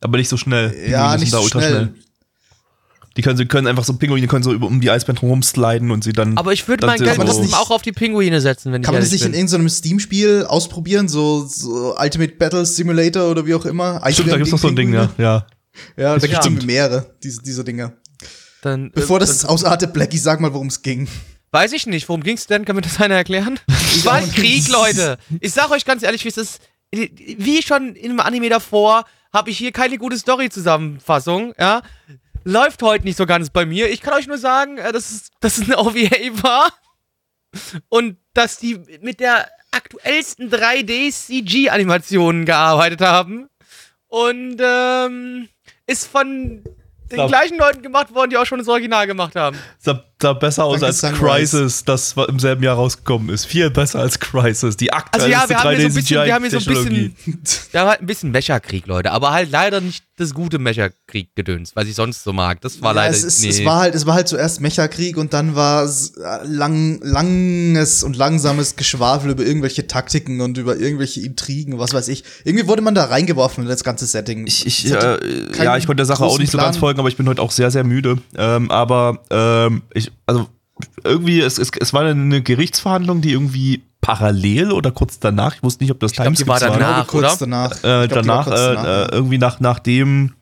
aber 0.00 0.18
nicht 0.18 0.28
so 0.28 0.36
schnell. 0.36 0.74
Ja, 0.88 1.02
Pinguine 1.12 1.20
nicht 1.20 1.30
sind 1.30 1.42
so 1.42 1.48
schnell. 1.48 1.94
Die 3.18 3.20
können, 3.20 3.36
sie 3.36 3.44
können 3.44 3.66
einfach 3.66 3.84
so 3.84 3.92
Pinguine 3.92 4.26
können 4.26 4.42
so 4.42 4.54
über, 4.54 4.66
um 4.66 4.80
die 4.80 4.90
Eisbären 4.90 5.18
rumsliden 5.18 5.90
und 5.90 6.02
sie 6.02 6.14
dann. 6.14 6.38
Aber 6.38 6.54
ich 6.54 6.66
würde 6.66 6.86
mein 6.86 6.98
Geld 6.98 7.16
so- 7.16 7.22
das 7.24 7.38
nicht- 7.40 7.54
auch 7.54 7.70
auf 7.70 7.82
die 7.82 7.92
Pinguine 7.92 8.40
setzen, 8.40 8.72
wenn 8.72 8.80
Kann 8.80 8.94
ich 8.94 9.00
man 9.00 9.02
das 9.02 9.12
nicht 9.12 9.24
in 9.26 9.34
irgendeinem 9.34 9.68
Steam-Spiel 9.68 10.46
ausprobieren? 10.48 11.08
So, 11.08 11.44
so 11.46 11.94
Ultimate 11.98 12.32
Battle 12.36 12.64
Simulator 12.64 13.30
oder 13.30 13.44
wie 13.44 13.54
auch 13.54 13.66
immer? 13.66 14.00
Stimmt, 14.10 14.32
da 14.32 14.36
gibt's 14.38 14.50
noch 14.52 14.58
so 14.58 14.68
ein 14.68 14.76
Ding, 14.76 14.94
ja. 14.94 15.10
ja. 15.18 15.46
Ja, 15.96 16.14
da 16.14 16.20
Stimmt. 16.20 16.44
irgendwie 16.44 16.66
mehrere, 16.66 17.14
diese, 17.22 17.42
diese 17.42 17.64
Dinger. 17.64 17.92
Dann, 18.62 18.88
äh, 18.88 18.90
Bevor 18.94 19.18
das 19.20 19.38
dann, 19.40 19.50
ausartet, 19.50 19.92
Blackie, 19.92 20.18
sag 20.18 20.40
mal, 20.40 20.52
worum 20.52 20.68
es 20.68 20.82
ging. 20.82 21.08
Weiß 21.50 21.72
ich 21.72 21.86
nicht. 21.86 22.08
Worum 22.08 22.22
ging's 22.22 22.46
denn? 22.46 22.64
Kann 22.64 22.76
mir 22.76 22.82
das 22.82 23.00
einer 23.00 23.16
erklären? 23.16 23.60
Es 23.68 24.06
war 24.06 24.14
ein 24.14 24.30
Krieg. 24.30 24.68
Leute. 24.68 25.18
Ich 25.40 25.52
sag 25.52 25.70
euch 25.70 25.84
ganz 25.84 26.02
ehrlich, 26.02 26.24
wie 26.24 26.28
es 26.28 26.38
ist. 26.38 26.60
Wie 26.90 27.62
schon 27.62 27.94
im 27.94 28.20
Anime 28.20 28.48
davor, 28.48 29.04
habe 29.32 29.50
ich 29.50 29.58
hier 29.58 29.72
keine 29.72 29.98
gute 29.98 30.18
Story-Zusammenfassung, 30.18 31.54
ja. 31.58 31.82
Läuft 32.44 32.82
heute 32.82 33.04
nicht 33.04 33.16
so 33.16 33.24
ganz 33.24 33.50
bei 33.50 33.64
mir. 33.64 33.88
Ich 33.90 34.00
kann 34.00 34.14
euch 34.14 34.26
nur 34.26 34.38
sagen, 34.38 34.78
äh, 34.78 34.92
dass 34.92 35.10
es, 35.10 35.30
dass 35.40 35.58
es 35.58 35.64
eine 35.64 35.78
OVA 35.78 36.42
war. 36.42 36.72
Und 37.88 38.16
dass 38.34 38.58
die 38.58 38.80
mit 39.00 39.20
der 39.20 39.46
aktuellsten 39.70 40.50
3D-CG-Animationen 40.50 42.44
gearbeitet 42.46 43.00
haben. 43.02 43.48
Und 44.12 44.58
ähm, 44.60 45.48
ist 45.86 46.06
von 46.06 46.62
den 47.10 47.18
Ja. 47.18 47.26
gleichen 47.28 47.56
Leuten 47.56 47.80
gemacht 47.80 48.14
worden, 48.14 48.28
die 48.28 48.36
auch 48.36 48.44
schon 48.44 48.58
das 48.58 48.68
Original 48.68 49.06
gemacht 49.06 49.34
haben. 49.36 49.56
Sah, 49.78 50.04
sah 50.22 50.32
besser 50.32 50.64
aus 50.64 50.82
als. 50.82 51.02
Crisis, 51.02 51.84
das 51.84 52.14
im 52.28 52.38
selben 52.38 52.62
Jahr 52.62 52.76
rausgekommen 52.76 53.28
ist. 53.28 53.44
Viel 53.44 53.70
besser 53.70 54.00
als 54.00 54.18
Crisis. 54.18 54.76
Die 54.76 54.92
Also 54.92 55.04
aktuellste 55.04 55.30
ja, 55.30 55.48
wir 55.48 55.58
haben 55.58 55.76
hier 55.76 55.80
so 55.80 55.86
ein 55.86 55.94
bisschen, 55.94 56.24
wir 56.24 56.34
haben 56.34 56.44
hier 56.44 56.50
so 56.50 56.56
ein 56.56 56.62
3D-CGI-Technologie. 56.62 57.08
bisschen, 57.08 57.72
wir 57.72 57.80
haben 57.80 57.88
halt 57.88 58.00
ein 58.00 58.06
bisschen 58.06 58.30
Mecha-Krieg, 58.30 58.86
Leute, 58.86 59.10
aber 59.12 59.32
halt 59.32 59.50
leider 59.50 59.80
nicht 59.80 60.04
das 60.16 60.34
gute 60.34 60.58
Mecha-Krieg-Gedöns, 60.58 61.74
was 61.74 61.86
ich 61.88 61.94
sonst 61.94 62.22
so 62.22 62.32
mag. 62.32 62.60
Das 62.60 62.80
war 62.80 62.90
Ja, 62.94 63.02
leider, 63.02 63.14
es, 63.14 63.24
ist, 63.24 63.42
nee. 63.42 63.48
es, 63.48 63.64
war 63.64 63.80
halt, 63.80 63.94
es 63.94 64.06
war 64.06 64.14
halt 64.14 64.28
zuerst 64.28 64.60
Mecha-Krieg 64.60 65.16
und 65.16 65.32
dann 65.32 65.54
war 65.56 65.82
es 65.84 66.12
äh, 66.16 66.46
lang, 66.46 67.00
langes 67.02 68.02
und 68.04 68.16
langsames 68.16 68.76
Geschwafel 68.76 69.30
über 69.32 69.44
irgendwelche 69.44 69.86
Taktiken 69.86 70.40
und 70.40 70.58
über 70.58 70.76
irgendwelche 70.76 71.20
Intrigen, 71.22 71.78
was 71.78 71.92
weiß 71.92 72.08
ich. 72.08 72.24
Irgendwie 72.44 72.68
wurde 72.68 72.82
man 72.82 72.94
da 72.94 73.06
reingeworfen 73.06 73.64
in 73.64 73.68
das 73.68 73.82
ganze 73.82 74.06
Setting. 74.06 74.46
Ich, 74.46 74.66
ich, 74.66 74.92
hatte 74.92 75.20
äh, 75.22 75.64
ja, 75.64 75.76
ich 75.76 75.86
konnte 75.86 75.96
der 75.96 76.06
Sache 76.06 76.24
auch 76.24 76.38
nicht 76.38 76.52
so 76.52 76.58
Plan. 76.58 76.68
ganz 76.68 76.76
folgen, 76.76 77.00
aber 77.00 77.08
ich 77.08 77.16
bin 77.16 77.28
heute 77.28 77.42
auch 77.42 77.50
sehr, 77.50 77.70
sehr 77.70 77.82
müde. 77.84 78.18
Ähm, 78.36 78.70
aber 78.70 79.20
ähm, 79.30 79.82
ich, 79.94 80.11
also 80.26 80.48
irgendwie, 81.04 81.40
es, 81.40 81.58
es, 81.58 81.70
es 81.78 81.92
war 81.92 82.02
eine 82.02 82.42
Gerichtsverhandlung, 82.42 83.20
die 83.20 83.32
irgendwie 83.32 83.82
parallel 84.00 84.72
oder 84.72 84.90
kurz 84.90 85.18
danach, 85.20 85.54
ich 85.54 85.62
wusste 85.62 85.84
nicht, 85.84 85.92
ob 85.92 86.00
das 86.00 86.12
die 86.12 86.18
war 86.18 86.58
danach. 86.58 86.80
waren. 86.80 87.06
kurz 87.06 87.24
oder? 87.24 87.36
danach. 87.38 87.84
Äh, 87.84 88.04
Ich 88.04 88.10
glaub, 88.10 88.24
danach, 88.24 88.44
kurz 88.44 88.60
äh, 88.60 88.74
danach. 88.74 89.08
äh, 89.08 89.12
irgendwie 89.12 89.38
nach, 89.38 89.60
nachdem 89.60 90.34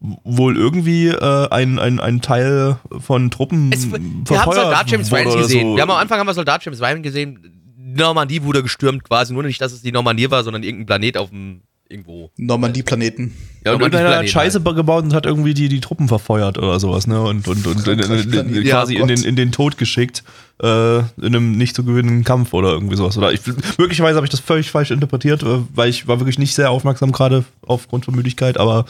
wohl 0.00 0.56
irgendwie 0.56 1.08
äh, 1.08 1.48
ein, 1.50 1.78
ein, 1.78 2.00
ein 2.00 2.22
Teil 2.22 2.78
von 3.00 3.30
Truppen 3.30 3.70
es, 3.72 3.90
wir 3.90 3.98
haben 3.98 4.24
verfeuert 4.26 4.56
Soldat 4.64 4.90
James 4.90 5.10
wurde 5.10 5.24
Ryan 5.24 5.38
gesehen. 5.38 5.66
so. 5.68 5.76
Wir 5.76 5.82
haben 5.82 5.90
am 5.90 5.96
Anfang 5.98 6.18
haben 6.20 6.26
wir 6.26 6.34
Soldat 6.34 6.64
James 6.64 6.80
Ryan 6.80 7.02
gesehen. 7.02 7.74
Normandie 7.76 8.42
wurde 8.42 8.62
gestürmt 8.62 9.04
quasi, 9.04 9.32
nur 9.34 9.42
nicht, 9.42 9.60
dass 9.60 9.72
es 9.72 9.82
die 9.82 9.92
Normandie 9.92 10.30
war, 10.30 10.42
sondern 10.44 10.62
irgendein 10.62 10.86
Planet 10.86 11.16
auf 11.18 11.30
dem 11.30 11.62
irgendwo. 11.90 12.30
Normandie-Planeten. 12.36 13.34
Ja, 13.64 13.74
und 13.74 13.80
irgendeiner 13.80 14.16
hat 14.16 14.28
Scheiße 14.28 14.60
gebaut 14.60 15.04
und 15.04 15.12
hat 15.12 15.26
irgendwie 15.26 15.52
die, 15.52 15.68
die 15.68 15.80
Truppen 15.80 16.08
verfeuert 16.08 16.56
oder 16.56 16.80
sowas, 16.80 17.06
ne? 17.06 17.20
Und, 17.20 17.46
und, 17.46 17.66
und 17.66 17.86
in, 17.86 17.98
in, 17.98 18.10
in, 18.10 18.54
in, 18.54 18.64
Ja, 18.64 18.80
quasi 18.80 18.96
in 18.96 19.08
den, 19.08 19.22
in 19.22 19.36
den 19.36 19.52
Tod 19.52 19.76
geschickt, 19.76 20.22
äh, 20.62 20.98
in 20.98 21.04
einem 21.18 21.52
nicht 21.52 21.74
zu 21.74 21.84
gewinnenden 21.84 22.24
Kampf 22.24 22.54
oder 22.54 22.70
irgendwie 22.70 22.96
sowas. 22.96 23.18
Oder 23.18 23.32
ich, 23.32 23.40
möglicherweise 23.78 24.16
habe 24.16 24.26
ich 24.26 24.30
das 24.30 24.40
völlig 24.40 24.70
falsch 24.70 24.92
interpretiert, 24.92 25.42
äh, 25.42 25.58
weil 25.74 25.90
ich 25.90 26.06
war 26.06 26.20
wirklich 26.20 26.38
nicht 26.38 26.54
sehr 26.54 26.70
aufmerksam 26.70 27.12
gerade 27.12 27.44
aufgrund 27.66 28.04
von 28.04 28.14
Müdigkeit, 28.14 28.56
aber 28.56 28.86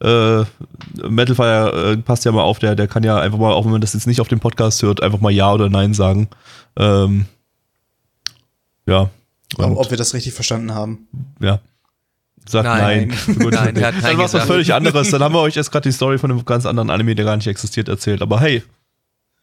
äh, 0.00 0.44
Metalfire 1.06 1.92
äh, 1.92 1.96
passt 1.98 2.24
ja 2.24 2.32
mal 2.32 2.42
auf, 2.42 2.60
der, 2.60 2.76
der 2.76 2.88
kann 2.88 3.02
ja 3.02 3.18
einfach 3.18 3.38
mal, 3.38 3.52
auch 3.52 3.64
wenn 3.64 3.72
man 3.72 3.80
das 3.80 3.94
jetzt 3.94 4.06
nicht 4.06 4.20
auf 4.20 4.28
dem 4.28 4.40
Podcast 4.40 4.82
hört, 4.82 5.02
einfach 5.02 5.20
mal 5.20 5.32
Ja 5.32 5.52
oder 5.52 5.68
Nein 5.68 5.92
sagen. 5.92 6.28
Ähm, 6.76 7.26
ja. 8.86 9.10
Und, 9.56 9.76
ob 9.76 9.90
wir 9.90 9.98
das 9.98 10.14
richtig 10.14 10.32
verstanden 10.32 10.72
haben. 10.72 11.08
ja. 11.40 11.60
Sagt 12.46 12.64
Nein. 12.64 13.08
nein. 13.26 13.38
Gut. 13.38 13.54
Nein, 13.54 13.82
hat 13.82 13.94
Dann 14.02 14.18
war 14.18 14.26
es 14.26 14.34
was 14.34 14.44
völlig 14.44 14.74
anderes. 14.74 15.10
Dann 15.10 15.22
haben 15.22 15.34
wir 15.34 15.40
euch 15.40 15.54
jetzt 15.54 15.70
gerade 15.72 15.88
die 15.88 15.92
Story 15.94 16.18
von 16.18 16.30
einem 16.30 16.44
ganz 16.44 16.66
anderen 16.66 16.90
Anime, 16.90 17.14
der 17.14 17.24
gar 17.24 17.36
nicht 17.36 17.46
existiert, 17.46 17.88
erzählt. 17.88 18.20
Aber 18.20 18.40
hey, 18.40 18.62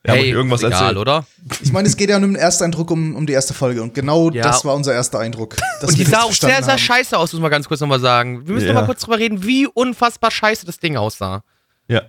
wir 0.04 0.12
haben 0.14 0.20
euch 0.20 0.26
Hey, 0.26 0.32
irgendwas 0.32 0.62
egal, 0.64 0.74
erzählt. 0.82 0.98
oder? 0.98 1.26
Ich 1.62 1.72
meine, 1.72 1.88
es 1.88 1.96
geht 1.98 2.10
ja 2.10 2.18
um 2.18 2.22
den 2.24 2.36
Ersteindruck, 2.36 2.92
um, 2.92 3.16
um 3.16 3.26
die 3.26 3.34
erste 3.34 3.54
Folge. 3.54 3.82
Und 3.82 3.94
genau 3.94 4.30
Ja. 4.32 4.44
das 4.44 4.64
war 4.66 4.76
unser 4.76 4.94
erster 4.94 5.20
Eindruck. 5.20 5.56
Und 5.82 5.98
die 5.98 6.04
sah 6.06 6.22
auch 6.24 6.32
sehr, 6.34 6.62
sehr 6.64 6.74
haben. 6.74 6.80
scheiße 6.80 7.18
aus, 7.18 7.34
muss 7.34 7.42
man 7.42 7.52
ganz 7.52 7.68
kurz 7.68 7.82
nochmal 7.82 8.00
sagen. 8.00 8.46
Wir 8.48 8.54
müssen 8.54 8.68
Ja. 8.68 8.74
noch 8.74 8.82
mal 8.82 8.86
kurz 8.88 9.02
drüber 9.02 9.18
reden, 9.20 9.44
wie 9.44 9.68
unfassbar 9.68 10.30
scheiße 10.32 10.66
das 10.66 10.78
Ding 10.80 10.96
aussah. 10.98 11.44
Ja. 11.88 12.04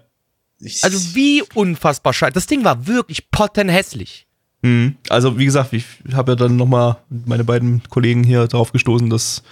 Ich- 0.59 0.85
Also 0.85 1.15
wie 1.15 1.43
unfassbar 1.55 2.13
scheiße. 2.13 2.33
Das 2.35 2.47
Ding 2.47 2.65
war 2.65 2.87
wirklich 2.87 3.31
pottenhässlich. 3.31 4.27
Mhm. 4.63 4.97
Also, 5.09 5.39
wie 5.39 5.45
gesagt, 5.45 5.73
ich 5.73 5.85
habe 6.15 6.33
ja 6.33 6.37
dann 6.37 6.57
nochmal 6.57 6.97
meine 7.09 7.45
beiden 7.45 7.83
Kollegen 7.89 8.23
hier 8.25 8.47
drauf 8.47 8.73
gestoßen, 8.73 9.11
dass 9.11 9.43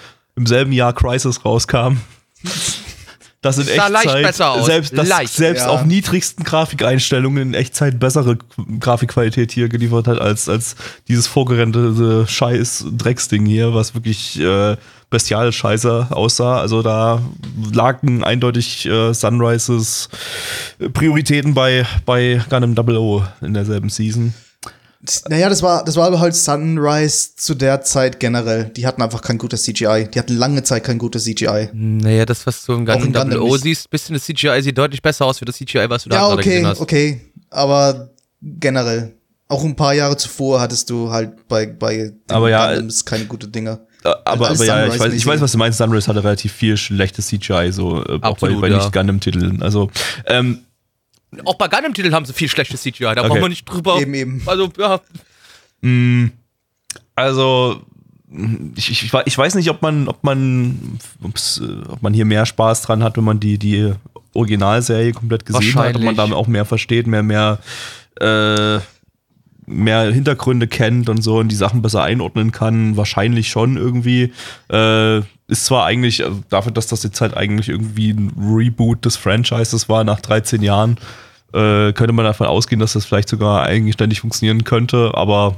im 0.40 0.46
selben 0.46 0.72
Jahr 0.72 0.94
Crisis 0.94 1.44
rauskam. 1.44 1.98
Das 3.42 3.58
in 3.58 3.64
Sah 3.64 3.88
leicht 3.88 4.06
Echtzeit, 4.06 4.22
besser 4.22 4.50
aus. 4.50 4.66
selbst, 4.66 4.96
dass 4.96 5.08
Leicht, 5.08 5.32
selbst 5.32 5.62
ja. 5.62 5.68
auf 5.68 5.84
niedrigsten 5.84 6.44
Grafikeinstellungen 6.44 7.48
in 7.48 7.54
Echtzeit 7.54 7.98
bessere 7.98 8.36
Grafikqualität 8.80 9.52
hier 9.52 9.68
geliefert 9.68 10.08
hat, 10.08 10.18
als, 10.18 10.48
als 10.48 10.76
dieses 11.08 11.26
vorgerendete 11.26 12.26
Scheiß 12.26 12.86
Drecksding 12.92 13.46
hier, 13.46 13.72
was 13.72 13.94
wirklich 13.94 14.38
äh, 14.40 14.76
bestial 15.08 15.52
scheiße 15.52 16.08
aussah. 16.10 16.60
Also 16.60 16.82
da 16.82 17.22
lagen 17.72 18.24
eindeutig 18.24 18.86
äh, 18.86 19.14
Sunrises 19.14 20.10
Prioritäten 20.92 21.54
bei, 21.54 21.86
bei 22.04 22.42
Gundam 22.50 22.74
Double 22.74 22.98
O 22.98 23.24
in 23.40 23.54
derselben 23.54 23.88
Season. 23.88 24.34
Naja, 25.28 25.48
das 25.48 25.62
war, 25.62 25.82
das 25.84 25.96
war 25.96 26.06
aber 26.06 26.20
halt 26.20 26.34
Sunrise 26.34 27.30
zu 27.34 27.54
der 27.54 27.80
Zeit 27.80 28.20
generell. 28.20 28.64
Die 28.76 28.86
hatten 28.86 29.00
einfach 29.00 29.22
kein 29.22 29.38
gutes 29.38 29.62
CGI. 29.62 30.08
Die 30.12 30.18
hatten 30.18 30.36
lange 30.36 30.62
Zeit 30.62 30.84
kein 30.84 30.98
gutes 30.98 31.24
CGI. 31.24 31.70
Naja, 31.72 32.26
das, 32.26 32.46
was 32.46 32.66
du 32.66 32.74
im 32.74 32.86
in 32.86 33.12
Double 33.12 33.38
O 33.38 33.56
siehst, 33.56 33.88
bisschen 33.88 34.14
das 34.14 34.24
CGI 34.24 34.60
sieht 34.60 34.76
deutlich 34.76 35.00
besser 35.00 35.24
aus 35.24 35.40
wie 35.40 35.46
das 35.46 35.56
CGI, 35.56 35.86
was 35.88 36.04
du 36.04 36.10
da 36.10 36.16
Ja, 36.16 36.22
gerade 36.28 36.34
okay, 36.40 36.50
gesehen 36.50 36.66
hast. 36.66 36.80
okay. 36.80 37.20
Aber 37.48 38.10
generell. 38.42 39.14
Auch 39.48 39.64
ein 39.64 39.74
paar 39.74 39.94
Jahre 39.94 40.16
zuvor 40.16 40.60
hattest 40.60 40.90
du 40.90 41.10
halt 41.10 41.48
bei, 41.48 41.66
bei 41.66 42.12
Aber 42.28 42.50
ja, 42.50 42.68
Gundams 42.68 43.04
keine 43.04 43.24
gute 43.24 43.48
Dinger. 43.48 43.80
Äh, 44.04 44.10
Aber, 44.24 44.48
Alles 44.48 44.60
aber 44.60 44.66
ja, 44.66 44.86
ich 44.86 45.00
weiß, 45.00 45.12
ich 45.12 45.26
weiß, 45.26 45.40
was 45.40 45.52
du 45.52 45.58
meinst. 45.58 45.78
Sunrise 45.78 46.08
hatte 46.08 46.22
relativ 46.22 46.52
viel 46.52 46.76
schlechtes 46.76 47.28
CGI, 47.28 47.70
so 47.72 47.96
äh, 48.04 48.16
auch 48.16 48.18
bei, 48.20 48.28
Absolut, 48.28 48.60
bei 48.60 48.68
ja. 48.68 48.76
Nicht-Gundam-Titeln. 48.76 49.62
Also, 49.62 49.90
ähm, 50.26 50.60
Auch 51.44 51.54
bei 51.54 51.68
Gundam-Titeln 51.68 52.14
haben 52.14 52.24
sie 52.24 52.32
viel 52.32 52.48
schlechtes 52.48 52.82
CGI, 52.82 53.14
da 53.14 53.22
brauchen 53.22 53.40
wir 53.42 53.48
nicht 53.48 53.64
drüber. 53.64 54.00
Eben, 54.00 54.14
eben. 54.14 54.42
Also, 54.46 54.68
ja. 54.78 55.00
mh, 55.82 56.30
also 57.14 57.82
ich, 58.76 58.90
ich, 58.90 59.04
ich 59.04 59.12
wei- 59.12 59.22
ich 59.26 59.36
weiß 59.36 59.54
nicht, 59.56 59.68
ob 59.70 59.82
man, 59.82 60.08
ob 60.08 60.22
man, 60.24 60.98
ob's, 61.22 61.60
äh, 61.62 61.88
ob 61.88 62.02
man 62.02 62.14
hier 62.14 62.24
mehr 62.24 62.46
Spaß 62.46 62.82
dran 62.82 63.02
hat, 63.02 63.16
wenn 63.16 63.24
man 63.24 63.40
die, 63.40 63.58
die 63.58 63.92
Originalserie 64.34 65.12
komplett 65.12 65.44
gesehen 65.46 65.74
hat, 65.74 65.96
ob 65.96 66.02
man 66.02 66.16
damit 66.16 66.36
auch 66.36 66.46
mehr 66.46 66.64
versteht, 66.64 67.06
mehr, 67.06 67.22
mehr, 67.22 67.58
äh, 68.20 68.78
mehr 69.70 70.12
Hintergründe 70.12 70.66
kennt 70.66 71.08
und 71.08 71.22
so 71.22 71.38
und 71.38 71.48
die 71.48 71.56
Sachen 71.56 71.80
besser 71.82 72.02
einordnen 72.02 72.52
kann. 72.52 72.96
Wahrscheinlich 72.96 73.48
schon 73.48 73.76
irgendwie. 73.76 74.32
Äh, 74.70 75.18
ist 75.48 75.64
zwar 75.64 75.84
eigentlich, 75.84 76.24
also 76.24 76.42
dafür, 76.48 76.70
dass 76.72 76.86
das 76.86 77.02
jetzt 77.02 77.20
halt 77.20 77.36
eigentlich 77.36 77.68
irgendwie 77.68 78.10
ein 78.10 78.32
Reboot 78.38 79.04
des 79.04 79.16
Franchises 79.16 79.88
war 79.88 80.04
nach 80.04 80.20
13 80.20 80.62
Jahren, 80.62 80.92
äh, 81.52 81.92
könnte 81.92 82.12
man 82.12 82.24
davon 82.24 82.46
ausgehen, 82.46 82.78
dass 82.78 82.92
das 82.92 83.04
vielleicht 83.04 83.28
sogar 83.28 83.64
eigenständig 83.64 84.20
funktionieren 84.20 84.62
könnte, 84.62 85.10
aber 85.14 85.56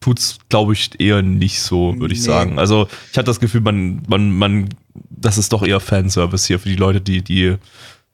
tut's, 0.00 0.38
glaube 0.48 0.72
ich, 0.72 0.90
eher 1.00 1.22
nicht 1.22 1.60
so, 1.60 1.94
würde 2.00 2.14
ich 2.14 2.20
Nee. 2.20 2.26
sagen. 2.26 2.58
Also 2.58 2.88
ich 3.12 3.16
hatte 3.16 3.26
das 3.26 3.38
Gefühl, 3.38 3.60
man, 3.60 4.02
man, 4.08 4.32
man, 4.32 4.68
das 5.10 5.38
ist 5.38 5.52
doch 5.52 5.62
eher 5.62 5.78
Fanservice 5.78 6.46
hier 6.46 6.58
für 6.58 6.68
die 6.68 6.74
Leute, 6.76 7.00
die, 7.00 7.22
die 7.22 7.56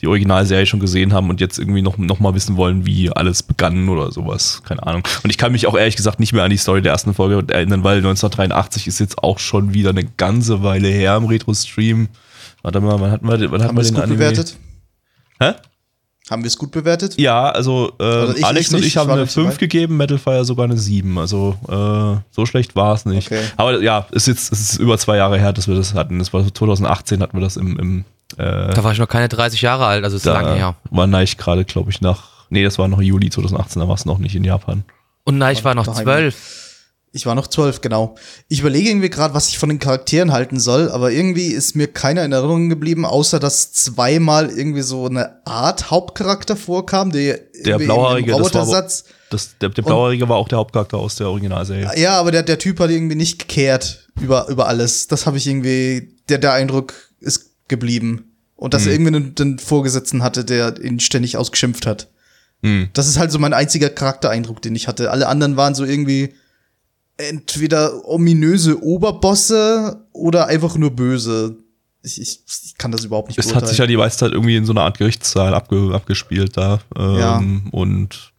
die 0.02 0.08
Originalserie 0.08 0.66
schon 0.66 0.80
gesehen 0.80 1.12
haben 1.12 1.30
und 1.30 1.40
jetzt 1.40 1.58
irgendwie 1.58 1.80
noch, 1.80 1.96
noch 1.96 2.18
mal 2.18 2.34
wissen 2.34 2.56
wollen, 2.56 2.84
wie 2.84 3.10
alles 3.10 3.42
begann 3.44 3.88
oder 3.88 4.10
sowas. 4.10 4.60
Keine 4.66 4.84
Ahnung. 4.84 5.02
Und 5.22 5.30
ich 5.30 5.38
kann 5.38 5.52
mich 5.52 5.66
auch 5.68 5.76
ehrlich 5.76 5.94
gesagt 5.96 6.18
nicht 6.18 6.32
mehr 6.32 6.42
an 6.42 6.50
die 6.50 6.56
Story 6.56 6.82
der 6.82 6.90
ersten 6.92 7.14
Folge 7.14 7.44
erinnern, 7.54 7.84
weil 7.84 7.98
1983 7.98 8.88
ist 8.88 8.98
jetzt 8.98 9.18
auch 9.18 9.38
schon 9.38 9.74
wieder 9.74 9.90
eine 9.90 10.04
ganze 10.04 10.62
Weile 10.64 10.88
her 10.88 11.16
im 11.16 11.26
Retro-Stream. 11.26 12.08
Warte 12.62 12.80
mal, 12.80 13.00
wann 13.00 13.10
hatten 13.12 13.26
wir, 13.28 13.38
wann 13.50 13.60
hatten 13.62 13.68
Haben 13.68 13.76
wir 13.76 13.80
es 13.82 13.86
den 13.88 13.94
gut 13.94 14.02
Anime? 14.02 14.18
bewertet? 14.18 14.56
Hä? 15.40 15.52
Haben 16.30 16.42
wir 16.42 16.46
es 16.48 16.56
gut 16.58 16.70
bewertet? 16.70 17.18
Ja, 17.20 17.50
also 17.50 17.92
äh, 18.00 18.04
Also 18.04 18.36
ich- 18.36 18.44
Alex 18.44 18.68
ich 18.68 18.74
und 18.74 18.84
ich 18.84 18.96
haben 18.96 19.10
eine 19.10 19.22
nicht 19.22 19.32
so 19.32 19.40
5 19.42 19.52
weit. 19.54 19.58
gegeben, 19.60 19.80
gegeben, 19.82 19.96
Metalfire 19.98 20.44
sogar 20.44 20.64
eine 20.64 20.76
7. 20.78 21.18
Also 21.18 21.56
äh, 21.68 22.20
so 22.30 22.46
schlecht 22.46 22.74
war 22.74 22.94
es 22.94 23.04
nicht. 23.04 23.30
Okay. 23.30 23.42
Aber 23.56 23.80
ja, 23.82 24.06
ist 24.12 24.26
jetzt 24.28 24.52
es 24.52 24.60
ist 24.72 24.78
über 24.78 24.98
zwei 24.98 25.16
Jahre 25.16 25.38
her, 25.38 25.52
dass 25.52 25.66
wir 25.68 25.74
das 25.74 25.94
hatten. 25.94 26.18
Das 26.18 26.32
war 26.32 26.42
2018 26.42 27.20
hatten 27.22 27.36
wir 27.36 27.42
das 27.42 27.56
im, 27.56 27.76
im 27.78 28.04
äh, 28.38 28.74
Da 28.74 28.84
war 28.84 28.92
ich 28.92 28.98
noch 28.98 29.08
keine 29.08 29.28
30 29.28 29.62
Jahre 29.62 29.86
alt, 29.86 30.04
also 30.04 30.16
ist 30.16 30.24
lange 30.24 30.54
her. 30.54 30.76
war 30.90 31.06
Neich 31.06 31.36
gerade, 31.36 31.64
glaube 31.64 31.90
ich, 31.90 32.00
nach. 32.00 32.46
Nee, 32.50 32.64
das 32.64 32.78
war 32.78 32.88
noch 32.88 33.00
Juli 33.00 33.30
2018, 33.30 33.80
da 33.80 33.88
war 33.88 33.94
es 33.94 34.04
noch 34.04 34.18
nicht 34.18 34.34
in 34.34 34.44
Japan. 34.44 34.84
Und 35.24 35.38
nein, 35.38 35.54
ich 35.54 35.64
war 35.64 35.74
noch 35.74 35.86
zwölf. 35.86 36.60
Ich 37.14 37.26
war 37.26 37.34
noch 37.34 37.46
zwölf, 37.46 37.82
genau. 37.82 38.14
Ich 38.48 38.60
überlege 38.60 38.88
irgendwie 38.88 39.10
gerade, 39.10 39.34
was 39.34 39.48
ich 39.48 39.58
von 39.58 39.68
den 39.68 39.78
Charakteren 39.78 40.32
halten 40.32 40.58
soll, 40.58 40.90
aber 40.90 41.12
irgendwie 41.12 41.48
ist 41.48 41.76
mir 41.76 41.86
keine 41.86 42.20
Erinnerung 42.20 42.70
geblieben, 42.70 43.04
außer 43.04 43.38
dass 43.38 43.72
zweimal 43.72 44.48
irgendwie 44.48 44.80
so 44.80 45.06
eine 45.06 45.46
Art 45.46 45.90
Hauptcharakter 45.90 46.56
vorkam, 46.56 47.12
der, 47.12 47.40
irgendwie 47.54 47.84
Blauhaarige, 47.84 48.32
im 48.32 48.38
das 48.38 48.54
war 48.54 48.62
Robotersatz. 48.62 49.04
Das, 49.28 49.58
der 49.58 49.68
der 49.68 49.82
Blauhaarige 49.82 50.26
war 50.28 50.36
auch 50.36 50.48
der 50.48 50.58
Hauptcharakter 50.58 50.96
aus 50.96 51.16
der 51.16 51.28
Originalserie. 51.28 51.90
Ja, 51.96 52.18
aber 52.18 52.30
der, 52.32 52.42
der 52.42 52.58
Typ 52.58 52.80
hat 52.80 52.88
irgendwie 52.88 53.16
nicht 53.16 53.38
gekehrt 53.38 54.08
über, 54.18 54.48
über 54.48 54.66
alles. 54.66 55.06
Das 55.06 55.26
habe 55.26 55.36
ich 55.36 55.46
irgendwie, 55.46 56.16
der, 56.30 56.38
der 56.38 56.54
Eindruck 56.54 56.94
ist 57.20 57.51
geblieben. 57.72 58.32
Und 58.54 58.74
dass 58.74 58.86
er 58.86 58.92
irgendwie 58.92 59.16
einen, 59.16 59.34
einen 59.40 59.58
Vorgesetzten 59.58 60.22
hatte, 60.22 60.44
der 60.44 60.80
ihn 60.84 61.00
ständig 61.00 61.36
ausgeschimpft 61.36 61.84
hat. 61.84 62.08
Hm. 62.62 62.90
Das 62.92 63.08
ist 63.08 63.18
halt 63.18 63.32
so 63.32 63.40
mein 63.40 63.54
einziger 63.54 63.90
Charaktereindruck, 63.90 64.62
den 64.62 64.76
ich 64.76 64.86
hatte. 64.86 65.10
Alle 65.10 65.26
anderen 65.26 65.56
waren 65.56 65.74
so 65.74 65.84
irgendwie 65.84 66.34
entweder 67.16 68.06
ominöse 68.08 68.80
Oberbosse 68.82 70.06
oder 70.12 70.46
einfach 70.46 70.76
nur 70.76 70.92
böse. 70.92 71.56
Ich, 72.04 72.20
ich, 72.20 72.40
ich 72.46 72.78
kann 72.78 72.92
das 72.92 73.04
überhaupt 73.04 73.28
nicht 73.28 73.38
Es 73.38 73.54
hat 73.54 73.66
sich 73.66 73.78
ja 73.78 73.86
die 73.86 73.96
meiste 73.96 74.20
Zeit 74.20 74.32
irgendwie 74.32 74.56
in 74.56 74.64
so 74.64 74.72
einer 74.72 74.82
Art 74.82 74.98
Gerichtssaal 74.98 75.54
abge, 75.54 75.90
abgespielt 75.92 76.56
da. 76.56 76.80
Ähm, 76.96 77.16
Ja. 77.18 77.42
Und 77.72 78.32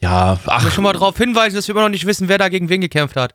ja, 0.00 0.34
Ich 0.34 0.46
will 0.46 0.52
ach, 0.54 0.72
schon 0.72 0.84
mal 0.84 0.92
darauf 0.92 1.16
hinweisen, 1.16 1.56
dass 1.56 1.66
wir 1.66 1.74
immer 1.74 1.82
noch 1.82 1.88
nicht 1.88 2.06
wissen, 2.06 2.28
wer 2.28 2.38
da 2.38 2.48
gegen 2.48 2.68
wen 2.68 2.80
gekämpft 2.80 3.16
hat. 3.16 3.34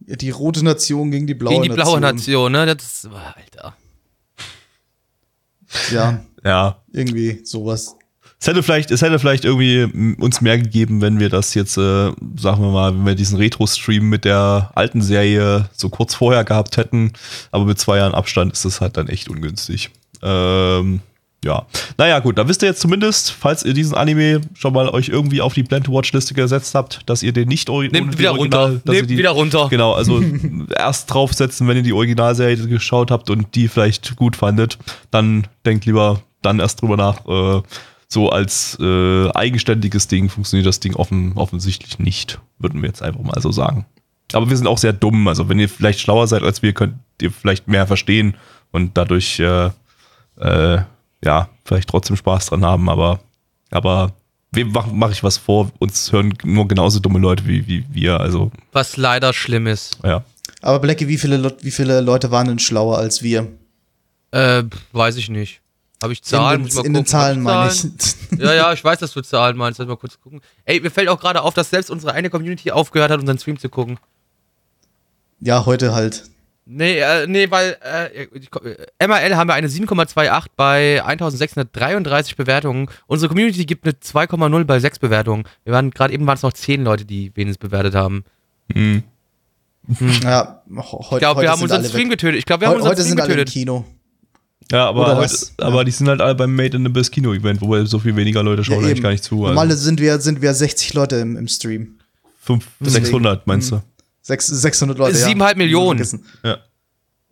die 0.00 0.30
rote 0.30 0.64
Nation 0.64 1.10
gegen 1.10 1.26
die 1.26 1.34
blaue 1.34 1.54
gegen 1.54 1.62
die 1.62 1.68
blaue 1.70 2.00
Nation. 2.00 2.50
Nation, 2.50 2.52
ne? 2.52 2.66
Das 2.74 3.04
ist, 3.04 3.08
Alter. 3.08 3.76
Ja, 5.92 6.20
ja. 6.44 6.76
irgendwie 6.92 7.40
sowas. 7.44 7.96
Es 8.40 8.46
hätte 8.46 8.62
vielleicht, 8.62 8.90
es 8.90 9.02
hätte 9.02 9.18
vielleicht 9.18 9.44
irgendwie 9.44 10.16
uns 10.18 10.40
mehr 10.40 10.56
gegeben, 10.56 11.02
wenn 11.02 11.20
wir 11.20 11.28
das 11.28 11.52
jetzt, 11.52 11.76
äh, 11.76 12.10
sagen 12.38 12.62
wir 12.62 12.70
mal, 12.70 12.94
wenn 12.94 13.04
wir 13.04 13.14
diesen 13.14 13.36
Retro-Stream 13.36 14.08
mit 14.08 14.24
der 14.24 14.70
alten 14.74 15.02
Serie 15.02 15.68
so 15.72 15.90
kurz 15.90 16.14
vorher 16.14 16.44
gehabt 16.44 16.78
hätten. 16.78 17.12
Aber 17.50 17.66
mit 17.66 17.78
zwei 17.78 17.98
Jahren 17.98 18.14
Abstand 18.14 18.54
ist 18.54 18.64
das 18.64 18.80
halt 18.80 18.96
dann 18.96 19.08
echt 19.08 19.28
ungünstig. 19.28 19.90
Ähm, 20.22 21.00
ja. 21.44 21.66
Naja, 21.96 22.18
gut, 22.18 22.36
da 22.38 22.46
wisst 22.48 22.62
ihr 22.62 22.68
jetzt 22.68 22.80
zumindest, 22.80 23.30
falls 23.32 23.62
ihr 23.64 23.72
diesen 23.74 23.94
Anime 23.96 24.40
schon 24.54 24.72
mal 24.74 24.88
euch 24.90 25.08
irgendwie 25.08 25.40
auf 25.40 25.54
die 25.54 25.62
Blend-Watch-Liste 25.62 26.34
gesetzt 26.34 26.74
habt, 26.74 27.00
dass 27.08 27.22
ihr 27.22 27.32
den 27.32 27.48
nicht 27.48 27.68
Nehmt 27.68 28.18
wieder 28.18 28.32
Original- 28.32 28.70
runter. 28.72 28.92
Nehmt 28.92 29.10
die- 29.10 29.16
wieder 29.18 29.30
runter. 29.30 29.68
Genau, 29.70 29.92
also 29.92 30.22
erst 30.76 31.12
draufsetzen, 31.12 31.66
wenn 31.68 31.76
ihr 31.78 31.82
die 31.82 31.92
Originalserie 31.94 32.56
geschaut 32.68 33.10
habt 33.10 33.30
und 33.30 33.54
die 33.54 33.68
vielleicht 33.68 34.16
gut 34.16 34.36
fandet, 34.36 34.78
dann 35.10 35.46
denkt 35.64 35.86
lieber 35.86 36.22
dann 36.42 36.58
erst 36.60 36.82
drüber 36.82 36.96
nach. 36.96 37.26
Äh, 37.26 37.62
so 38.08 38.28
als 38.30 38.76
äh, 38.80 39.30
eigenständiges 39.32 40.08
Ding 40.08 40.28
funktioniert 40.28 40.66
das 40.66 40.80
Ding 40.80 40.96
offen, 40.96 41.32
offensichtlich 41.36 41.98
nicht, 42.00 42.40
würden 42.58 42.82
wir 42.82 42.88
jetzt 42.88 43.02
einfach 43.02 43.20
mal 43.22 43.40
so 43.40 43.52
sagen. 43.52 43.86
Aber 44.32 44.50
wir 44.50 44.56
sind 44.56 44.66
auch 44.66 44.78
sehr 44.78 44.92
dumm. 44.92 45.28
Also 45.28 45.48
wenn 45.48 45.58
ihr 45.60 45.68
vielleicht 45.68 46.00
schlauer 46.00 46.26
seid 46.26 46.42
als 46.42 46.60
wir, 46.62 46.72
könnt 46.72 46.94
ihr 47.22 47.30
vielleicht 47.30 47.68
mehr 47.68 47.86
verstehen 47.86 48.34
und 48.72 48.96
dadurch 48.96 49.38
äh, 49.40 49.70
äh, 50.40 50.82
ja 51.24 51.48
vielleicht 51.64 51.88
trotzdem 51.88 52.16
Spaß 52.16 52.46
dran 52.46 52.64
haben. 52.64 52.88
Aber 52.88 53.20
aber 53.70 54.12
wem 54.52 54.72
mache 54.72 54.90
mach 54.92 55.10
ich 55.10 55.22
was 55.22 55.36
vor? 55.38 55.70
Uns 55.78 56.10
hören 56.12 56.34
nur 56.44 56.66
genauso 56.68 56.98
dumme 57.00 57.18
Leute 57.18 57.46
wie, 57.46 57.66
wie 57.66 57.84
wir. 57.90 58.20
Also 58.20 58.50
Was 58.72 58.96
leider 58.96 59.32
schlimm 59.32 59.66
ist. 59.66 59.98
ja. 60.04 60.24
Aber 60.62 60.78
Blackie, 60.80 61.08
wie 61.08 61.16
viele, 61.16 61.38
Le- 61.38 61.56
wie 61.62 61.70
viele 61.70 62.00
Leute 62.02 62.30
waren 62.30 62.46
denn 62.48 62.58
schlauer 62.58 62.98
als 62.98 63.22
wir? 63.22 63.46
Äh, 64.30 64.64
weiß 64.92 65.16
ich 65.16 65.30
nicht. 65.30 65.60
Habe 66.02 66.12
ich 66.12 66.22
Zahlen? 66.22 66.60
in 66.60 66.62
Muss 66.64 66.74
den, 66.74 66.76
mal 66.76 66.86
in 66.86 66.92
den 66.94 67.00
gucken. 67.04 67.06
Zahlen 67.06 67.42
meine 67.42 67.72
ich. 67.72 67.84
Ja, 68.38 68.52
ja, 68.54 68.72
ich 68.72 68.82
weiß, 68.84 68.98
dass 68.98 69.12
du 69.12 69.22
Zahlen 69.22 69.56
meinst. 69.56 69.78
Lass 69.78 69.88
mal 69.88 69.96
kurz 69.96 70.20
gucken. 70.20 70.40
Ey, 70.64 70.80
mir 70.80 70.90
fällt 70.90 71.08
auch 71.08 71.18
gerade 71.20 71.42
auf, 71.42 71.54
dass 71.54 71.70
selbst 71.70 71.90
unsere 71.90 72.12
eine 72.12 72.28
Community 72.30 72.70
aufgehört 72.70 73.10
hat, 73.10 73.20
unseren 73.20 73.38
Stream 73.38 73.58
zu 73.58 73.68
gucken. 73.70 73.98
ja, 75.40 75.64
heute 75.66 75.94
halt. 75.94 76.24
Nee, 76.72 76.98
äh, 77.00 77.26
nee, 77.26 77.50
weil 77.50 77.76
äh, 77.84 78.22
äh, 78.22 79.06
MRL 79.08 79.34
haben 79.36 79.48
wir 79.48 79.54
eine 79.54 79.66
7,28 79.66 80.44
bei 80.56 81.02
1633 81.04 82.36
Bewertungen. 82.36 82.88
Unsere 83.08 83.28
Community 83.28 83.64
gibt 83.66 83.84
eine 83.84 83.94
2,0 83.94 84.64
bei 84.64 84.78
6 84.78 85.00
Bewertungen. 85.00 85.44
Wir 85.64 85.72
waren 85.72 85.90
gerade 85.90 86.14
eben 86.14 86.26
waren 86.28 86.36
es 86.36 86.42
noch 86.42 86.52
10 86.52 86.84
Leute, 86.84 87.04
die 87.04 87.32
wenigstens 87.34 87.58
bewertet 87.58 87.94
haben. 87.96 88.24
Hm. 88.72 89.02
Ja, 90.22 90.62
ho- 90.76 90.98
Ich 91.02 91.10
heute, 91.10 91.18
glaube, 91.20 91.38
heute 91.38 91.46
wir 91.46 91.50
haben 91.50 91.62
unseren 91.62 91.84
Stream 91.84 92.04
weg. 92.04 92.18
getötet. 92.18 92.38
Ich 92.38 92.46
glaube, 92.46 92.60
wir 92.60 92.68
haben 92.68 92.74
Heu- 92.74 92.76
unseren 92.78 92.90
Heute 92.92 93.00
Stream 93.02 93.08
sind 93.10 93.20
alle 93.20 93.32
im 93.32 93.38
getötet. 93.38 93.52
Kino. 93.52 93.84
Ja, 94.70 94.88
aber, 94.88 95.16
heute, 95.16 95.22
das, 95.22 95.54
ja. 95.58 95.66
aber 95.66 95.84
die 95.84 95.90
sind 95.90 96.06
halt 96.08 96.20
alle 96.20 96.36
beim 96.36 96.54
Made 96.54 96.76
in 96.76 96.84
the 96.84 96.90
Abyss 96.90 97.10
Kino-Event, 97.10 97.60
wobei 97.60 97.84
so 97.86 97.98
viel 97.98 98.14
weniger 98.14 98.44
Leute 98.44 98.62
schauen 98.62 98.82
Ja, 98.82 98.86
eigentlich 98.88 99.02
gar 99.02 99.10
nicht 99.10 99.24
zu. 99.24 99.34
Also 99.36 99.48
Normale 99.48 99.74
sind 99.74 99.98
wir, 100.00 100.20
sind 100.20 100.40
wir 100.40 100.54
60 100.54 100.94
Leute 100.94 101.16
im, 101.16 101.36
im 101.36 101.48
Stream. 101.48 101.96
fünf, 102.40 102.68
Deswegen. 102.78 103.04
600 103.06 103.46
meinst 103.48 103.72
du? 103.72 103.82
Sechs, 104.30 104.46
600 104.46 104.96
Leute. 104.96 105.18
ja. 105.18 105.26
7,5 105.26 105.56
Millionen. 105.56 106.24
Ja. 106.44 106.58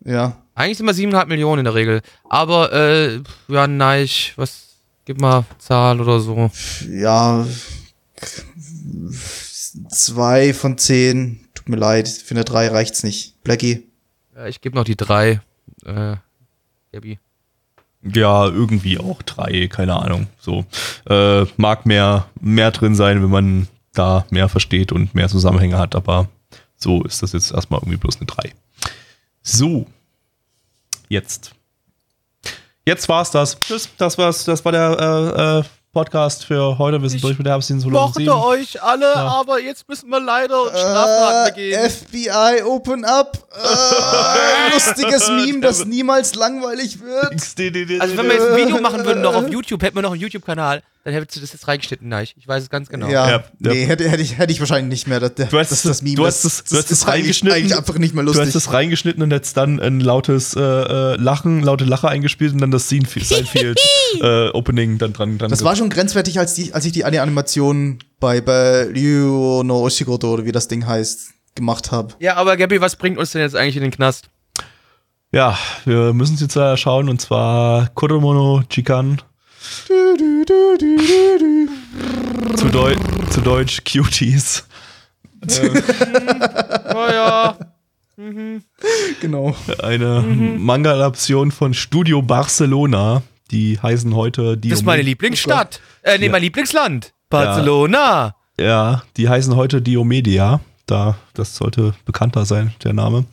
Ja. 0.03 0.37
Eigentlich 0.53 0.77
sind 0.77 0.85
wir 0.85 0.93
7,5 0.93 1.25
Millionen 1.27 1.59
in 1.59 1.63
der 1.63 1.75
Regel. 1.75 2.01
Aber, 2.29 2.73
äh, 2.73 3.21
ja, 3.47 3.67
nein, 3.67 4.03
ich, 4.03 4.33
was, 4.35 4.75
gib 5.05 5.21
mal 5.21 5.45
Zahl 5.59 6.01
oder 6.01 6.19
so. 6.19 6.51
Ja. 6.89 7.47
Zwei 9.89 10.53
von 10.53 10.77
zehn. 10.77 11.39
Tut 11.53 11.69
mir 11.69 11.77
leid. 11.77 12.09
Für 12.09 12.35
eine 12.35 12.43
drei 12.43 12.67
reicht's 12.67 13.03
nicht. 13.03 13.41
Blackie. 13.43 13.87
Ja, 14.35 14.47
ich 14.47 14.59
gebe 14.59 14.75
noch 14.75 14.83
die 14.83 14.97
3. 14.97 15.39
Äh, 15.85 16.15
Gabi. 16.91 17.17
Ja, 18.01 18.45
irgendwie 18.47 18.97
auch 18.97 19.21
drei, 19.21 19.67
keine 19.67 19.95
Ahnung. 19.95 20.27
So 20.39 20.65
äh, 21.09 21.45
mag 21.55 21.85
mehr 21.85 22.27
mehr 22.39 22.71
drin 22.71 22.95
sein, 22.95 23.21
wenn 23.21 23.29
man 23.29 23.67
da 23.93 24.25
mehr 24.29 24.49
versteht 24.49 24.91
und 24.91 25.15
mehr 25.15 25.27
Zusammenhänge 25.29 25.77
hat, 25.77 25.95
aber 25.95 26.27
so 26.79 27.03
ist 27.03 27.21
das 27.21 27.33
jetzt 27.33 27.51
erstmal 27.51 27.81
irgendwie 27.81 27.97
bloß 27.97 28.17
eine 28.17 28.25
drei. 28.25 28.53
So, 29.43 29.85
jetzt. 31.09 31.51
Jetzt 32.85 33.07
war's 33.09 33.31
das. 33.31 33.59
Tschüss. 33.59 33.89
Das 33.97 34.17
war's. 34.17 34.45
Das 34.45 34.63
war 34.63 34.71
der 34.71 34.97
äh, 34.99 35.59
äh, 35.59 35.63
Podcast 35.91 36.45
für 36.45 36.77
heute. 36.77 37.01
Wir 37.01 37.09
sind 37.09 37.17
Ich 37.17 37.21
durch 37.21 37.37
mit 37.37 37.45
der 37.45 37.53
Herbstseason 37.53 37.91
Mochte 37.91 38.23
2007. 38.23 38.31
euch 38.31 38.81
alle, 38.81 39.13
aber 39.15 39.59
jetzt 39.59 39.89
müssen 39.89 40.09
wir 40.09 40.19
leider 40.19 40.67
Straftaten 40.67 41.53
begehen. 41.53 41.79
Äh, 41.79 41.89
FBI, 41.89 42.63
open 42.63 43.03
up. 43.05 43.37
Äh, 43.51 44.73
lustiges 44.73 45.29
Meme, 45.29 45.59
das 45.61 45.85
niemals 45.85 46.35
langweilig 46.35 47.01
wird. 47.01 47.33
Also 48.01 48.17
wenn 48.17 48.27
wir 48.27 48.33
jetzt 48.35 48.47
ein 48.47 48.55
Video 48.55 48.79
machen 48.79 49.03
würden 49.03 49.21
noch 49.21 49.35
auf 49.35 49.49
YouTube, 49.49 49.81
hätten 49.81 49.97
wir 49.97 50.03
noch 50.03 50.11
einen 50.11 50.21
YouTube-Kanal, 50.21 50.83
dann 51.05 51.13
hättest 51.13 51.37
du 51.37 51.41
das 51.41 51.53
jetzt 51.53 51.67
reingeschnitten, 51.67 52.09
nein. 52.09 52.27
Ich 52.35 52.47
weiß 52.47 52.63
es 52.63 52.69
ganz 52.69 52.89
genau. 52.89 53.07
Ja, 53.07 53.29
Ja, 53.29 53.37
ja. 53.37 53.43
nee, 53.59 53.85
hätte, 53.85 54.09
hätte, 54.09 54.21
ich, 54.21 54.37
hätte 54.37 54.51
ich 54.51 54.59
wahrscheinlich 54.59 54.89
nicht 54.89 55.07
mehr. 55.07 55.19
Das, 55.19 55.33
Du 55.49 55.57
hast, 55.57 55.71
das, 55.71 55.83
das 55.83 56.01
Meme, 56.01 56.15
du 56.15 56.25
hast 56.25 56.43
das, 56.43 56.63
du 56.65 56.77
hast 56.77 56.91
es 56.91 57.07
reingeschnitten. 57.07 57.57
eigentlich 57.57 57.75
einfach 57.77 57.97
nicht 57.97 58.13
mehr 58.13 58.23
Du 58.23 58.27
lustig. 58.27 58.47
hast 58.47 58.55
es 58.55 58.73
reingeschnitten 58.73 59.23
und 59.23 59.31
jetzt 59.31 59.55
dann 59.55 59.79
ein 59.79 60.01
lautes 60.01 60.55
äh, 60.55 60.59
äh, 60.61 61.15
Lachen, 61.15 61.63
laute 61.63 61.85
Lache 61.85 62.09
eingespielt 62.09 62.51
und 62.53 62.59
dann 62.59 62.71
das 62.71 62.87
Scene 62.89 63.07
Seinfeld 63.07 63.79
äh, 64.21 64.49
Opening 64.49 64.97
dann 64.97 65.13
dran. 65.13 65.37
dran 65.37 65.49
Das 65.49 65.63
war 65.63 65.75
schon 65.75 65.89
grenzwertig, 65.89 66.37
als, 66.37 66.53
die, 66.53 66.73
als 66.73 66.83
ich 66.85 66.91
die 66.91 67.05
Animation 67.05 67.99
bei, 68.19 68.41
bei 68.41 68.83
Ryu 68.83 69.63
no 69.63 69.79
Oshigoto 69.85 70.33
oder 70.33 70.45
wie 70.45 70.51
das 70.51 70.67
Ding 70.67 70.85
heißt, 70.85 71.29
gemacht 71.55 71.91
habe. 71.91 72.13
Ja, 72.19 72.35
aber 72.35 72.57
Gabby, 72.57 72.81
was 72.81 72.97
bringt 72.97 73.17
uns 73.17 73.31
denn 73.31 73.41
jetzt 73.41 73.55
eigentlich 73.55 73.77
in 73.77 73.83
den 73.83 73.91
Knast? 73.91 74.29
Ja, 75.31 75.57
wir 75.85 76.13
müssen 76.13 76.35
es 76.35 76.41
jetzt 76.41 76.57
schauen 76.79 77.07
und 77.07 77.21
zwar 77.21 77.87
Kodomono 77.93 78.63
Chikan. 78.69 79.21
Zu, 82.55 82.69
Deu 82.71 82.95
zu 83.29 83.41
Deutsch 83.41 83.81
Cuties. 83.83 84.65
Oh 86.93 87.07
ja. 87.11 87.57
Genau. 89.21 89.55
Eine 89.83 90.21
Mhm. 90.21 90.63
Manga-Adaption 90.63 91.51
von 91.51 91.73
Studio 91.73 92.21
Barcelona. 92.21 93.21
Die 93.51 93.77
heißen 93.81 94.15
heute 94.15 94.55
die. 94.57 94.69
Das 94.69 94.79
ist 94.79 94.85
meine 94.85 95.01
Lieblingsstadt. 95.01 95.81
Äh, 96.03 96.17
nee, 96.19 96.25
Ja. 96.27 96.31
mein 96.31 96.41
Lieblingsland. 96.41 97.13
Barcelona. 97.29 98.35
Ja, 98.59 99.03
die 99.17 99.27
heißen 99.27 99.55
heute 99.55 99.81
Diomedia. 99.81 100.61
Da, 100.85 101.17
das 101.33 101.55
sollte 101.55 101.93
bekannter 102.05 102.45
sein, 102.45 102.73
der 102.83 102.93
Name. 102.93 103.25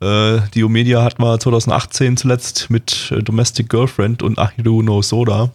Äh, 0.00 0.40
Diomedia 0.54 1.02
hatten 1.02 1.22
wir 1.22 1.38
2018 1.40 2.16
zuletzt 2.16 2.68
mit 2.68 3.10
äh, 3.12 3.22
Domestic 3.22 3.68
Girlfriend 3.70 4.22
und 4.22 4.38
Ahiru 4.38 4.82
no 4.82 5.00
Soda. 5.02 5.50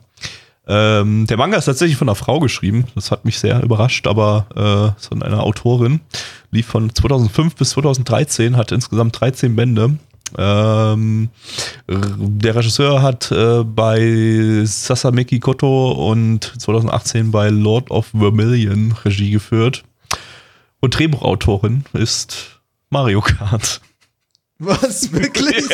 Ähm, 0.66 1.28
der 1.28 1.38
Manga 1.38 1.58
ist 1.58 1.66
tatsächlich 1.66 1.98
von 1.98 2.08
einer 2.08 2.16
Frau 2.16 2.40
geschrieben. 2.40 2.86
Das 2.96 3.12
hat 3.12 3.26
mich 3.26 3.40
sehr 3.40 3.62
überrascht, 3.64 4.08
aber 4.08 4.96
äh, 4.98 5.02
von 5.02 5.22
einer 5.22 5.44
Autorin. 5.44 6.00
Lief 6.52 6.68
von 6.68 6.94
2005 6.94 7.56
bis 7.56 7.72
2013, 7.72 8.56
hat 8.56 8.72
insgesamt 8.72 9.20
13 9.20 9.56
Bände. 9.56 9.98
Ähm, 10.38 11.30
der 11.88 12.56
Regisseur 12.56 13.02
hat 13.02 13.32
äh, 13.32 13.64
bei 13.64 14.62
Sasameki 14.64 15.40
Koto 15.40 15.92
und 15.92 16.54
2018 16.60 17.32
bei 17.32 17.50
Lord 17.50 17.92
of 17.92 18.08
Vermilion 18.18 18.96
Regie 19.04 19.32
geführt. 19.32 19.84
Und 20.80 20.98
Drehbuchautorin 20.98 21.84
ist 21.94 22.62
Mario 22.90 23.22
Kart. 23.22 23.82
Was, 24.60 25.12
wirklich? 25.12 25.68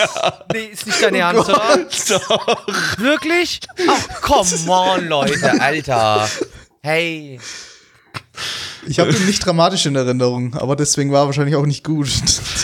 Nee, 0.54 0.66
ist 0.72 0.86
nicht 0.88 1.02
dein 1.02 1.16
Ernst, 1.16 1.50
oder? 1.50 2.58
Wirklich? 2.98 3.60
Ach, 3.88 4.22
come 4.22 4.50
on, 4.68 5.08
Leute, 5.08 5.62
Alter. 5.62 6.30
Hey. 6.82 7.40
Ich 8.88 8.98
habe 9.00 9.12
ihn 9.12 9.26
nicht 9.26 9.46
dramatisch 9.46 9.86
in 9.86 9.96
Erinnerung, 9.96 10.56
aber 10.56 10.76
deswegen 10.76 11.12
war 11.12 11.24
er 11.24 11.26
wahrscheinlich 11.28 11.56
auch 11.56 11.66
nicht 11.66 11.84
gut. 11.84 12.10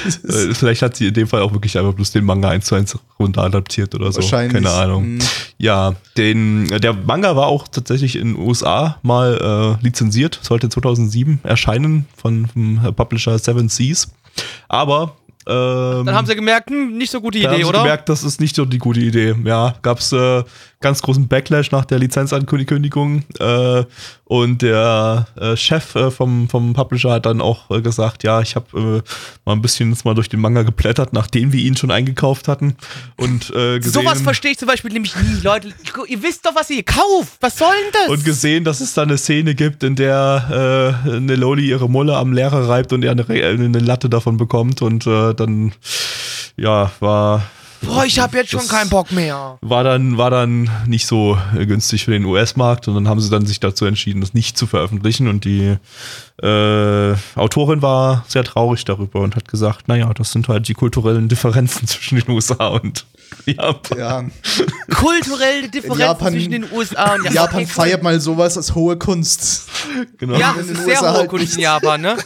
Äh, 0.06 0.54
vielleicht 0.54 0.84
hat 0.84 0.96
sie 0.96 1.08
in 1.08 1.16
dem 1.16 1.28
Fall 1.28 1.42
auch 1.42 1.52
wirklich 1.52 1.80
einfach 1.80 1.94
bloß 1.94 2.12
den 2.12 2.26
Manga 2.26 2.50
1 2.50 2.66
zu 2.66 2.76
1 2.76 3.00
runter 3.18 3.42
adaptiert 3.42 3.96
oder 3.96 4.12
so. 4.12 4.22
Wahrscheinlich. 4.22 4.54
Keine 4.54 4.70
Ahnung. 4.70 5.16
Mm. 5.16 5.20
Ja, 5.58 5.96
den, 6.16 6.68
der 6.68 6.94
Manga 6.94 7.36
war 7.36 7.48
auch 7.48 7.68
tatsächlich 7.68 8.16
in 8.16 8.36
den 8.36 8.38
USA 8.38 9.00
mal 9.02 9.78
äh, 9.82 9.84
lizenziert, 9.84 10.40
sollte 10.44 10.70
2007 10.70 11.40
erscheinen 11.42 12.06
von 12.16 12.46
vom 12.46 12.94
Publisher 12.96 13.40
Seven 13.40 13.68
Seas. 13.68 14.10
Aber 14.68 15.16
ähm, 15.48 16.06
Dann 16.06 16.16
haben 16.16 16.26
sie 16.26 16.36
gemerkt, 16.36 16.70
hm, 16.70 16.98
nicht 16.98 17.12
so 17.12 17.22
gute 17.22 17.40
da 17.40 17.48
haben 17.48 17.56
Idee, 17.56 17.64
sie 17.64 17.70
oder? 17.70 17.80
gemerkt, 17.80 18.10
das 18.10 18.24
ist 18.24 18.42
nicht 18.42 18.56
so 18.56 18.66
die 18.66 18.78
gute 18.78 19.00
Idee. 19.00 19.36
Ja, 19.44 19.76
gab 19.82 20.00
es 20.00 20.12
äh, 20.12 20.44
ganz 20.82 21.02
großen 21.02 21.28
Backlash 21.28 21.72
nach 21.72 21.86
der 21.86 22.00
Lizenzankündigung. 22.00 23.24
Äh, 23.40 23.84
und 24.26 24.64
der 24.64 25.28
äh, 25.40 25.56
Chef 25.56 25.96
äh, 25.96 26.10
vom, 26.10 26.50
vom 26.50 26.74
Publisher 26.74 27.12
hat 27.12 27.28
dann 27.28 27.42
auch 27.42 27.70
äh, 27.70 27.82
gesagt, 27.82 28.24
ja, 28.24 28.42
ich 28.42 28.56
habe 28.56 29.02
äh, 29.06 29.10
mal 29.46 29.54
ein 29.54 29.62
bisschen 29.62 29.92
jetzt 29.92 30.04
mal 30.04 30.16
durch 30.16 30.30
den 30.30 30.40
Manga 30.40 30.64
geblättert, 30.64 31.14
nachdem 31.14 31.54
wir 31.54 31.60
ihn 31.60 31.78
schon 31.78 31.92
eingekauft 31.92 32.48
hatten. 32.48 32.76
Und 33.18 33.52
äh, 33.52 33.78
gesehen, 33.80 34.04
Sowas 34.04 34.22
verstehe 34.22 34.52
ich 34.52 34.58
zum 34.58 34.68
Beispiel 34.68 34.92
nämlich 34.92 35.16
nie, 35.16 35.42
Leute. 35.44 35.70
Ihr 36.08 36.24
wisst 36.24 36.46
doch, 36.46 36.56
was 36.56 36.70
ihr 36.72 36.84
kauft. 36.84 37.38
Was 37.40 37.58
soll 37.58 37.74
denn 37.84 38.02
das? 38.08 38.18
und 38.18 38.26
gesehen, 38.26 38.64
dass 38.64 38.82
es 38.82 38.94
da 38.96 39.04
eine 39.04 39.18
Szene 39.18 39.54
gibt, 39.54 39.84
in 39.84 39.96
der 39.96 40.98
äh, 41.06 41.12
eine 41.12 41.36
Loli 41.36 41.68
ihre 41.68 41.90
Mulle 41.90 42.16
am 42.16 42.34
Lehrer 42.34 42.68
reibt 42.68 42.94
und 42.94 43.04
er 43.04 43.12
eine, 43.12 43.26
eine 43.28 43.80
Latte 43.80 44.10
davon 44.10 44.38
bekommt. 44.38 44.82
Und 44.82 45.06
dann, 45.40 45.74
ja, 46.58 46.92
war 47.00 47.44
Boah, 47.82 48.04
ich 48.06 48.18
habe 48.20 48.38
jetzt 48.38 48.50
schon 48.50 48.68
keinen 48.68 48.90
Bock 48.90 49.12
mehr. 49.12 49.60
war 49.62 49.84
dann, 49.84 50.18
war 50.18 50.32
dann 50.32 50.70
nicht 50.88 51.06
so 51.06 51.38
äh, 51.56 51.66
günstig 51.68 52.06
für 52.06 52.12
den 52.12 52.26
US-Markt 52.26 52.88
und 52.88 52.96
dann 52.96 53.08
haben 53.08 53.20
sie 53.22 53.30
dann 53.30 53.46
sich 53.46 53.60
dazu 53.60 53.86
entschieden, 53.86 54.22
das 54.22 54.34
nicht 54.34 54.58
zu 54.58 54.66
veröffentlichen 54.66 55.28
und 55.28 55.46
die 55.46 55.78
äh, 56.42 57.16
Autorin 57.36 57.82
war 57.84 58.26
sehr 58.28 58.44
traurig 58.44 58.86
darüber 58.86 59.20
und 59.20 59.36
hat 59.36 59.48
gesagt, 59.48 59.88
naja, 59.88 60.12
das 60.16 60.32
sind 60.32 60.48
halt 60.48 60.68
die 60.68 60.74
kulturellen 60.74 61.28
Differenzen 61.28 61.88
zwischen 61.88 62.20
den 62.20 62.30
USA 62.32 62.68
und 62.68 63.06
Japan. 63.46 63.98
ja, 64.00 64.24
Kulturelle 64.96 65.70
Differenzen 65.70 66.00
Japan- 66.00 66.34
zwischen 66.34 66.52
den 66.52 66.72
USA 66.72 67.16
und 67.16 67.32
Japan 67.32 67.56
Okay, 67.64 67.66
feiert 67.68 68.02
mal 68.02 68.20
sowas 68.20 68.58
als 68.58 68.74
hohe 68.74 68.98
Kunst. 68.98 69.68
Genau. 70.18 70.38
Ja, 70.40 70.56
das 70.58 70.68
in 70.68 70.76
ist 70.76 70.86
sehr 70.86 70.96
USA 71.02 71.12
hohe 71.12 71.18
halt 71.20 71.30
Kunst 71.30 71.56
in. 71.56 71.62
Japan, 71.62 72.02
ne? 72.02 72.18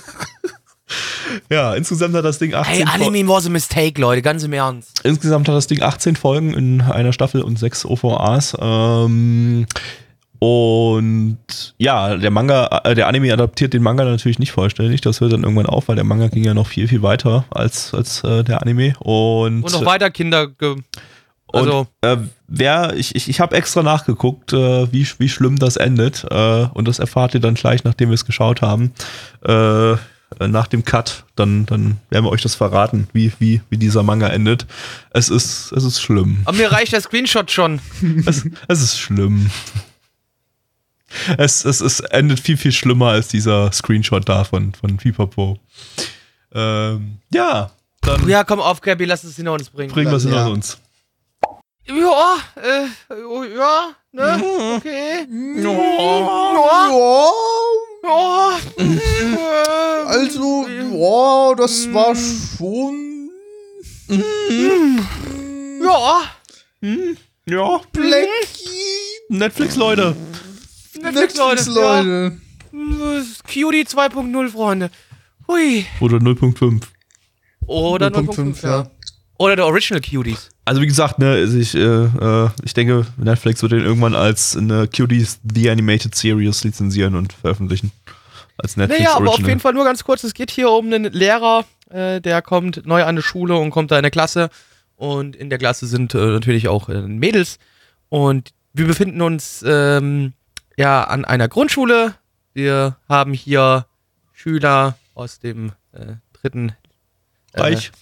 insgesamt 1.76 2.16
hat 2.16 2.26
das 2.26 2.40
Ding 2.40 2.54
18 2.54 2.74
Hey, 2.74 2.86
Fol- 2.86 3.08
Anime 3.08 3.28
was 3.28 3.46
a 3.46 3.50
mistake, 3.50 4.00
Leute, 4.00 4.22
ganz 4.22 4.44
im 4.44 4.54
Ernst. 4.54 5.02
Insgesamt 5.04 5.48
hat 5.48 5.56
das 5.56 5.68
Ding 5.68 5.82
18 5.82 6.16
Folgen 6.16 6.54
in 6.54 6.82
einer 6.82 7.14
Staffel 7.14 7.42
und 7.42 7.60
sechs 7.60 7.86
OVAs. 7.86 8.58
Ähm, 8.60 9.66
und 10.40 11.38
ja, 11.78 12.16
der 12.16 12.32
Manga, 12.32 12.82
äh, 12.86 12.96
der 12.96 13.08
Anime 13.08 13.34
adaptiert 13.34 13.74
den 13.74 13.84
Manga 13.84 14.06
natürlich 14.06 14.40
nicht 14.40 14.54
vollständig. 14.54 15.02
Das 15.02 15.20
hört 15.20 15.34
dann 15.34 15.44
irgendwann 15.44 15.66
auf, 15.66 15.90
weil 15.90 15.96
der 15.96 16.06
Manga 16.06 16.28
ging 16.28 16.46
ja 16.46 16.54
noch 16.54 16.68
viel, 16.68 16.88
viel 16.88 17.02
weiter 17.02 17.44
als, 17.50 17.94
als 17.94 18.24
äh, 18.24 18.44
der 18.44 18.62
Anime. 18.62 18.94
Und, 19.00 19.64
Und 19.64 19.72
noch 19.74 19.86
weiter 19.86 20.10
Kinder. 20.10 20.48
Ge 20.48 20.78
also, 21.52 21.80
und 21.80 21.88
äh, 22.08 22.18
wer, 22.48 22.94
ich, 22.96 23.16
ich, 23.16 23.28
ich 23.28 23.40
habe 23.40 23.56
extra 23.56 23.82
nachgeguckt, 23.84 24.54
äh, 24.54 24.92
wie, 24.94 25.06
wie 25.18 25.30
schlimm 25.30 25.58
das 25.58 25.76
endet. 25.76 26.24
Äh, 26.30 26.68
und 26.74 26.88
das 26.88 27.00
erfahrt 27.00 27.34
ihr 27.34 27.40
dann 27.42 27.56
gleich, 27.56 27.84
nachdem 27.84 28.10
wir 28.10 28.16
es 28.16 28.26
geschaut 28.26 28.62
haben. 28.62 28.94
Äh, 29.44 29.96
nach 30.40 30.68
dem 30.68 30.86
Cut, 30.86 31.24
dann, 31.36 31.66
dann 31.66 31.98
werden 32.10 32.26
wir 32.26 32.30
euch 32.30 32.42
das 32.42 32.56
verraten, 32.56 33.08
wie, 33.14 33.32
wie, 33.40 33.62
wie 33.70 33.78
dieser 33.78 34.04
Manga 34.04 34.28
endet. 34.28 34.66
Es 35.12 35.30
ist, 35.30 35.72
es 35.72 35.84
ist 35.84 36.02
schlimm. 36.02 36.40
Aber 36.46 36.58
mir 36.58 36.72
reicht 36.72 36.94
der 36.94 37.02
Screenshot 37.02 37.52
schon. 37.52 37.82
Es, 38.26 38.46
es 38.68 38.82
ist 38.82 39.00
schlimm. 39.00 39.50
Es, 41.38 41.66
es, 41.66 41.82
es 41.82 42.00
endet 42.02 42.40
viel, 42.40 42.58
viel 42.58 42.72
schlimmer 42.72 43.08
als 43.08 43.30
dieser 43.30 43.72
Screenshot 43.72 44.30
da 44.30 44.44
von, 44.44 44.74
von 44.74 44.98
Pipapo. 44.98 45.58
Ähm, 46.54 47.18
ja, 47.34 47.72
dann 48.02 48.28
Ja, 48.30 48.44
komm 48.44 48.60
auf, 48.60 48.82
Gabby, 48.82 49.06
lass 49.06 49.24
es 49.24 49.36
hinter 49.36 49.54
uns 49.54 49.70
bringen. 49.70 49.92
bringen 49.92 50.12
wir 50.12 50.18
es 50.18 50.24
ja. 50.24 50.30
hinter 50.30 50.52
uns. 50.52 50.78
Ja, 51.88 52.36
äh, 52.56 53.14
oh, 53.24 53.44
ja, 53.44 53.90
ne? 54.12 54.44
Okay. 54.76 55.26
Ja, 55.58 55.72
Ja. 55.72 56.90
Äh, 58.04 59.36
also, 60.06 60.68
ja, 60.68 61.56
das 61.56 61.94
war 61.94 62.16
schon 62.16 63.30
Ja. 65.82 66.22
Ja, 67.46 67.82
Blackie. 67.92 68.70
Netflix, 69.30 69.76
Leute. 69.76 70.16
Netflix, 71.02 71.36
Netflix, 71.36 71.68
Leute. 71.68 72.40
Ja. 72.72 73.22
Cutie 73.44 73.84
2.0, 73.84 74.50
Freunde. 74.50 74.92
Hui. 75.48 75.86
Oder 76.00 76.18
0.5. 76.18 76.82
Oder 77.66 78.08
0.5, 78.08 78.62
0.5, 78.62 78.68
ja. 78.68 78.92
Oder 79.40 79.56
der 79.56 79.66
Original 79.66 80.02
Cuties. 80.02 80.50
Also 80.66 80.82
wie 80.82 80.88
gesagt, 80.88 81.18
ne, 81.18 81.32
also 81.32 81.58
ich, 81.58 81.74
äh, 81.74 81.80
äh, 81.80 82.50
ich 82.62 82.74
denke, 82.74 83.08
Netflix 83.16 83.62
wird 83.62 83.72
den 83.72 83.86
irgendwann 83.86 84.14
als 84.14 84.58
eine 84.58 84.88
Cuties 84.88 85.40
The 85.54 85.70
Animated 85.70 86.14
Series 86.14 86.64
lizenzieren 86.66 87.16
und 87.16 87.32
veröffentlichen. 87.32 87.94
Als 88.58 88.76
Netflix 88.76 89.00
Naja, 89.00 89.16
aber 89.16 89.30
Original. 89.30 89.46
auf 89.46 89.48
jeden 89.48 89.60
Fall 89.62 89.74
nur 89.74 89.86
ganz 89.86 90.04
kurz, 90.04 90.26
es 90.26 90.34
geht 90.34 90.52
hier 90.52 90.70
um 90.70 90.88
einen 90.88 91.06
Lehrer, 91.06 91.64
äh, 91.90 92.20
der 92.20 92.42
kommt 92.42 92.86
neu 92.86 93.06
an 93.06 93.16
die 93.16 93.22
Schule 93.22 93.56
und 93.56 93.72
kommt 93.72 93.92
da 93.92 93.96
in 93.96 94.00
eine 94.00 94.12
Klasse. 94.12 94.50
Und 94.98 95.38
in 95.38 95.50
der 95.50 95.58
Klasse 95.58 95.88
sind 95.88 96.14
äh, 96.14 96.18
natürlich 96.18 96.68
auch 96.68 96.90
äh, 96.90 97.02
Mädels. 97.02 97.60
Und 98.10 98.52
wir 98.74 98.88
befinden 98.88 99.22
uns 99.22 99.64
ähm, 99.66 100.34
ja 100.76 101.06
an 101.06 101.24
einer 101.24 101.48
Grundschule. 101.48 102.14
Wir 102.54 102.98
haben 103.08 103.32
hier 103.32 103.86
Schüler 104.34 104.98
aus 105.14 105.40
dem 105.40 105.72
äh, 105.94 106.16
dritten 106.34 106.74
äh, 107.54 107.62
Reich. 107.62 107.94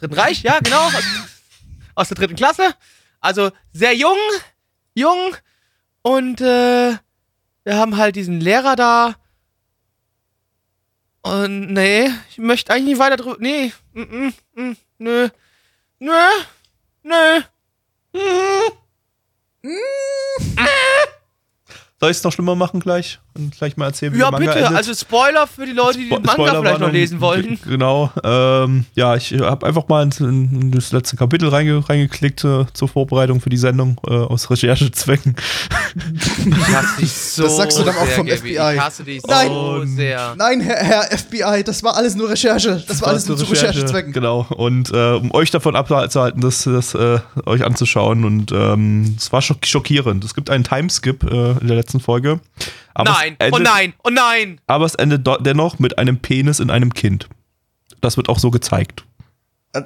Dritten 0.00 0.14
Reich, 0.14 0.42
ja, 0.42 0.58
genau. 0.60 0.86
Aus, 0.86 1.04
aus 1.94 2.08
der 2.08 2.14
dritten 2.16 2.36
Klasse. 2.36 2.74
Also 3.20 3.50
sehr 3.72 3.94
jung, 3.94 4.16
jung. 4.94 5.36
Und 6.00 6.40
äh, 6.40 6.96
wir 7.64 7.76
haben 7.76 7.98
halt 7.98 8.16
diesen 8.16 8.40
Lehrer 8.40 8.76
da. 8.76 9.16
Und 11.20 11.72
nee, 11.74 12.10
ich 12.30 12.38
möchte 12.38 12.72
eigentlich 12.72 12.94
nicht 12.94 12.98
weiter 12.98 13.18
drüber. 13.18 13.36
Nee, 13.40 13.74
mm, 13.92 14.00
mm, 14.00 14.32
mm, 14.54 14.76
nö. 14.98 15.28
Nö, 15.98 16.14
nö. 17.02 17.42
Soll 22.00 22.10
ich 22.10 22.16
es 22.16 22.24
noch 22.24 22.32
schlimmer 22.32 22.54
machen 22.54 22.80
gleich? 22.80 23.20
Und 23.32 23.56
gleich 23.56 23.76
mal 23.76 23.86
erzählen, 23.86 24.12
wie 24.12 24.18
Ja, 24.18 24.30
der 24.30 24.40
Manga 24.40 24.52
bitte. 24.52 24.64
endet? 24.66 24.76
Also 24.76 24.92
Spoiler 24.94 25.46
für 25.46 25.64
die 25.64 25.72
Leute, 25.72 25.98
die 25.98 26.08
den 26.08 26.18
Spo- 26.18 26.26
Manga 26.26 26.32
Spoiler 26.32 26.60
vielleicht 26.62 26.80
noch 26.80 26.92
lesen 26.92 27.20
wollten. 27.20 27.58
Genau. 27.66 28.10
Ähm, 28.24 28.86
ja, 28.94 29.14
ich 29.14 29.32
habe 29.40 29.66
einfach 29.66 29.86
mal 29.88 30.02
in, 30.02 30.26
in 30.60 30.70
das 30.72 30.90
letzte 30.92 31.16
Kapitel 31.16 31.48
reinge, 31.48 31.88
reingeklickt 31.88 32.42
äh, 32.44 32.66
zur 32.72 32.88
Vorbereitung 32.88 33.40
für 33.40 33.48
die 33.50 33.56
Sendung 33.56 34.00
äh, 34.06 34.10
aus 34.14 34.50
Recherchezwecken. 34.50 35.36
Ich 35.94 36.68
hasse 36.74 37.00
dich 37.00 37.12
so 37.12 37.44
Das 37.44 37.56
sagst 37.56 37.78
du 37.78 37.84
dann 37.84 37.96
auch 37.96 38.06
vom 38.06 38.26
Gaby. 38.26 38.38
FBI. 38.54 38.74
Ich 38.74 38.80
hasse 38.80 39.04
dich 39.04 39.22
Nein. 39.26 39.48
so 39.48 39.84
sehr. 39.86 40.34
Nein, 40.36 40.60
Herr, 40.60 40.76
Herr 40.76 41.18
FBI, 41.18 41.62
das 41.64 41.82
war 41.82 41.96
alles 41.96 42.14
nur 42.16 42.28
Recherche. 42.30 42.82
Das, 42.86 43.00
war 43.02 43.08
alles 43.08 43.26
nur 43.28 43.36
zu 43.36 43.44
Recherchezwecken. 43.44 44.12
Genau. 44.12 44.46
Und 44.50 44.90
äh, 44.92 45.12
um 45.14 45.32
euch 45.32 45.50
davon 45.50 45.76
abzuhalten, 45.76 46.40
das, 46.40 46.64
das 46.64 46.94
äh, 46.94 47.18
euch 47.46 47.64
anzuschauen. 47.64 48.24
Und 48.24 48.52
ähm, 48.52 49.14
es 49.16 49.32
war 49.32 49.40
schock 49.42 49.64
schockierend. 49.64 50.24
Es 50.24 50.34
gibt 50.34 50.50
einen 50.50 50.64
Timeskip 50.64 51.22
äh, 51.24 51.52
in 51.60 51.66
der 51.68 51.76
letzten 51.76 52.00
Folge. 52.00 52.40
Aber 53.00 53.12
Nein, 53.12 53.36
oh 53.40 53.44
endet, 53.44 53.62
nein, 53.62 53.94
oh 54.04 54.10
nein. 54.10 54.60
Aber 54.66 54.84
es 54.84 54.94
endet 54.94 55.26
dennoch 55.40 55.78
mit 55.78 55.98
einem 55.98 56.18
Penis 56.18 56.60
in 56.60 56.70
einem 56.70 56.92
Kind. 56.92 57.28
Das 58.00 58.16
wird 58.16 58.28
auch 58.28 58.38
so 58.38 58.50
gezeigt. 58.50 59.04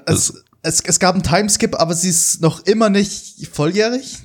Es, 0.06 0.44
es, 0.62 0.80
es 0.80 0.98
gab 0.98 1.14
einen 1.14 1.22
Timeskip, 1.22 1.74
aber 1.80 1.94
sie 1.94 2.08
ist 2.08 2.40
noch 2.40 2.60
immer 2.66 2.90
nicht 2.90 3.48
volljährig. 3.52 4.18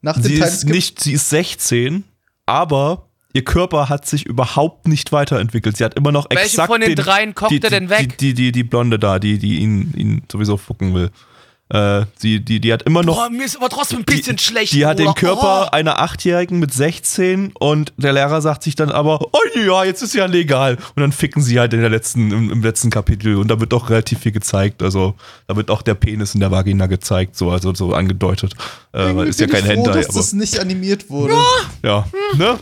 Nach 0.00 0.14
dem 0.14 0.24
Sie 0.24 0.34
ist 0.34 0.40
Timeskip. 0.40 0.70
nicht, 0.70 1.00
sie 1.00 1.12
ist 1.12 1.30
16, 1.30 2.04
aber 2.46 3.08
ihr 3.34 3.44
Körper 3.44 3.88
hat 3.88 4.06
sich 4.06 4.26
überhaupt 4.26 4.88
nicht 4.88 5.12
weiterentwickelt. 5.12 5.76
Sie 5.76 5.84
hat 5.84 5.94
immer 5.94 6.10
noch 6.12 6.28
Welche 6.30 6.44
exakt 6.44 6.68
von 6.72 6.80
den 6.80 6.90
den, 6.90 6.96
dreien 6.96 7.34
kocht 7.34 7.52
die, 7.52 7.62
er 7.62 7.70
denn 7.70 7.88
weg? 7.88 8.16
Die, 8.18 8.28
die, 8.28 8.34
die, 8.34 8.52
die 8.52 8.64
Blonde 8.64 8.98
da, 8.98 9.18
die, 9.18 9.38
die 9.38 9.58
ihn, 9.58 9.92
ihn 9.94 10.22
sowieso 10.30 10.56
fucken 10.56 10.94
will. 10.94 11.10
Äh, 11.70 12.06
die, 12.22 12.42
die, 12.42 12.60
die 12.60 12.72
hat 12.72 12.82
immer 12.84 13.02
noch. 13.02 13.16
Boah, 13.16 13.28
mir 13.28 13.44
ist 13.44 13.56
aber 13.56 13.68
trotzdem 13.68 13.98
ein 13.98 14.04
bisschen 14.04 14.36
die, 14.36 14.42
schlecht. 14.42 14.72
Die 14.72 14.86
hat 14.86 14.98
den 14.98 15.06
Bruder. 15.06 15.20
Körper 15.20 15.68
Oh. 15.68 15.76
einer 15.76 15.98
Achtjährigen 16.00 16.58
mit 16.58 16.72
16 16.72 17.52
und 17.58 17.92
der 17.98 18.14
Lehrer 18.14 18.40
sagt 18.40 18.62
sich 18.62 18.74
dann 18.74 18.90
aber, 18.90 19.20
oh 19.20 19.38
ja, 19.66 19.84
jetzt 19.84 20.00
ist 20.02 20.14
ja 20.14 20.24
legal. 20.26 20.76
Und 20.96 21.00
dann 21.02 21.12
ficken 21.12 21.42
sie 21.42 21.60
halt 21.60 21.74
in 21.74 21.80
der 21.80 21.90
letzten, 21.90 22.30
im, 22.32 22.50
im 22.50 22.62
letzten 22.62 22.88
Kapitel 22.88 23.36
und 23.36 23.48
da 23.48 23.60
wird 23.60 23.72
doch 23.72 23.90
relativ 23.90 24.20
viel 24.20 24.32
gezeigt. 24.32 24.82
Also 24.82 25.14
da 25.46 25.56
wird 25.56 25.70
auch 25.70 25.82
der 25.82 25.94
Penis 25.94 26.32
in 26.34 26.40
der 26.40 26.50
Vagina 26.50 26.86
gezeigt, 26.86 27.36
so, 27.36 27.50
also 27.50 27.74
so 27.74 27.92
angedeutet. 27.92 28.54
Äh, 28.94 29.28
ist 29.28 29.38
ja 29.38 29.46
kein 29.46 29.64
Hentai, 29.64 29.92
dass 29.92 30.08
aber 30.08 30.18
das 30.18 30.32
nicht 30.32 30.58
animiert 30.60 31.10
wurde. 31.10 31.34
ja. 31.82 32.06
Ne? 32.36 32.58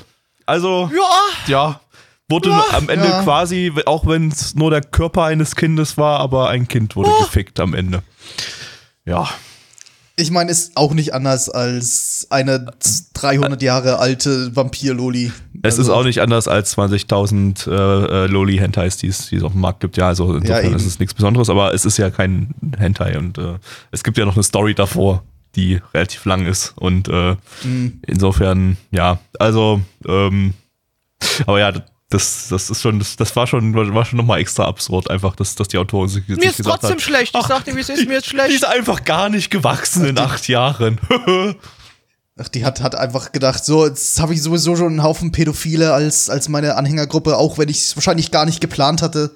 Also, 0.47 0.90
Ja, 0.95 1.11
ja. 1.47 1.81
Wurde 2.29 2.51
am 2.73 2.88
Ende 2.88 3.07
Ja. 3.07 3.23
quasi, 3.23 3.73
auch 3.87 4.05
wenn 4.05 4.29
es 4.33 4.57
nur 4.57 4.71
der 4.73 4.81
Körper 4.81 5.23
eines 5.25 5.55
Kindes 5.55 5.97
war, 5.97 6.19
aber 6.19 6.49
ein 6.49 6.66
Kind 6.66 6.97
wurde 6.97 7.11
gefickt 7.21 7.61
am 7.61 7.73
Ende. 7.73 8.03
Ja. 9.07 9.29
Ich 10.19 10.31
meine, 10.31 10.51
ist 10.51 10.79
auch 10.79 10.95
nicht 10.95 11.12
anders 11.12 11.51
als 11.51 12.27
eine 12.31 12.71
300 13.14 13.61
Jahre 13.61 13.99
alte 13.99 14.55
Vampir-Loli. 14.57 15.31
Es 15.62 15.75
Also, 15.79 15.83
ist 15.83 15.88
auch 15.90 16.05
nicht 16.05 16.21
anders 16.23 16.49
als 16.49 16.75
20.000 16.77 17.71
äh, 17.71 18.25
äh, 18.25 18.27
Loli-Hentais, 18.27 18.97
die 18.97 19.09
es 19.09 19.31
auf 19.42 19.53
dem 19.53 19.61
Markt 19.61 19.81
gibt. 19.81 19.99
Ja, 19.99 20.09
also 20.09 20.35
insofern 20.35 20.64
eben. 20.66 20.75
ist 20.77 20.87
es 20.87 20.99
nichts 20.99 21.12
Besonderes, 21.12 21.51
aber 21.51 21.75
es 21.75 21.85
ist 21.85 21.99
ja 21.99 22.11
kein 22.11 22.55
Hentai 22.79 23.19
und 23.19 23.37
äh, 23.37 23.59
es 23.90 24.03
gibt 24.05 24.16
ja 24.16 24.25
noch 24.25 24.37
eine 24.37 24.42
Story 24.42 24.75
davor, 24.75 25.23
die 25.55 25.81
relativ 25.92 26.25
lang 26.25 26.47
ist 26.47 26.73
und 26.77 27.09
äh, 27.09 27.37
Mhm. 27.62 28.01
insofern, 28.07 28.79
ja, 28.92 29.19
also, 29.38 29.83
ähm, 30.07 30.55
aber 31.47 31.61
ja, 31.61 31.73
das, 32.09 32.49
das 32.49 32.71
ist 32.71 32.83
schon, 32.83 32.99
das, 33.01 33.16
das 33.16 33.35
war 33.35 33.47
schon, 33.47 33.75
war 33.75 34.05
schon 34.05 34.16
nochmal 34.19 34.38
extra 34.40 34.64
absurd, 34.64 35.11
einfach, 35.11 35.35
dass, 35.35 35.57
dass 35.57 35.69
die 35.69 35.79
Autorin 35.79 36.09
sich, 36.09 36.25
sich 36.27 36.37
mir 36.37 36.51
ist 36.51 36.62
trotzdem 36.62 36.92
hat, 36.92 37.03
schlecht. 37.03 37.35
Ich 37.35 37.40
ach, 37.40 37.49
sag 37.49 37.64
dir, 37.64 37.75
wie 37.75 37.81
es 37.81 37.88
ist, 37.88 38.07
mir 38.07 38.19
ist 38.19 38.27
die 38.27 38.31
schlecht. 38.31 38.55
ist 38.55 38.64
einfach 38.64 39.05
gar 39.05 39.29
nicht 39.29 39.51
gewachsen 39.51 40.05
in 40.05 40.19
acht 40.19 40.47
Jahren. 40.49 41.01
Ach, 42.38 42.49
die 42.49 42.66
hat, 42.66 42.83
hat 42.83 42.95
einfach 42.95 43.33
gedacht, 43.33 43.64
so, 43.64 43.87
jetzt 43.87 44.21
habe 44.21 44.35
ich 44.35 44.42
sowieso 44.42 44.77
schon 44.77 44.88
einen 44.88 45.03
Haufen 45.03 45.33
Pädophile 45.33 45.95
als, 45.95 46.29
als 46.29 46.51
meine 46.51 46.75
Anhängergruppe, 46.75 47.38
auch 47.38 47.57
wenn 47.57 47.71
ich 47.71 47.79
es 47.79 47.97
wahrscheinlich 47.97 48.31
gar 48.31 48.45
nicht 48.45 48.61
geplant 48.61 49.01
hatte. 49.01 49.35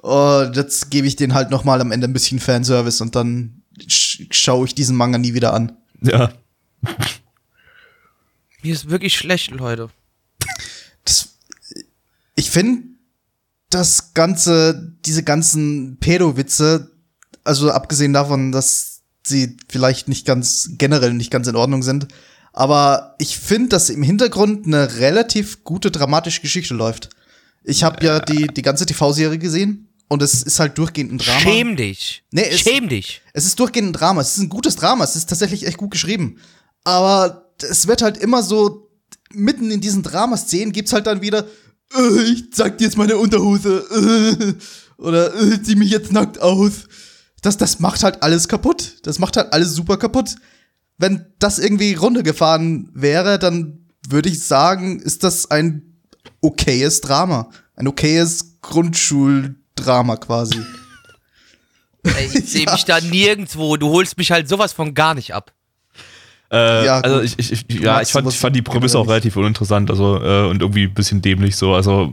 Uh, 0.00 0.42
jetzt 0.54 0.92
gebe 0.92 1.08
ich 1.08 1.16
denen 1.16 1.34
halt 1.34 1.50
noch 1.50 1.64
mal 1.64 1.80
am 1.80 1.90
Ende 1.90 2.06
ein 2.06 2.12
bisschen 2.12 2.38
Fanservice 2.38 3.02
und 3.02 3.16
dann 3.16 3.62
sch 3.88 4.22
schaue 4.30 4.66
ich 4.66 4.76
diesen 4.76 4.96
Manga 4.96 5.18
nie 5.18 5.34
wieder 5.34 5.52
an. 5.52 5.76
ja. 6.02 6.30
Mir 8.62 8.72
ist 8.72 8.90
wirklich 8.90 9.16
schlecht, 9.16 9.50
Leute. 9.50 9.88
Ich 12.36 12.50
finde, 12.50 12.82
das 13.70 14.14
ganze, 14.14 14.94
diese 15.04 15.22
ganzen 15.24 15.98
Pädo-Witze, 15.98 16.92
also 17.44 17.70
abgesehen 17.70 18.12
davon, 18.12 18.52
dass 18.52 19.02
sie 19.26 19.56
vielleicht 19.68 20.06
nicht 20.08 20.24
ganz, 20.26 20.70
generell 20.78 21.12
nicht 21.14 21.30
ganz 21.32 21.48
in 21.48 21.56
Ordnung 21.56 21.82
sind, 21.82 22.06
aber 22.52 23.16
ich 23.18 23.38
finde, 23.38 23.70
dass 23.70 23.90
im 23.90 24.02
Hintergrund 24.02 24.66
eine 24.66 24.98
relativ 24.98 25.64
gute 25.64 25.90
dramatische 25.90 26.40
Geschichte 26.40 26.74
läuft. 26.74 27.10
Ich 27.64 27.82
habe 27.82 28.04
ja 28.04 28.20
die, 28.20 28.46
die 28.46 28.62
ganze 28.62 28.86
TV-Serie 28.86 29.38
gesehen 29.38 29.88
und 30.08 30.22
es 30.22 30.42
ist 30.42 30.60
halt 30.60 30.78
durchgehend 30.78 31.12
ein 31.12 31.18
Drama. 31.18 31.40
Schäm 31.40 31.76
dich. 31.76 32.22
Nee, 32.30 32.46
es- 32.48 32.60
Schäm 32.60 32.88
dich. 32.88 33.20
Es 33.32 33.44
ist 33.44 33.58
durchgehend 33.58 33.88
ein 33.90 33.92
Drama. 33.92 34.20
Es 34.20 34.36
ist 34.36 34.42
ein 34.44 34.48
gutes 34.48 34.76
Drama. 34.76 35.02
Es 35.04 35.16
ist 35.16 35.28
tatsächlich 35.28 35.66
echt 35.66 35.76
gut 35.76 35.90
geschrieben. 35.90 36.38
Aber 36.84 37.50
es 37.60 37.88
wird 37.88 38.02
halt 38.02 38.16
immer 38.16 38.42
so, 38.44 38.88
mitten 39.32 39.70
in 39.72 39.80
diesen 39.80 40.04
Dramaszenen 40.04 40.72
gibt's 40.72 40.92
halt 40.92 41.08
dann 41.08 41.20
wieder, 41.22 41.46
ich 42.26 42.52
zeig 42.52 42.78
dir 42.78 42.84
jetzt 42.84 42.96
meine 42.96 43.16
Unterhose, 43.16 43.78
äh, 43.78 44.54
oder 45.02 45.34
äh, 45.34 45.62
zieh 45.62 45.76
mich 45.76 45.90
jetzt 45.90 46.12
nackt 46.12 46.40
aus. 46.40 46.88
Das, 47.42 47.56
das 47.56 47.80
macht 47.80 48.02
halt 48.02 48.22
alles 48.22 48.48
kaputt. 48.48 48.94
Das 49.02 49.18
macht 49.18 49.36
halt 49.36 49.52
alles 49.52 49.74
super 49.74 49.96
kaputt. 49.96 50.36
Wenn 50.98 51.26
das 51.38 51.58
irgendwie 51.58 51.94
runtergefahren 51.94 52.90
wäre, 52.94 53.38
dann 53.38 53.86
würde 54.08 54.28
ich 54.28 54.42
sagen, 54.42 54.98
ist 55.00 55.22
das 55.22 55.50
ein 55.50 56.00
okayes 56.40 57.02
Drama. 57.02 57.50
Ein 57.74 57.88
okayes 57.88 58.58
Grundschuldrama 58.62 60.16
quasi. 60.16 60.60
Ey, 62.02 62.30
ich 62.32 62.50
sehe 62.50 62.70
mich 62.70 62.84
da 62.84 63.00
nirgendwo. 63.02 63.76
Du 63.76 63.90
holst 63.90 64.16
mich 64.16 64.30
halt 64.30 64.48
sowas 64.48 64.72
von 64.72 64.94
gar 64.94 65.14
nicht 65.14 65.34
ab. 65.34 65.52
Äh, 66.50 66.84
Ja, 66.84 67.00
also 67.00 67.20
ich, 67.22 67.38
ich, 67.38 67.64
ich, 67.68 67.80
ja, 67.80 68.00
ich 68.00 68.08
fand, 68.10 68.28
ich 68.28 68.38
fand 68.38 68.54
die 68.54 68.62
Prämisse 68.62 68.98
auch 68.98 69.08
relativ 69.08 69.36
uninteressant, 69.36 69.90
also 69.90 70.16
äh, 70.22 70.48
und 70.48 70.62
irgendwie 70.62 70.84
ein 70.84 70.94
bisschen 70.94 71.20
dämlich 71.22 71.56
so. 71.56 71.74
Also, 71.74 72.12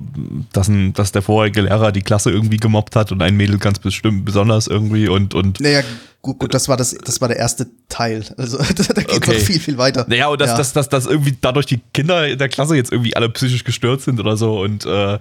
dass, 0.51 0.67
ein, 0.67 0.93
dass 0.93 1.11
der 1.11 1.21
vorherige 1.21 1.61
Lehrer 1.61 1.91
die 1.91 2.01
Klasse 2.01 2.31
irgendwie 2.31 2.57
gemobbt 2.57 2.95
hat 2.95 3.11
und 3.11 3.21
ein 3.21 3.35
Mädel 3.37 3.57
ganz 3.59 3.79
bestimmt 3.79 4.25
besonders 4.25 4.67
irgendwie 4.67 5.07
und 5.07 5.35
und 5.35 5.59
Naja, 5.59 5.81
gut, 6.23 6.39
gut, 6.39 6.53
das 6.55 6.67
war 6.69 6.77
das, 6.77 6.95
das 7.05 7.21
war 7.21 7.27
der 7.27 7.37
erste 7.37 7.67
Teil. 7.89 8.23
Also 8.37 8.57
da 8.95 9.01
geht 9.03 9.11
Okay. 9.17 9.33
noch 9.33 9.39
viel, 9.39 9.59
viel 9.59 9.77
weiter. 9.77 10.05
Naja, 10.09 10.27
und 10.29 10.41
dass, 10.41 10.49
Ja. 10.51 10.57
dass, 10.57 10.73
dass, 10.73 10.89
dass 10.89 11.05
irgendwie 11.05 11.37
dadurch 11.39 11.67
die 11.67 11.79
Kinder 11.93 12.27
in 12.27 12.39
der 12.39 12.49
Klasse 12.49 12.75
jetzt 12.75 12.91
irgendwie 12.91 13.15
alle 13.15 13.29
psychisch 13.29 13.63
gestört 13.63 14.01
sind 14.01 14.19
oder 14.19 14.35
so 14.37 14.59
und 14.59 14.85
äh, 14.87 15.13
äh, 15.15 15.19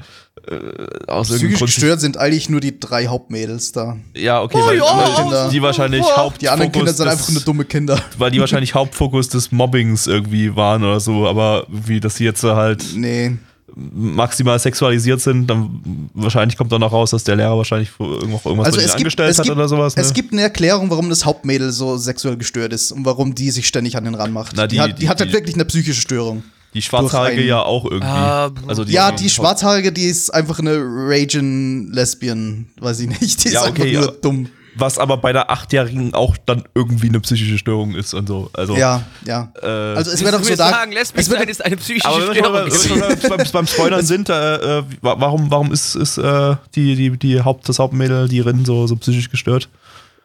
aus 1.08 1.28
Psychisch 1.28 1.58
Grund- 1.58 1.66
gestört 1.74 2.00
sind 2.00 2.16
eigentlich 2.16 2.48
nur 2.48 2.60
die 2.60 2.78
drei 2.80 3.06
Hauptmädels 3.08 3.72
da. 3.72 3.98
Ja, 4.16 4.40
okay, 4.42 4.58
Oh, 4.62 4.66
weil, 4.66 4.78
ja, 4.78 4.84
weil 4.96 5.14
Kinder. 5.22 5.48
die 5.50 5.60
wahrscheinlich 5.62 6.02
Hauptfokus 6.04 6.38
Die 6.38 6.48
anderen 6.48 6.72
Kinder 6.72 6.92
sind 6.92 7.06
des- 7.06 7.12
einfach 7.18 7.30
nur 7.32 7.42
dumme 7.42 7.64
Kinder. 7.64 8.00
weil 8.18 8.30
die 8.30 8.40
wahrscheinlich 8.40 8.74
Hauptfokus 8.74 9.28
des 9.28 9.52
Mobbings 9.52 10.06
irgendwie 10.06 10.56
waren 10.56 10.82
oder 10.84 11.00
so, 11.00 11.26
aber 11.26 11.66
wie 11.68 12.00
dass 12.00 12.16
sie 12.16 12.24
jetzt 12.24 12.42
halt 12.44 12.84
Nee. 12.94 13.36
Maximal 13.76 14.58
sexualisiert 14.58 15.20
sind, 15.20 15.48
dann 15.48 16.08
wahrscheinlich 16.14 16.56
kommt 16.56 16.72
dann 16.72 16.80
noch 16.80 16.92
raus, 16.92 17.10
dass 17.10 17.24
der 17.24 17.36
Lehrer 17.36 17.56
wahrscheinlich 17.56 17.90
irgendwas, 17.98 18.44
irgendwas 18.44 18.66
Also 18.66 18.78
mit 18.78 18.86
gibt, 18.86 18.96
angestellt 18.98 19.30
es, 19.30 19.38
hat 19.38 19.44
gibt, 19.46 19.56
oder 19.56 19.68
sowas. 19.68 19.96
Ne? 19.96 20.02
es 20.02 20.12
gibt 20.12 20.32
eine 20.32 20.42
Erklärung, 20.42 20.90
warum 20.90 21.08
das 21.08 21.24
Hauptmädel 21.24 21.72
so 21.72 21.96
sexuell 21.96 22.36
gestört 22.36 22.72
ist 22.72 22.92
und 22.92 23.04
warum 23.04 23.34
die 23.34 23.50
sich 23.50 23.66
ständig 23.68 23.96
an 23.96 24.04
den 24.04 24.14
Ran 24.14 24.32
macht. 24.32 24.54
Na, 24.56 24.66
die, 24.66 24.76
die- 24.76 24.80
hat, 24.80 24.90
die, 24.90 24.94
die- 25.02 25.08
hat 25.08 25.20
halt 25.20 25.30
die- 25.30 25.34
wirklich 25.34 25.54
eine 25.54 25.64
psychische 25.64 26.00
Störung. 26.00 26.42
die 26.74 26.82
Schwarzhaarige 26.82 27.42
ja 27.44 27.60
auch 27.62 27.84
irgendwie. 27.84 28.06
Ah, 28.06 28.50
also 28.66 28.82
ja, 28.84 29.12
die 29.12 29.28
Schwarzhaarige, 29.30 29.92
die 29.92 30.04
ist 30.04 30.30
einfach 30.30 30.58
eine 30.58 30.76
Raging 30.78 31.90
Lesbian, 31.92 32.66
weiß 32.80 33.00
ich 33.00 33.08
nicht. 33.08 33.44
Die 33.44 33.48
ist 33.48 33.54
Ja, 33.54 33.62
einfach 33.64 33.78
okay, 33.78 33.92
nur 33.92 34.04
ja. 34.06 34.12
dumm. 34.22 34.48
Was 34.74 34.98
aber 34.98 35.18
bei 35.18 35.32
der 35.32 35.50
Achtjährigen 35.50 36.14
auch 36.14 36.36
dann 36.46 36.64
irgendwie 36.74 37.08
eine 37.08 37.20
psychische 37.20 37.58
Störung 37.58 37.94
ist 37.94 38.14
und 38.14 38.26
so. 38.26 38.48
Also, 38.54 38.74
Ja, 38.76 39.02
ja. 39.26 39.52
Äh, 39.62 39.66
also 39.66 40.10
es 40.10 40.22
auch 40.34 40.38
mir 40.40 40.44
so 40.46 40.56
da. 40.56 40.70
sagen, 40.70 40.92
Es 40.92 41.28
wird, 41.30 41.48
ist 41.50 41.64
eine 41.64 41.76
psychische 41.76 42.08
aber 42.08 42.32
Störung. 42.34 42.54
wenn 42.54 43.22
wir 43.22 43.28
beim, 43.36 43.46
beim 43.52 43.66
Spoilern 43.66 44.04
sind, 44.06 44.28
äh, 44.30 44.78
äh, 44.78 44.84
wa- 45.02 45.16
warum, 45.18 45.50
warum 45.50 45.72
ist, 45.72 45.94
ist 45.94 46.16
äh, 46.18 46.56
die, 46.74 46.96
die, 46.96 47.18
die 47.18 47.42
Haupt, 47.42 47.68
das 47.68 47.78
Hauptmädel, 47.78 48.28
die 48.28 48.40
Rin, 48.40 48.64
so, 48.64 48.86
so 48.86 48.96
psychisch 48.96 49.30
gestört? 49.30 49.68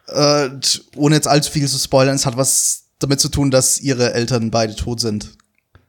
äh, 0.06 0.48
ohne 0.96 1.16
jetzt 1.16 1.28
allzu 1.28 1.50
viel 1.52 1.68
zu 1.68 1.78
spoilern, 1.78 2.14
es 2.16 2.24
hat 2.24 2.38
was 2.38 2.84
damit 2.98 3.20
zu 3.20 3.28
tun, 3.28 3.50
dass 3.50 3.78
ihre 3.80 4.14
Eltern 4.14 4.50
beide 4.50 4.74
tot 4.74 5.00
sind. 5.00 5.30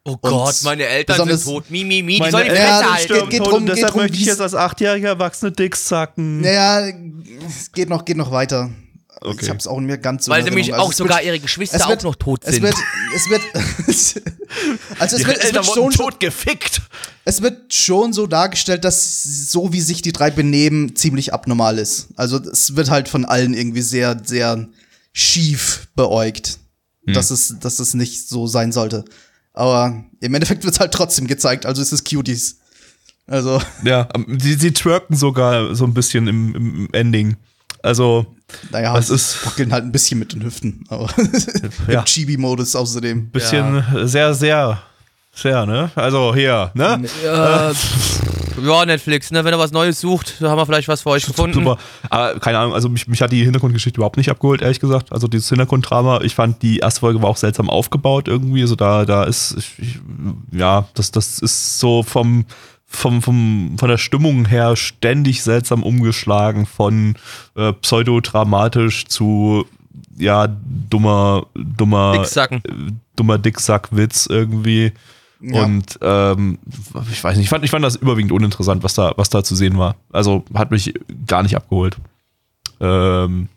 Oh 0.06 0.18
Gott, 0.18 0.56
meine 0.64 0.86
Eltern 0.86 1.28
sind 1.28 1.44
tot. 1.44 1.70
Mi, 1.70 1.84
mi, 1.84 2.02
mi, 2.02 2.20
die 2.20 2.32
sollen 2.32 2.46
die 2.46 2.50
Fresse 2.52 2.64
Ja, 2.64 2.94
halten. 2.94 3.14
geht- 3.14 3.30
geht 3.30 3.40
drum, 3.46 3.66
geht 3.66 3.76
deshalb 3.76 3.92
drum, 3.94 4.02
möchte 4.02 4.18
ich 4.18 4.26
jetzt 4.26 4.42
als 4.42 4.56
achtjähriger 4.56 5.10
Erwachsene 5.10 5.52
Dicks 5.52 5.88
sacken. 5.88 6.42
Naja, 6.42 6.88
es 7.48 7.72
geht 7.72 7.90
noch, 7.90 8.06
geht 8.06 8.18
noch 8.18 8.32
weiter. 8.32 8.70
Okay. 9.22 9.40
Ich 9.44 9.50
hab's 9.50 9.68
auch 9.68 9.78
mehr 9.82 9.98
ganz 9.98 10.26
so 10.26 10.32
Weil 10.32 10.44
nämlich 10.44 10.74
auch 10.74 10.80
Also 10.80 10.92
es 10.92 10.98
sogar 10.98 11.18
wird- 11.18 11.26
ihre 11.28 11.40
Geschwister 11.42 11.76
es 11.78 11.88
wird- 11.90 12.00
auch 12.00 12.04
noch 12.04 12.16
tot 12.16 12.40
Es 12.46 12.54
sind. 12.54 12.64
wird, 12.64 12.76
es 13.14 13.30
wird, 13.30 13.42
also 15.00 15.18
es 15.18 15.26
wird, 15.28 15.44
es 15.44 15.54
wird 15.54 15.66
schon, 15.66 15.92
tot 15.92 16.20
gefickt. 16.22 16.82
es 17.26 17.42
wird 17.42 17.74
schon 17.74 18.14
so 18.14 18.28
dargestellt, 18.28 18.86
dass 18.86 19.24
so 19.52 19.74
wie 19.74 19.82
sich 19.82 20.02
die 20.02 20.14
drei 20.14 20.32
benehmen, 20.32 20.96
ziemlich 20.96 21.34
abnormal 21.34 21.78
ist. 21.80 22.08
Also 22.16 22.38
es 22.38 22.76
wird 22.78 22.90
halt 22.90 23.10
von 23.10 23.26
allen 23.26 23.54
irgendwie 23.54 23.82
sehr, 23.82 24.22
sehr 24.24 24.68
schief 25.12 25.88
beäugt, 25.96 26.58
Hm. 27.06 27.14
dass 27.14 27.30
es, 27.32 27.56
dass 27.60 27.80
es 27.80 27.94
nicht 27.94 28.30
so 28.30 28.48
sein 28.48 28.72
sollte. 28.72 29.04
Aber 29.54 30.04
im 30.22 30.34
Endeffekt 30.34 30.64
wird's 30.64 30.80
halt 30.80 30.94
trotzdem 30.94 31.28
gezeigt, 31.28 31.66
also 31.66 31.82
es 31.82 31.92
ist 31.92 32.08
Cuties. 32.10 32.60
Also, 33.28 33.62
Ja, 33.84 34.08
ähm, 34.16 34.40
sie, 34.40 34.54
sie 34.56 34.72
twerken 34.72 35.16
sogar 35.16 35.76
so 35.76 35.86
ein 35.86 35.94
bisschen 35.94 36.28
im, 36.28 36.56
im 36.56 36.90
Ending. 36.94 37.36
Also, 37.84 38.26
naja, 38.72 38.94
Das 38.96 39.08
sie 39.08 39.16
ist- 39.16 39.46
wackeln 39.46 39.72
halt 39.72 39.84
ein 39.86 39.92
bisschen 39.92 40.20
mit 40.20 40.34
den 40.34 40.44
Hüften, 40.44 40.84
aber 40.90 41.08
Ja. 41.88 42.00
im 42.00 42.06
Chibi-Modus 42.06 42.76
außerdem. 42.76 43.30
bisschen 43.30 43.84
sehr, 44.08 44.34
sehr, 44.34 44.82
sehr, 45.36 45.66
ne? 45.66 45.92
Also 45.96 46.34
hier, 46.36 46.72
ne? 46.74 47.04
Ja, 47.24 47.72
pff, 47.74 48.22
ja, 48.62 48.86
Netflix, 48.86 49.32
ne? 49.32 49.44
Wenn 49.44 49.54
ihr 49.54 49.60
was 49.60 49.72
Neues 49.72 50.00
sucht, 50.00 50.36
da 50.40 50.50
haben 50.50 50.58
wir 50.58 50.66
vielleicht 50.66 50.88
was 50.88 51.02
für 51.02 51.10
euch 51.10 51.26
gefunden. 51.26 51.54
Super. 51.54 51.78
Aber 52.10 52.40
keine 52.40 52.60
Ahnung, 52.60 52.74
also 52.74 52.90
mich, 52.90 53.08
mich 53.08 53.22
hat 53.22 53.32
die 53.32 53.44
Hintergrundgeschichte 53.44 53.98
überhaupt 53.98 54.18
nicht 54.18 54.30
abgeholt, 54.30 54.62
ehrlich 54.62 54.80
gesagt. 54.80 55.12
Also 55.12 55.28
dieses 55.28 55.50
Hintergrunddrama, 55.50 56.22
ich 56.22 56.36
fand 56.36 56.62
die 56.62 56.78
erste 56.80 57.02
Folge 57.02 57.22
war 57.22 57.30
auch 57.30 57.38
seltsam 57.38 57.70
aufgebaut 57.70 58.28
irgendwie. 58.28 58.62
Also 58.62 58.76
da, 58.76 59.06
da 59.06 59.24
ist, 59.24 59.56
ich, 59.58 59.80
ich, 59.80 60.00
ja, 60.52 60.88
das, 60.94 61.12
das 61.12 61.40
ist 61.40 61.80
so 61.80 62.04
vom, 62.04 62.46
vom, 62.86 63.22
vom, 63.22 63.76
von 63.78 63.90
der 63.90 63.98
Stimmung 63.98 64.46
her 64.46 64.76
ständig 64.76 65.44
seltsam 65.44 65.84
umgeschlagen 65.84 66.66
von 66.66 67.16
äh, 67.56 67.74
pseudodramatisch 67.74 69.06
zu 69.06 69.66
ja, 70.18 70.48
dummer, 70.90 71.46
dummer, 71.54 72.14
Dicksacken. 72.18 72.58
äh, 72.58 72.92
dummer 73.16 73.38
Dicksack-Witz 73.38 74.28
irgendwie. 74.28 74.92
Ja. 75.42 75.64
Und 75.64 75.98
ähm, 76.02 76.60
ich 77.12 77.24
weiß 77.24 77.38
nicht, 77.38 77.46
ich 77.46 77.50
fand, 77.50 77.64
ich 77.64 77.72
fand 77.72 77.86
das 77.86 77.96
überwiegend 77.96 78.32
uninteressant, 78.32 78.84
was 78.84 78.94
da, 78.94 79.14
was 79.16 79.30
da 79.30 79.44
zu 79.44 79.56
sehen 79.56 79.78
war. 79.78 79.96
Also 80.12 80.44
hat 80.54 80.72
mich 80.72 80.94
gar 81.28 81.44
nicht 81.44 81.56
abgeholt. 81.56 81.98
Ähm, 82.82 83.48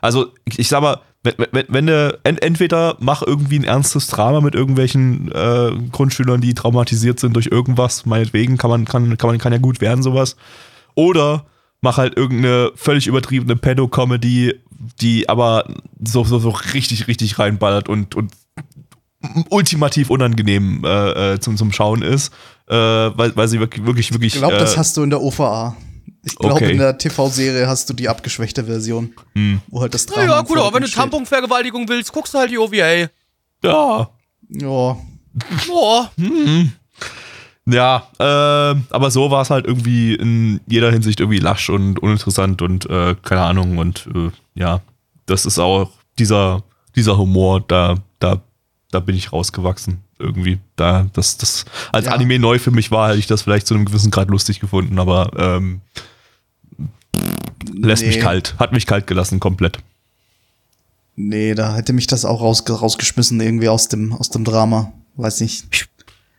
also 0.00 0.28
ich, 0.44 0.58
ich 0.58 0.68
sag 0.68 0.82
mal, 0.82 1.00
wenn, 1.22 1.34
wenn, 1.52 1.66
wenn 1.68 1.86
du 1.86 2.18
ent, 2.24 2.42
entweder 2.42 2.96
mach 2.98 3.22
irgendwie 3.22 3.58
ein 3.58 3.64
ernstes 3.64 4.06
Drama 4.06 4.40
mit 4.40 4.54
irgendwelchen 4.54 5.30
äh, 5.32 5.70
Grundschülern, 5.90 6.40
die 6.40 6.54
traumatisiert 6.54 7.20
sind 7.20 7.36
durch 7.36 7.46
irgendwas, 7.46 8.06
meinetwegen 8.06 8.56
kann 8.56 8.70
man, 8.70 8.84
kann, 8.84 9.16
kann 9.18 9.30
man, 9.30 9.38
kann 9.38 9.52
ja 9.52 9.58
gut 9.58 9.80
werden, 9.80 10.02
sowas. 10.02 10.36
Oder 10.94 11.44
mach 11.82 11.98
halt 11.98 12.16
irgendeine 12.16 12.72
völlig 12.74 13.06
übertriebene 13.06 13.56
Pedo-Comedy, 13.56 14.54
die 15.00 15.28
aber 15.28 15.66
so, 16.02 16.24
so, 16.24 16.38
so 16.38 16.50
richtig, 16.50 17.06
richtig 17.06 17.38
reinballert 17.38 17.88
und, 17.88 18.14
und 18.14 18.32
ultimativ 19.50 20.10
unangenehm 20.10 20.82
äh, 20.84 21.34
äh, 21.34 21.40
zum, 21.40 21.56
zum 21.56 21.72
Schauen 21.72 22.02
ist, 22.02 22.32
äh, 22.68 22.74
weil, 22.74 23.36
weil 23.36 23.48
sie 23.48 23.60
wirklich, 23.60 23.84
wirklich, 23.84 24.12
wirklich. 24.12 24.34
Ich 24.34 24.40
glaube, 24.40 24.56
das 24.56 24.74
äh, 24.74 24.78
hast 24.78 24.96
du 24.96 25.02
in 25.02 25.10
der 25.10 25.20
OVA. 25.20 25.76
Ich 26.22 26.36
glaube, 26.36 26.56
Okay. 26.56 26.72
in 26.72 26.78
der 26.78 26.98
TV-Serie 26.98 27.66
hast 27.66 27.88
du 27.88 27.94
die 27.94 28.08
abgeschwächte 28.08 28.64
Version, 28.64 29.12
Hm. 29.34 29.60
wo 29.68 29.80
halt 29.80 29.94
das 29.94 30.06
Drama 30.06 30.24
ja, 30.24 30.40
im 30.40 30.46
gut, 30.46 30.58
aber 30.58 30.74
wenn 30.74 30.82
du 30.82 30.90
Tamponvergewaltigung 30.90 31.88
willst, 31.88 32.12
guckst 32.12 32.34
du 32.34 32.38
halt 32.38 32.50
die 32.50 32.58
OVA. 32.58 32.74
ja, 32.76 33.06
steht. 33.06 33.10
Ja, 34.62 34.96
Boah. 35.68 36.10
Ja, 37.66 38.08
äh, 38.18 38.80
aber 38.90 39.10
so 39.10 39.30
war 39.30 39.42
es 39.42 39.50
halt 39.50 39.66
irgendwie 39.66 40.14
in 40.14 40.60
jeder 40.66 40.90
Hinsicht 40.90 41.20
irgendwie 41.20 41.38
lasch 41.38 41.70
und 41.70 41.98
uninteressant 42.00 42.62
und 42.62 42.88
äh, 42.90 43.14
keine 43.22 43.42
Ahnung 43.42 43.78
und 43.78 44.08
äh, 44.14 44.30
ja, 44.54 44.80
das 45.26 45.46
ist 45.46 45.58
auch 45.58 45.90
dieser, 46.18 46.62
dieser 46.96 47.16
Humor, 47.16 47.60
da, 47.60 47.96
da, 48.18 48.42
da 48.90 49.00
bin 49.00 49.16
ich 49.16 49.32
rausgewachsen 49.32 49.98
irgendwie. 50.18 50.58
Da, 50.76 51.06
das, 51.12 51.36
das, 51.38 51.64
als 51.92 52.06
Ja. 52.06 52.12
Anime 52.12 52.38
neu 52.38 52.58
für 52.58 52.70
mich 52.70 52.90
war, 52.90 53.08
hätte 53.10 53.18
ich 53.18 53.26
das 53.26 53.42
vielleicht 53.42 53.66
zu 53.66 53.74
einem 53.74 53.84
gewissen 53.84 54.10
Grad 54.10 54.28
lustig 54.28 54.60
gefunden, 54.60 54.98
aber 54.98 55.30
ähm, 55.38 55.80
lässt 57.72 58.04
mich 58.06 58.16
Nee. 58.16 58.22
kalt, 58.22 58.54
hat 58.58 58.72
mich 58.72 58.86
kalt 58.86 59.06
gelassen 59.06 59.40
komplett. 59.40 59.78
nee, 61.16 61.54
da 61.54 61.74
hätte 61.74 61.92
mich 61.92 62.06
das 62.06 62.24
auch 62.24 62.40
rausge 62.40 62.72
rausgeschmissen, 62.72 63.40
irgendwie 63.40 63.68
aus 63.68 63.88
dem, 63.88 64.12
aus 64.12 64.30
dem 64.30 64.44
Drama. 64.44 64.92
Weiß 65.16 65.40
nicht. 65.40 65.88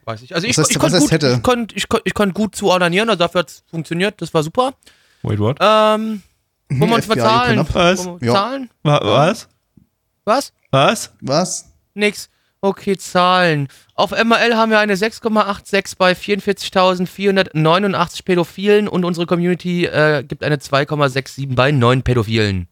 Weiß 0.06 0.22
ich. 0.24 0.34
Also 0.34 0.48
ich, 0.48 0.58
Was 0.58 0.66
heißt- 0.68 0.72
ich 0.72 0.76
was 0.78 0.82
konnte 0.92 1.00
gut, 1.00 1.12
hätte? 1.12 1.34
ich 1.38 1.44
konnt, 1.44 1.74
ich, 1.78 1.86
ich 2.06 2.14
konnt 2.16 2.34
gut 2.34 2.56
zu 2.56 2.68
ordinieren, 2.72 3.08
also 3.10 3.20
dafür 3.20 3.40
hat 3.40 3.50
es 3.50 3.64
funktioniert, 3.70 4.20
das 4.22 4.34
war 4.34 4.42
super. 4.44 4.74
Wait, 5.22 5.38
what? 5.40 5.58
Ähm, 5.60 6.24
wo 6.70 6.86
uns 6.86 7.06
FBI. 7.06 7.20
Was? 7.74 8.04
Zahlen? 8.22 8.70
Wa- 8.82 9.00
Was? 9.04 9.48
Was? 10.26 10.54
Was? 10.72 11.12
Was? 11.22 11.66
Nix. 11.94 12.30
Okay, 12.64 12.96
Zahlen. 12.96 13.68
Auf 13.96 14.12
MRL 14.12 14.56
haben 14.56 14.70
wir 14.70 14.78
eine 14.80 14.94
6,86 14.96 15.96
bei 15.98 16.12
44.489 16.14 18.24
Pädophilen 18.24 18.88
und 18.88 19.04
unsere 19.04 19.26
Community 19.26 19.86
äh, 19.86 20.24
gibt 20.24 20.44
eine 20.44 20.58
2,67 20.58 21.56
bei 21.56 21.72
9 21.72 22.04
Pädophilen. 22.04 22.68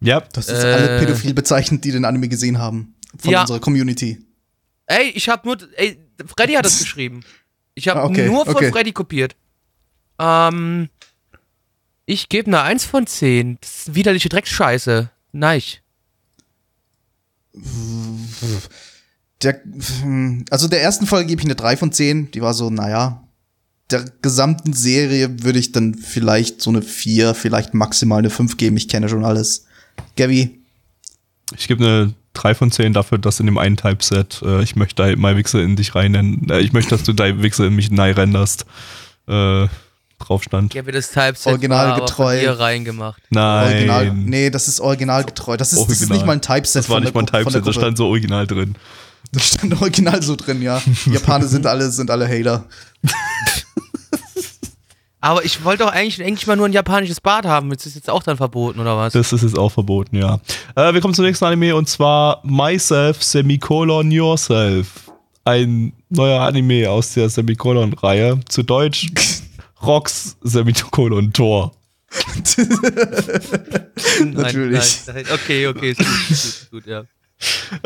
Ja, 0.00 0.20
Das 0.20 0.48
ist 0.48 0.64
Äh. 0.64 0.72
alle 0.72 0.98
pädophil 0.98 1.34
bezeichnet, 1.34 1.84
die 1.84 1.92
den 1.92 2.06
Anime 2.06 2.28
gesehen 2.28 2.58
haben. 2.58 2.94
Von 3.18 3.30
Ja. 3.32 3.42
unserer 3.42 3.60
Community. 3.60 4.24
Ey, 4.86 5.10
ich 5.10 5.28
hab 5.28 5.44
nur. 5.44 5.58
Ey, 5.76 5.98
Freddy 6.36 6.54
hat 6.54 6.64
das 6.64 6.78
geschrieben. 6.80 7.22
Ich 7.74 7.86
habe 7.88 8.00
Ah, 8.00 8.04
okay, 8.06 8.26
nur 8.26 8.46
von 8.46 8.56
okay. 8.56 8.72
Freddy 8.72 8.92
kopiert. 8.92 9.36
Ähm. 10.18 10.88
Ich 12.04 12.28
gebe 12.28 12.48
eine 12.48 12.62
1 12.62 12.84
von 12.84 13.06
10. 13.06 13.58
Das 13.60 13.86
ist 13.88 13.94
widerliche 13.94 14.28
Drecksscheiße. 14.28 15.08
Nein. 15.30 15.62
Der, 19.42 19.60
also 20.50 20.68
der 20.68 20.82
ersten 20.82 21.06
Folge 21.06 21.28
gebe 21.28 21.40
ich 21.40 21.46
eine 21.46 21.56
3 21.56 21.76
von 21.76 21.92
10. 21.92 22.30
Die 22.30 22.42
war 22.42 22.54
so, 22.54 22.70
naja. 22.70 23.22
Der 23.90 24.04
gesamten 24.22 24.72
Serie 24.72 25.42
würde 25.42 25.58
ich 25.58 25.72
dann 25.72 25.94
vielleicht 25.94 26.62
so 26.62 26.70
eine 26.70 26.80
4, 26.80 27.34
vielleicht 27.34 27.74
maximal 27.74 28.20
eine 28.20 28.30
5 28.30 28.56
geben. 28.56 28.76
Ich 28.76 28.88
kenne 28.88 29.08
schon 29.08 29.24
alles. 29.24 29.66
Gabby, 30.16 30.62
Ich 31.56 31.68
gebe 31.68 31.84
eine 31.84 32.14
3 32.34 32.54
von 32.54 32.70
10 32.70 32.94
dafür, 32.94 33.18
dass 33.18 33.40
in 33.40 33.46
dem 33.46 33.58
einen 33.58 33.76
Typeset 33.76 34.40
äh, 34.42 34.62
ich 34.62 34.76
möchte 34.76 35.16
My 35.16 35.36
Wichse 35.36 35.60
in 35.60 35.76
dich 35.76 35.94
rein, 35.94 36.48
äh, 36.48 36.60
ich 36.60 36.72
möchte, 36.72 36.90
dass 36.90 37.02
du 37.02 37.12
dein 37.12 37.42
Wichse 37.42 37.66
in 37.66 37.74
mich 37.74 37.90
renderst. 37.90 38.64
Äh, 39.28 39.66
drauf 40.26 40.42
stand. 40.42 40.74
Ja, 40.74 40.86
wie 40.86 40.92
das 40.92 41.10
Typeset 41.10 41.46
Originalgetreu. 41.46 42.40
dir 42.40 42.58
reingemacht. 42.58 43.22
Nein. 43.30 43.72
Original, 43.72 44.12
nee, 44.14 44.50
das 44.50 44.68
ist 44.68 44.80
originalgetreu. 44.80 45.56
Das 45.56 45.72
ist, 45.72 45.80
das 45.80 45.88
ist 45.88 46.00
Original. 46.00 46.16
nicht 46.18 46.26
mal 46.26 46.32
ein 46.34 46.42
Typeset 46.42 46.76
Das 46.76 46.88
war 46.88 46.96
von 46.96 47.04
nicht 47.04 47.14
mal 47.14 47.22
ein 47.22 47.26
Typeset, 47.26 47.66
das 47.66 47.74
stand 47.74 47.96
so 47.96 48.06
original 48.08 48.46
drin. 48.46 48.76
Das 49.32 49.48
stand 49.48 49.80
original 49.80 50.22
so 50.22 50.36
drin, 50.36 50.60
ja. 50.60 50.82
Die 51.06 51.10
Japaner 51.10 51.46
sind 51.46 51.66
alle, 51.66 51.90
sind 51.90 52.10
alle 52.10 52.28
Hater. 52.28 52.66
Aber 55.24 55.44
ich 55.44 55.64
wollte 55.64 55.84
doch 55.84 55.92
eigentlich, 55.92 56.20
eigentlich 56.20 56.48
mal 56.48 56.56
nur 56.56 56.66
ein 56.66 56.72
japanisches 56.72 57.20
Bad 57.20 57.46
haben. 57.46 57.70
Ist 57.70 57.86
das 57.86 57.94
jetzt 57.94 58.10
auch 58.10 58.24
dann 58.24 58.36
verboten, 58.36 58.80
oder 58.80 58.96
was? 58.96 59.12
Das 59.12 59.32
ist 59.32 59.42
jetzt 59.42 59.56
auch 59.56 59.68
verboten, 59.68 60.16
ja. 60.16 60.40
Äh, 60.74 60.92
wir 60.92 61.00
kommen 61.00 61.14
zum 61.14 61.24
nächsten 61.24 61.44
Anime 61.44 61.76
und 61.76 61.88
zwar 61.88 62.40
Myself 62.42 63.22
Semicolon 63.22 64.10
Yourself. 64.10 65.12
Ein 65.44 65.92
neuer 66.08 66.40
Anime 66.40 66.90
aus 66.90 67.14
der 67.14 67.28
Semicolon-Reihe. 67.28 68.40
Zu 68.48 68.64
Deutsch 68.64 69.12
Rocks 69.82 70.36
Semicolon 70.42 71.32
Tor. 71.32 71.72
Natürlich. 74.24 75.00
Nein, 75.06 75.16
nein, 75.16 75.24
okay, 75.32 75.66
okay, 75.66 75.90
ist 75.90 75.98
gut, 75.98 76.06
ist 76.06 76.28
gut, 76.28 76.30
ist 76.30 76.70
gut, 76.70 76.86
ja. 76.86 77.04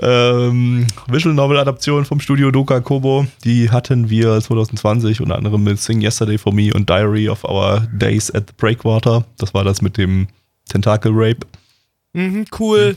Ähm, 0.02 0.86
Visual 1.08 1.34
Novel 1.34 1.58
Adaption 1.58 2.04
vom 2.04 2.20
Studio 2.20 2.50
Doka 2.50 2.80
Kobo. 2.80 3.26
Die 3.44 3.70
hatten 3.70 4.10
wir 4.10 4.40
2020 4.40 5.20
unter 5.22 5.36
anderem 5.36 5.62
mit 5.62 5.80
Sing 5.80 6.02
Yesterday 6.02 6.36
for 6.36 6.52
Me 6.52 6.74
und 6.74 6.90
Diary 6.90 7.28
of 7.28 7.44
Our 7.44 7.86
Days 7.92 8.30
at 8.34 8.48
the 8.48 8.54
Breakwater. 8.56 9.24
Das 9.38 9.54
war 9.54 9.64
das 9.64 9.80
mit 9.80 9.96
dem 9.96 10.28
Tentacle 10.68 11.12
Rape. 11.14 11.46
Mhm, 12.12 12.46
cool. 12.58 12.96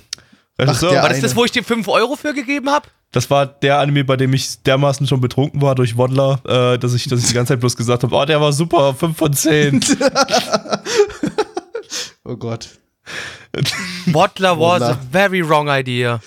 Regisseur, 0.59 0.89
der 0.91 1.01
War 1.03 1.09
das 1.09 1.19
eine. 1.19 1.21
das, 1.27 1.35
wo 1.35 1.45
ich 1.45 1.51
dir 1.51 1.63
5 1.63 1.87
Euro 1.87 2.15
für 2.17 2.33
gegeben 2.33 2.69
habe? 2.69 2.87
Das 3.11 3.29
war 3.31 3.47
der 3.47 3.79
Anime, 3.79 4.03
bei 4.03 4.17
dem 4.17 4.33
ich 4.33 4.61
dermaßen 4.61 5.07
schon 5.07 5.19
betrunken 5.19 5.61
war 5.61 5.73
durch 5.73 5.97
Waddler, 5.97 6.39
äh, 6.45 6.77
dass, 6.77 6.93
ich, 6.93 7.07
dass 7.07 7.21
ich 7.21 7.27
die 7.27 7.33
ganze 7.33 7.53
Zeit 7.53 7.59
bloß 7.59 7.75
gesagt 7.75 8.03
habe, 8.03 8.15
oh, 8.15 8.25
der 8.25 8.39
war 8.39 8.53
super, 8.53 8.93
5 8.93 9.17
von 9.17 9.33
10. 9.33 9.79
Oh 12.25 12.35
Gott. 12.35 12.69
Bottler 14.05 14.59
was 14.59 14.79
Bottler. 14.79 14.89
a 14.91 14.99
very 15.11 15.41
wrong 15.41 15.67
idea. 15.67 16.19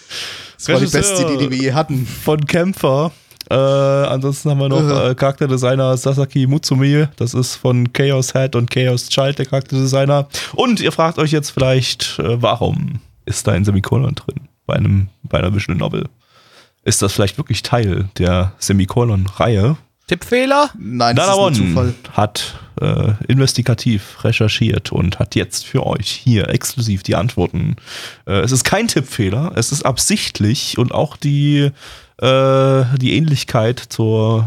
Das 0.57 0.69
war 0.69 0.81
die 0.81 0.87
beste 0.87 1.23
Idee, 1.23 1.37
die 1.37 1.51
wir 1.51 1.59
je 1.59 1.73
hatten. 1.73 2.05
Von 2.07 2.45
Kämpfer. 2.45 3.13
Äh, 3.49 3.55
ansonsten 3.55 4.51
haben 4.51 4.59
wir 4.59 4.69
noch 4.69 5.11
äh, 5.11 5.15
Charakterdesigner 5.15 5.97
Sasaki 5.97 6.47
Mutsumi. 6.49 7.07
Das 7.17 7.35
ist 7.35 7.55
von 7.55 7.93
Chaos 7.93 8.33
Head 8.33 8.57
und 8.57 8.71
Chaos 8.71 9.09
Child, 9.09 9.39
der 9.39 9.47
Charakterdesigner. 9.47 10.27
Und 10.55 10.81
ihr 10.81 10.91
fragt 10.91 11.19
euch 11.19 11.31
jetzt 11.31 11.51
vielleicht, 11.51 12.19
äh, 12.19 12.43
warum 12.43 13.01
ist 13.25 13.47
da 13.47 13.53
ein 13.53 13.65
Semikolon 13.65 14.17
drin 14.17 14.49
bei, 14.67 14.75
einem, 14.75 15.09
bei 15.23 15.39
einer 15.39 15.55
Visual 15.55 15.79
Novel? 15.79 16.07
Ist 16.85 17.03
das 17.03 17.13
vielleicht 17.13 17.39
wirklich 17.39 17.63
Teil 17.63 18.09
der 18.19 18.53
Semikolon-Reihe? 18.59 19.77
Tippfehler? 20.09 20.71
Nein, 20.77 21.17
das 21.17 21.29
Nana 21.29 21.49
ist 21.49 21.61
ein 21.61 21.69
Zufall. 21.69 21.95
hat 22.13 22.55
äh, 22.81 23.13
investigativ 23.29 24.25
recherchiert 24.25 24.91
und 24.91 25.19
hat 25.19 25.37
jetzt 25.37 25.65
für 25.65 25.87
euch 25.87 26.11
hier 26.11 26.49
exklusiv 26.49 27.03
die 27.03 27.15
Antworten. 27.15 27.77
Äh, 28.27 28.41
es 28.41 28.53
ist 28.53 28.65
kein 28.65 28.89
Tippfehler, 28.89 29.53
es 29.55 29.71
ist 29.71 29.87
absichtlich 29.87 30.77
und 30.77 30.93
auch 30.93 31.17
die, 31.17 31.71
äh, 32.19 32.85
die 32.97 33.17
Ähnlichkeit 33.17 33.79
zur, 33.79 34.47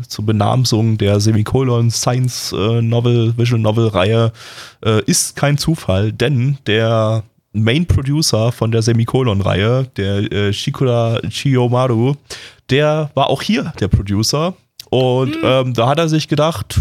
äh, 0.00 0.06
zur 0.06 0.26
Benamsung 0.26 0.98
der 0.98 1.18
Semikolon 1.18 1.90
Science 1.90 2.52
äh, 2.52 2.82
Novel, 2.82 3.36
Visual 3.38 3.60
Novel 3.60 3.88
Reihe 3.88 4.32
äh, 4.84 5.02
ist 5.06 5.34
kein 5.34 5.56
Zufall, 5.56 6.12
denn 6.12 6.58
der 6.66 7.24
Main 7.54 7.86
Producer 7.86 8.52
von 8.52 8.70
der 8.70 8.82
Semikolon-Reihe, 8.82 9.86
der 9.96 10.32
äh, 10.32 10.52
Shikura 10.52 11.20
Chiyomaru, 11.28 12.14
der 12.68 13.10
war 13.14 13.30
auch 13.30 13.42
hier 13.42 13.72
der 13.80 13.88
Producer. 13.88 14.54
Und 14.90 15.36
ähm, 15.42 15.72
da 15.72 15.88
hat 15.88 15.98
er 15.98 16.08
sich 16.08 16.28
gedacht, 16.28 16.80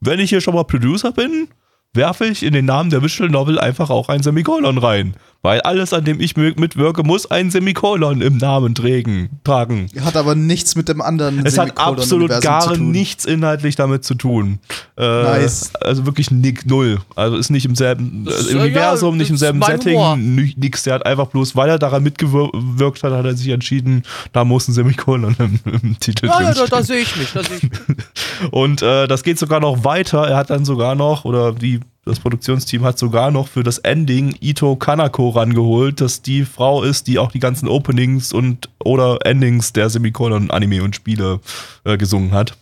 wenn 0.00 0.20
ich 0.20 0.30
hier 0.30 0.40
schon 0.40 0.54
mal 0.54 0.64
Producer 0.64 1.12
bin, 1.12 1.48
werfe 1.92 2.26
ich 2.26 2.42
in 2.42 2.52
den 2.52 2.66
Namen 2.66 2.90
der 2.90 3.02
Visual 3.02 3.30
Novel 3.30 3.58
einfach 3.58 3.90
auch 3.90 4.08
ein 4.08 4.22
Semikolon 4.22 4.78
rein. 4.78 5.14
Weil 5.42 5.62
alles, 5.62 5.94
an 5.94 6.04
dem 6.04 6.20
ich 6.20 6.36
mi- 6.36 6.52
mitwirke, 6.60 7.02
muss 7.02 7.30
ein 7.30 7.50
Semikolon 7.50 8.20
im 8.20 8.36
Namen 8.36 8.74
tragen. 8.74 9.30
tragen. 9.42 9.86
Hat 10.02 10.14
aber 10.14 10.34
nichts 10.34 10.76
mit 10.76 10.88
dem 10.90 11.00
anderen 11.00 11.46
Es 11.46 11.56
hat 11.56 11.78
absolut 11.78 12.30
gar 12.42 12.76
nichts 12.76 13.24
inhaltlich 13.24 13.74
damit 13.74 14.04
zu 14.04 14.14
tun. 14.14 14.58
Äh, 14.98 15.22
Nice. 15.22 15.72
Also 15.80 16.04
wirklich 16.04 16.30
nick, 16.30 16.66
null. 16.66 16.98
Also 17.16 17.38
ist 17.38 17.48
nicht 17.48 17.64
im 17.64 17.74
selben 17.74 18.26
Das 18.26 18.50
äh, 18.52 18.54
Universum, 18.56 19.14
ja, 19.14 19.18
nicht 19.18 19.30
im 19.30 19.38
selben 19.38 19.62
Setting, 19.62 19.94
Humor. 19.96 20.16
ni- 20.18 20.54
nix. 20.58 20.82
Der 20.82 20.94
hat 20.94 21.06
einfach 21.06 21.28
bloß, 21.28 21.56
weil 21.56 21.70
er 21.70 21.78
daran 21.78 22.02
mitgewirkt 22.02 23.02
hat, 23.02 23.12
hat 23.12 23.24
er 23.24 23.34
sich 23.34 23.48
entschieden, 23.48 24.02
da 24.32 24.44
muss 24.44 24.68
ein 24.68 24.74
Semikolon 24.74 25.34
im, 25.38 25.58
im 25.82 25.98
Titel 26.00 26.26
Ja, 26.26 26.42
ja, 26.42 26.52
da, 26.52 26.66
da 26.66 26.82
sehe 26.82 26.98
ich 26.98 27.16
mich, 27.16 27.32
da 27.32 27.42
sehe 27.42 27.56
ich 27.56 27.62
mich. 27.62 27.70
Und 28.50 28.82
äh, 28.82 29.08
das 29.08 29.22
geht 29.22 29.38
sogar 29.38 29.60
noch 29.60 29.84
weiter. 29.84 30.26
Er 30.28 30.36
hat 30.36 30.50
dann 30.50 30.66
sogar 30.66 30.94
noch, 30.94 31.24
oder 31.24 31.52
die, 31.52 31.80
das 32.04 32.20
Produktionsteam 32.20 32.84
hat 32.84 32.98
sogar 32.98 33.30
noch 33.30 33.48
für 33.48 33.62
das 33.62 33.78
Ending 33.78 34.34
Ito 34.40 34.76
Kanako 34.76 35.30
rangeholt, 35.30 36.00
dass 36.00 36.22
die 36.22 36.44
Frau 36.44 36.82
ist, 36.82 37.06
die 37.06 37.18
auch 37.18 37.30
die 37.30 37.40
ganzen 37.40 37.68
Openings 37.68 38.32
und 38.32 38.70
oder 38.82 39.18
Endings 39.24 39.72
der 39.72 39.90
Semikolon-Anime 39.90 40.82
und 40.82 40.96
Spiele 40.96 41.40
äh, 41.84 41.98
gesungen 41.98 42.32
hat. 42.32 42.56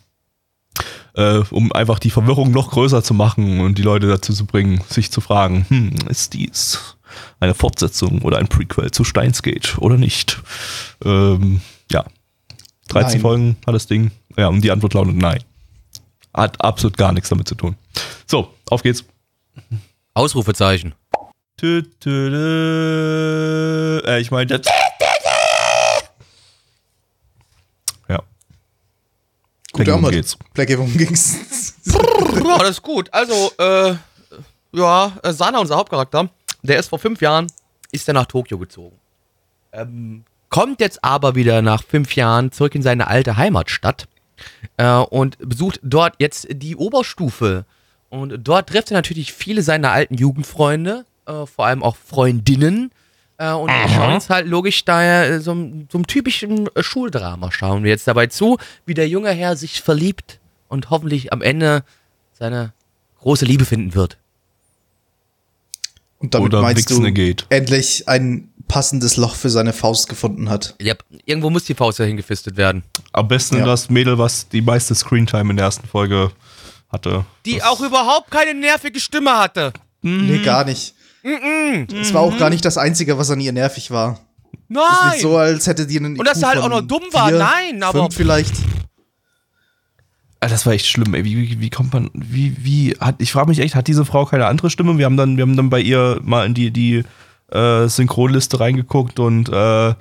Äh, 1.15 1.43
um 1.51 1.73
einfach 1.73 1.99
die 1.99 2.11
Verwirrung 2.11 2.51
noch 2.51 2.71
größer 2.71 3.03
zu 3.03 3.15
machen 3.15 3.61
und 3.61 3.79
die 3.79 3.83
Leute 3.83 4.07
dazu 4.07 4.33
zu 4.33 4.45
bringen, 4.45 4.83
sich 4.89 5.11
zu 5.11 5.21
fragen, 5.21 5.67
hm, 5.69 5.95
ist 6.09 6.35
dies 6.35 6.97
eine 7.41 7.55
Fortsetzung 7.55 8.23
oder 8.23 8.39
ein 8.39 8.49
Prequel 8.49 8.91
zu 8.91 9.05
Steins 9.05 9.43
Gate 9.43 9.79
oder 9.79 9.97
nicht? 9.97 10.41
Ähm, 11.05 11.61
ja. 11.91 12.05
13 12.89 13.13
Nein. 13.13 13.21
Folgen 13.21 13.57
hat 13.67 13.75
das 13.75 13.87
Ding. 13.87 14.11
Ja, 14.37 14.49
und 14.49 14.63
die 14.63 14.71
Antwort 14.71 14.95
lautet 14.95 15.17
nein. 15.17 15.43
Hat 16.33 16.61
absolut 16.61 16.97
gar 16.97 17.13
nichts 17.13 17.29
damit 17.29 17.49
zu 17.49 17.55
tun. 17.55 17.77
So, 18.27 18.55
auf 18.71 18.83
geht's. 18.83 19.05
Ausrufezeichen. 20.15 20.95
Tü, 21.57 21.83
tü, 22.01 22.31
tü. 22.31 24.03
Äh, 24.07 24.21
ich 24.21 24.31
meine, 24.31 24.51
ja. 24.53 24.61
Gut, 29.73 29.89
Ahmad. 29.89 30.13
geht's? 30.13 30.37
Blackie, 30.55 30.77
worum 30.77 30.97
ging's? 30.97 31.75
Ja, 32.35 32.59
das 32.59 32.71
ist 32.71 32.83
gut. 32.83 33.09
Also, 33.13 33.53
äh, 33.59 33.95
ja, 34.73 35.13
äh, 35.23 35.33
Sana, 35.33 35.61
unser 35.61 35.77
Hauptcharakter, 35.77 36.29
der 36.63 36.79
ist 36.79 36.89
vor 36.89 36.99
fünf 36.99 37.21
Jahren, 37.21 37.47
ist 37.93 38.09
er 38.09 38.15
nach 38.15 38.27
Tokio 38.27 38.59
gezogen. 38.59 38.99
Ähm, 39.73 40.25
kommt 40.49 40.81
jetzt 40.81 41.05
aber 41.05 41.35
wieder 41.35 41.63
nach 41.63 41.83
fünf 41.85 42.17
Jahren 42.17 42.51
zurück 42.51 42.75
in 42.75 42.83
seine 42.83 43.07
alte 43.07 43.37
Heimatstadt 43.37 44.09
äh, 44.79 44.89
und 44.91 45.39
besucht 45.39 45.81
dort 45.83 46.15
jetzt 46.19 46.49
die 46.51 46.75
Oberstufe. 46.77 47.65
Und 48.11 48.39
dort 48.47 48.69
trifft 48.71 48.91
er 48.91 48.97
natürlich 48.97 49.33
viele 49.33 49.63
seiner 49.63 49.91
alten 49.93 50.15
Jugendfreunde, 50.15 51.05
äh, 51.27 51.45
vor 51.47 51.67
allem 51.67 51.83
auch 51.83 51.97
Freundinnen. 51.97 52.91
Äh, 53.37 53.53
und 53.53 53.69
wir 53.69 53.89
schauen 53.89 54.15
uns 54.15 54.31
halt 54.31 54.47
logisch 54.49 54.85
daher 54.85 55.31
äh, 55.31 55.41
so, 55.41 55.53
so 55.53 55.99
einem 55.99 56.07
typischen 56.07 56.69
äh, 56.75 56.83
Schuldrama 56.83 57.53
schauen 57.53 57.85
wir 57.85 57.91
jetzt 57.91 58.09
dabei 58.09 58.27
zu, 58.27 58.59
wie 58.87 58.95
der 58.95 59.09
junge 59.09 59.31
Herr 59.31 59.57
sich 59.57 59.81
verliebt 59.83 60.41
und 60.69 60.91
hoffentlich 60.91 61.33
am 61.33 61.43
Ende 61.43 61.85
seine 62.33 62.73
große 63.21 63.45
Liebe 63.45 63.65
finden 63.65 63.95
wird. 63.95 64.17
Und 66.19 66.35
damit 66.35 66.53
Oder 66.53 66.63
meinst 66.63 66.91
Wichsen 66.91 67.05
du 67.05 67.13
geht. 67.13 67.47
endlich 67.49 68.09
ein 68.09 68.49
passendes 68.67 69.17
Loch 69.17 69.35
für 69.35 69.51
seine 69.51 69.73
Faust 69.73 70.09
gefunden 70.09 70.51
hat. 70.51 70.75
Ja, 70.81 70.95
irgendwo 71.25 71.49
muss 71.49 71.65
die 71.65 71.75
Faust 71.75 71.99
ja 72.01 72.05
hingefistet 72.05 72.57
werden. 72.57 72.83
Am 73.13 73.29
besten 73.29 73.59
Ja. 73.59 73.65
das 73.65 73.89
Mädel, 73.89 74.19
was 74.19 74.49
die 74.49 74.61
meiste 74.61 74.95
Screentime 74.95 75.51
in 75.51 75.57
der 75.57 75.67
ersten 75.67 75.87
Folge 75.87 76.31
hatte. 76.89 77.25
Die 77.47 77.59
das, 77.59 77.67
auch 77.69 77.81
überhaupt 77.81 78.31
keine 78.31 78.55
nervige 78.55 79.01
Stimme 79.01 79.37
hatte. 79.39 79.73
Nee, 80.03 80.39
gar 80.43 80.65
nicht. 80.65 80.95
Es 81.23 82.15
war 82.15 82.23
auch 82.23 82.39
gar 82.39 82.51
nicht 82.51 82.65
das 82.65 82.79
Einzige, 82.79 83.19
was 83.19 83.31
an 83.31 83.41
ihr 83.41 83.53
nervig 83.53 83.91
war. 83.91 84.21
Nein! 84.69 84.83
Ist 85.07 85.13
nicht 85.13 85.23
so, 85.23 85.37
als 85.37 85.67
hätte 85.67 85.87
die 85.87 85.99
einen 85.99 86.19
Und 86.19 86.27
dass 86.27 86.39
IQ 86.39 86.43
er 86.45 86.49
halt 86.51 86.59
auch 86.61 86.69
noch 86.69 86.81
dumm 86.83 87.03
war. 87.13 87.29
vier, 87.29 87.39
Nein, 87.39 87.83
aber- 87.83 88.03
fünf 88.03 88.15
vielleicht. 88.15 88.55
Ah, 90.41 90.47
das 90.47 90.65
war 90.67 90.73
echt 90.73 90.87
schlimm, 90.87 91.15
ey. 91.15 91.25
Wie, 91.25 91.37
wie, 91.37 91.61
wie 91.61 91.71
kommt 91.71 91.93
man, 91.93 92.11
wie, 92.15 92.55
wie, 92.65 92.97
hat, 93.01 93.17
ich 93.19 93.33
frage 93.33 93.49
mich 93.49 93.59
echt, 93.59 93.75
hat 93.75 93.89
diese 93.89 94.05
Frau 94.05 94.25
keine 94.25 94.47
andere 94.47 94.71
Stimme? 94.71 94.97
Wir 94.97 95.05
haben 95.07 95.17
dann, 95.17 95.37
wir 95.37 95.43
haben 95.43 95.57
dann 95.57 95.69
bei 95.69 95.81
ihr 95.81 96.21
mal 96.23 96.47
in 96.47 96.55
die, 96.55 96.71
die 96.71 97.03
äh, 97.51 97.89
Synchronliste 97.89 98.61
reingeguckt 98.61 99.19
und 99.19 99.49
äh, 99.49 99.95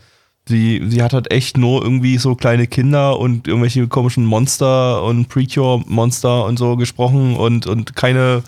die, 0.50 0.84
sie 0.89 1.02
hat 1.04 1.14
halt 1.14 1.32
echt 1.32 1.58
nur 1.58 1.84
irgendwie 1.84 2.18
so 2.18 2.36
kleine 2.36 2.68
Kinder 2.68 3.20
und 3.20 3.48
irgendwelche 3.48 3.88
komischen 3.88 4.26
Monster 4.26 5.04
und 5.04 5.28
Precure-Monster 5.30 6.45
und 6.45 6.58
so 6.58 6.76
gesprochen 6.78 7.36
und, 7.36 7.68
und 7.68 7.95
keine, 7.95 8.43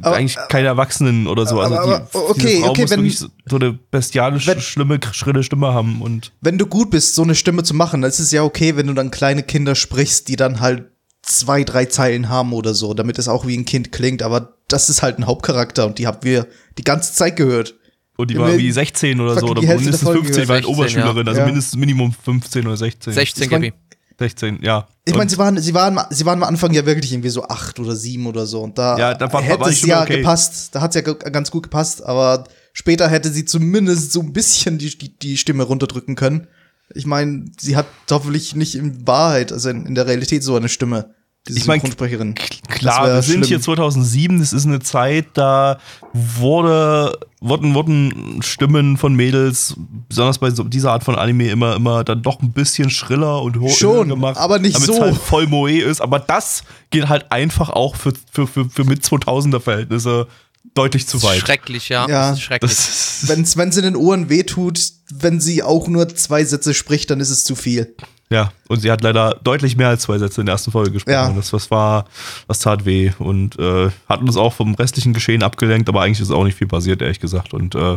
Aber- 0.00 0.16
eigentlich 0.16 0.36
keine 0.48 0.68
Erwachsenen 0.68 1.26
oder 1.26 1.46
so. 1.46 1.60
Also 1.60 1.76
aber- 1.76 1.86
die, 1.86 1.92
aber- 2.16 2.30
okay, 2.30 2.60
Frau 2.60 2.70
okay, 2.70 2.82
muss 2.82 2.90
wenn- 3.22 3.30
so 3.46 3.56
eine 3.56 3.72
bestialisch 3.90 4.46
wenn- 4.46 4.60
schlimme, 4.60 4.98
schrille 5.12 5.42
Stimme 5.42 5.68
haben 5.74 6.02
und 6.02 6.32
Wenn 6.40 6.58
du 6.58 6.66
gut 6.66 6.90
bist, 6.90 7.14
so 7.14 7.22
eine 7.22 7.34
Stimme 7.34 7.62
zu 7.62 7.74
machen, 7.74 8.02
dann 8.02 8.10
ist 8.10 8.18
es 8.20 8.30
ja 8.32 8.42
okay, 8.42 8.76
wenn 8.76 8.86
du 8.86 8.94
dann 8.94 9.10
kleine 9.10 9.42
Kinder 9.42 9.74
sprichst, 9.74 10.28
die 10.28 10.36
dann 10.36 10.60
halt 10.60 10.84
zwei, 11.22 11.64
drei 11.64 11.86
Zeilen 11.86 12.28
haben 12.28 12.52
oder 12.52 12.72
so, 12.72 12.94
damit 12.94 13.18
es 13.18 13.26
auch 13.28 13.46
wie 13.46 13.56
ein 13.56 13.64
Kind 13.64 13.90
klingt. 13.90 14.22
Aber 14.22 14.54
das 14.68 14.88
ist 14.88 15.02
halt 15.02 15.18
ein 15.18 15.26
Hauptcharakter 15.26 15.84
und 15.86 15.98
die 15.98 16.06
haben 16.06 16.18
wir 16.22 16.46
die 16.78 16.84
ganze 16.84 17.12
Zeit 17.14 17.34
gehört. 17.36 17.74
Und 18.16 18.30
die 18.30 18.34
Ja, 18.34 18.40
war 18.40 18.56
wie 18.56 18.70
16 18.72 19.20
oder 19.20 19.38
so, 19.38 19.46
oder 19.48 19.60
die 19.60 19.66
mindestens 19.66 19.98
der 20.00 20.06
Folge 20.06 20.24
15, 20.24 20.48
war 20.48 20.54
halt 20.54 20.64
gehört. 20.64 20.78
Oberschülerin, 20.78 21.14
16, 21.16 21.28
also 21.28 21.40
ja. 21.40 21.46
mindestens 21.46 21.76
Minimum 21.78 22.12
15 22.24 22.66
oder 22.66 22.76
16. 22.76 23.12
16 23.12 23.42
Das 23.42 23.50
waren, 23.52 23.62
Gibi. 23.62 23.74
16, 24.18 24.58
ja. 24.62 24.88
Ich 25.04 25.14
meine, 25.14 25.28
sie 25.28 25.36
waren, 25.38 25.60
sie 25.60 25.74
waren, 25.74 25.98
sie 26.10 26.24
waren 26.24 26.42
am 26.42 26.48
Anfang 26.48 26.72
ja 26.72 26.86
wirklich 26.86 27.12
irgendwie 27.12 27.28
so 27.28 27.44
acht 27.46 27.78
oder 27.78 27.94
sieben 27.94 28.26
oder 28.26 28.46
so. 28.46 28.62
Und 28.62 28.78
da, 28.78 28.96
Ja, 28.98 29.14
da 29.14 29.30
war- 29.32 29.42
hätte 29.42 29.60
war 29.60 29.68
die 29.68 29.74
es 29.74 29.82
ja 29.84 30.02
okay. 30.02 30.16
gepasst. 30.18 30.74
Da 30.74 30.80
hat 30.80 30.96
es 30.96 31.04
ja 31.04 31.12
ganz 31.12 31.50
gut 31.50 31.64
gepasst. 31.64 32.02
Aber 32.04 32.44
später 32.72 33.08
hätte 33.08 33.30
sie 33.30 33.44
zumindest 33.44 34.12
so 34.12 34.20
ein 34.20 34.32
bisschen 34.32 34.78
die, 34.78 34.96
die, 34.96 35.18
die 35.18 35.36
Stimme 35.36 35.64
runterdrücken 35.64 36.14
können. 36.14 36.46
Ich 36.94 37.04
meine, 37.04 37.44
sie 37.60 37.76
hat 37.76 37.86
hoffentlich 38.10 38.54
nicht 38.56 38.74
in 38.76 39.06
Wahrheit, 39.06 39.52
also 39.52 39.68
in, 39.68 39.84
in 39.86 39.94
der 39.94 40.06
Realität 40.06 40.42
so 40.42 40.56
eine 40.56 40.68
Stimme. 40.70 41.14
Diese 41.48 41.58
Ich 41.58 41.66
mein, 41.66 41.80
Synchronsprecherin. 41.80 42.34
Klar, 42.68 43.06
wir 43.06 43.22
sind 43.22 43.38
schlimm. 43.38 43.48
hier 43.48 43.60
2007, 43.60 44.38
das 44.40 44.52
ist 44.52 44.66
eine 44.66 44.80
Zeit, 44.80 45.26
da 45.34 45.78
wurde, 46.12 47.18
wurden, 47.40 47.74
wurden 47.74 48.40
Stimmen 48.42 48.96
von 48.96 49.14
Mädels, 49.14 49.74
besonders 50.08 50.38
bei 50.38 50.50
so 50.50 50.64
dieser 50.64 50.92
Art 50.92 51.04
von 51.04 51.14
Anime, 51.14 51.48
immer, 51.50 51.76
immer 51.76 52.04
dann 52.04 52.22
doch 52.22 52.40
ein 52.40 52.52
bisschen 52.52 52.90
schriller 52.90 53.42
und 53.42 53.58
hoch 53.60 53.76
Schon, 53.76 54.08
gemacht. 54.08 54.36
aber 54.36 54.58
nicht 54.58 54.78
so. 54.78 55.00
halt 55.00 55.16
voll 55.16 55.46
Moe 55.46 55.80
ist. 55.80 56.00
Aber 56.00 56.18
das 56.18 56.64
geht 56.90 57.08
halt 57.08 57.30
einfach 57.30 57.70
auch 57.70 57.96
für, 57.96 58.12
für, 58.32 58.46
für, 58.46 58.68
für 58.68 58.84
mit 58.84 59.02
2000er 59.04 59.60
Verhältnisse 59.60 60.26
deutlich 60.74 61.06
zu 61.06 61.22
weit. 61.22 61.40
Schrecklich, 61.40 61.88
ja. 61.88 62.08
Ja, 62.08 62.30
das 62.30 62.38
ist 62.38 62.42
schrecklich. 62.42 62.70
Wenn's, 63.28 63.56
wenn's 63.56 63.76
in 63.76 63.84
den 63.84 63.96
Ohren 63.96 64.28
wehtut, 64.28 64.80
wenn 65.12 65.40
sie 65.40 65.62
auch 65.62 65.88
nur 65.88 66.08
zwei 66.14 66.44
Sätze 66.44 66.74
spricht, 66.74 67.10
dann 67.10 67.20
ist 67.20 67.30
es 67.30 67.44
zu 67.44 67.54
viel. 67.54 67.94
Ja, 68.30 68.52
und 68.68 68.80
sie 68.80 68.90
hat 68.90 69.02
leider 69.02 69.38
deutlich 69.44 69.76
mehr 69.76 69.88
als 69.88 70.02
zwei 70.02 70.18
Sätze 70.18 70.40
in 70.40 70.46
der 70.46 70.54
ersten 70.54 70.72
Folge 70.72 70.90
gesprochen. 70.90 71.12
Ja. 71.12 71.30
Das, 71.32 71.50
das 71.50 71.70
war, 71.70 72.06
das 72.48 72.58
tat 72.58 72.84
weh 72.84 73.12
und 73.18 73.58
äh, 73.58 73.90
hat 74.08 74.20
uns 74.20 74.36
auch 74.36 74.52
vom 74.52 74.74
restlichen 74.74 75.14
Geschehen 75.14 75.42
abgelenkt, 75.42 75.88
aber 75.88 76.02
eigentlich 76.02 76.20
ist 76.20 76.30
auch 76.32 76.44
nicht 76.44 76.58
viel 76.58 76.66
passiert, 76.66 77.00
ehrlich 77.02 77.20
gesagt. 77.20 77.54
Und 77.54 77.74
äh, 77.76 77.96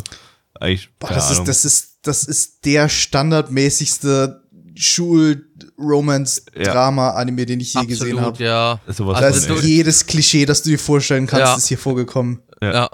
eigentlich. 0.60 0.90
Boah, 1.00 1.08
keine 1.08 1.20
das, 1.20 1.32
Ahnung. 1.32 1.42
ist, 1.44 1.48
das, 1.50 1.66
ist, 1.66 1.90
das 2.04 2.24
ist 2.26 2.66
der 2.66 2.90
standardmäßigste 2.90 4.44
Schul-Romance-Drama-Anime, 4.76 7.46
den 7.46 7.60
ich 7.60 7.74
je 7.74 7.86
gesehen 7.86 8.22
habe. 8.22 8.42
ja. 8.44 8.80
Ist 8.88 8.98
sowas 8.98 9.20
Da 9.20 9.32
von, 9.34 9.58
ist 9.58 9.64
jedes 9.66 10.06
Klischee, 10.06 10.46
das 10.46 10.62
du 10.64 10.70
dir 10.70 10.80
vorstellen 10.80 11.28
kannst, 11.28 11.46
Ja. 11.46 11.56
ist 11.56 11.68
hier 11.68 11.78
vorgekommen. 11.78 12.42
Ja. 12.62 12.74
Ja. 12.74 12.90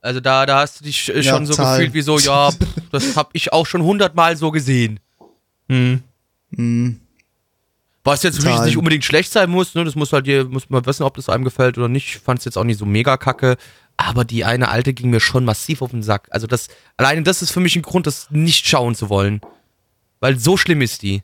Also 0.00 0.18
da, 0.20 0.46
da 0.46 0.60
hast 0.60 0.80
du 0.80 0.84
dich 0.84 1.08
äh, 1.14 1.20
Ja, 1.20 1.34
schon 1.34 1.46
so 1.46 1.54
total. 1.54 1.78
gefühlt 1.78 1.94
wie 1.94 2.02
so, 2.02 2.18
ja, 2.18 2.50
pff, 2.50 2.58
das 2.90 3.14
hab 3.16 3.30
ich 3.34 3.52
auch 3.52 3.66
schon 3.66 3.82
hundertmal 3.82 4.36
so 4.36 4.50
gesehen. 4.50 4.98
Hm. 6.54 7.00
Was 8.04 8.22
jetzt 8.22 8.38
Total. 8.38 8.66
nicht 8.66 8.76
unbedingt 8.76 9.04
schlecht 9.04 9.32
sein 9.32 9.48
muss, 9.48 9.74
ne? 9.74 9.84
Das 9.84 9.94
muss 9.94 10.12
halt 10.12 10.26
dir, 10.26 10.44
muss 10.44 10.68
man 10.68 10.84
wissen, 10.86 11.04
ob 11.04 11.16
das 11.16 11.28
einem 11.28 11.44
gefällt 11.44 11.78
oder 11.78 11.88
nicht. 11.88 12.06
Ich 12.08 12.18
fand 12.18 12.40
es 12.40 12.44
jetzt 12.44 12.58
auch 12.58 12.64
nicht 12.64 12.78
so 12.78 12.86
mega 12.86 13.16
kacke. 13.16 13.56
Aber 13.96 14.24
die 14.24 14.44
eine 14.44 14.68
alte 14.68 14.94
ging 14.94 15.10
mir 15.10 15.20
schon 15.20 15.44
massiv 15.44 15.82
auf 15.82 15.90
den 15.90 16.02
Sack. 16.02 16.28
Also 16.30 16.46
das, 16.46 16.68
alleine 16.96 17.22
das 17.22 17.42
ist 17.42 17.52
für 17.52 17.60
mich 17.60 17.76
ein 17.76 17.82
Grund, 17.82 18.06
das 18.06 18.28
nicht 18.30 18.66
schauen 18.66 18.94
zu 18.94 19.08
wollen. 19.08 19.40
Weil 20.18 20.38
so 20.38 20.56
schlimm 20.56 20.82
ist 20.82 21.02
die 21.02 21.22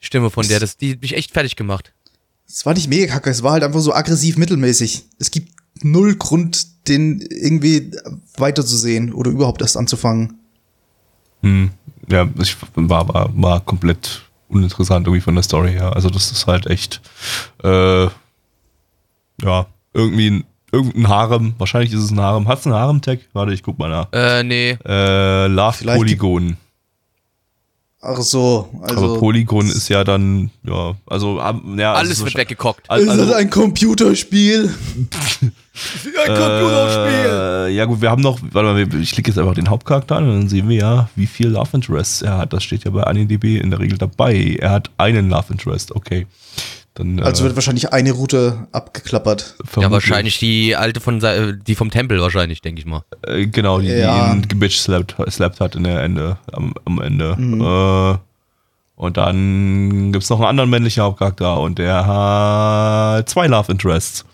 Stimme 0.00 0.30
von 0.30 0.46
der. 0.48 0.58
Das, 0.60 0.76
die 0.76 0.92
hat 0.92 1.02
mich 1.02 1.14
echt 1.14 1.32
fertig 1.32 1.54
gemacht. 1.54 1.92
Es 2.48 2.66
war 2.66 2.74
nicht 2.74 2.88
mega 2.88 3.12
kacke, 3.12 3.30
es 3.30 3.42
war 3.42 3.52
halt 3.52 3.62
einfach 3.62 3.80
so 3.80 3.94
aggressiv 3.94 4.36
mittelmäßig. 4.36 5.04
Es 5.18 5.30
gibt 5.30 5.52
null 5.82 6.16
Grund, 6.16 6.88
den 6.88 7.20
irgendwie 7.20 7.92
weiterzusehen 8.36 9.12
oder 9.12 9.30
überhaupt 9.30 9.62
erst 9.62 9.76
anzufangen. 9.76 10.38
Hm. 11.42 11.70
Ja, 12.10 12.28
ich 12.40 12.56
war, 12.74 13.08
war, 13.08 13.30
war 13.34 13.60
komplett 13.60 14.22
uninteressant 14.48 15.06
irgendwie 15.06 15.20
von 15.20 15.34
der 15.34 15.42
Story 15.42 15.72
her. 15.72 15.94
Also 15.94 16.10
das 16.10 16.30
ist 16.30 16.46
halt 16.46 16.66
echt, 16.66 17.00
äh, 17.62 18.04
ja, 19.42 19.66
irgendwie 19.92 20.30
ein, 20.30 20.44
irgendein 20.72 21.08
Harem. 21.08 21.54
Wahrscheinlich 21.58 21.92
ist 21.92 22.00
es 22.00 22.10
ein 22.10 22.20
Harem. 22.20 22.48
Hat 22.48 22.60
es 22.60 22.66
einen 22.66 22.74
Harem-Tag? 22.74 23.20
Warte, 23.32 23.52
ich 23.52 23.62
guck 23.62 23.78
mal 23.78 23.90
nach. 23.90 24.08
Äh, 24.12 24.42
nee. 24.42 24.78
Äh, 24.84 25.46
Love 25.46 25.72
Vielleicht 25.78 25.98
Polygon. 25.98 26.56
Ach 28.06 28.20
so, 28.20 28.68
also. 28.82 29.04
Aber 29.04 29.18
Polygon 29.18 29.66
ist 29.66 29.88
ja 29.88 30.04
dann, 30.04 30.50
ja, 30.62 30.94
also, 31.06 31.40
ähm, 31.40 31.78
ja. 31.78 31.94
Alles 31.94 32.10
also 32.10 32.26
wird 32.26 32.36
weggekockt. 32.36 32.90
Also, 32.90 33.10
ist 33.10 33.18
das 33.18 33.32
ein 33.32 33.48
Computerspiel? 33.48 34.74
Ein 35.74 36.36
Äh, 36.36 37.68
ja 37.70 37.84
gut, 37.84 38.00
wir 38.00 38.10
haben 38.10 38.22
noch, 38.22 38.38
warte 38.52 38.72
mal, 38.72 39.00
ich 39.00 39.10
klicke 39.12 39.30
jetzt 39.30 39.38
einfach 39.38 39.54
den 39.54 39.68
Hauptcharakter 39.68 40.16
an 40.16 40.28
und 40.28 40.34
dann 40.38 40.48
sehen 40.48 40.68
wir 40.68 40.76
ja, 40.76 41.08
wie 41.16 41.26
viel 41.26 41.48
Love 41.48 41.70
Interests 41.72 42.22
er 42.22 42.38
hat. 42.38 42.52
Das 42.52 42.62
steht 42.62 42.84
ja 42.84 42.90
bei 42.92 43.02
AniDB 43.02 43.58
in 43.58 43.70
der 43.70 43.80
Regel 43.80 43.98
dabei. 43.98 44.56
Er 44.60 44.70
hat 44.70 44.90
einen 44.98 45.28
Love 45.30 45.46
Interest, 45.52 45.94
okay. 45.94 46.26
Dann, 46.94 47.18
Also 47.18 47.42
äh, 47.42 47.46
wird 47.46 47.56
wahrscheinlich 47.56 47.92
eine 47.92 48.12
Route 48.12 48.68
abgeklappert. 48.70 49.56
Ja, 49.58 49.64
vermutlich. 49.66 49.92
wahrscheinlich 49.92 50.38
die 50.38 50.76
alte 50.76 51.00
von, 51.00 51.20
die 51.66 51.74
vom 51.74 51.90
Tempel 51.90 52.20
wahrscheinlich, 52.20 52.62
denke 52.62 52.80
ich 52.80 52.86
mal. 52.86 53.02
Äh, 53.26 53.46
genau, 53.48 53.80
die, 53.80 53.88
Ja. 53.88 54.28
die 54.32 54.36
ihn 54.36 54.48
gebitch 54.48 54.78
slappt, 54.78 55.16
slappt 55.28 55.58
hat 55.58 55.74
in 55.74 55.82
der 55.82 56.02
Ende, 56.02 56.36
am, 56.52 56.72
am 56.84 57.00
Ende. 57.00 57.34
Mhm. 57.36 57.60
Äh, 57.60 58.18
und 58.96 59.16
dann 59.16 60.12
gibt's 60.12 60.30
noch 60.30 60.38
einen 60.38 60.50
anderen 60.50 60.70
männlichen 60.70 61.02
Hauptcharakter 61.02 61.58
und 61.60 61.80
der 61.80 62.06
hat 62.06 63.28
zwei 63.28 63.48
Love 63.48 63.72
Interests. 63.72 64.24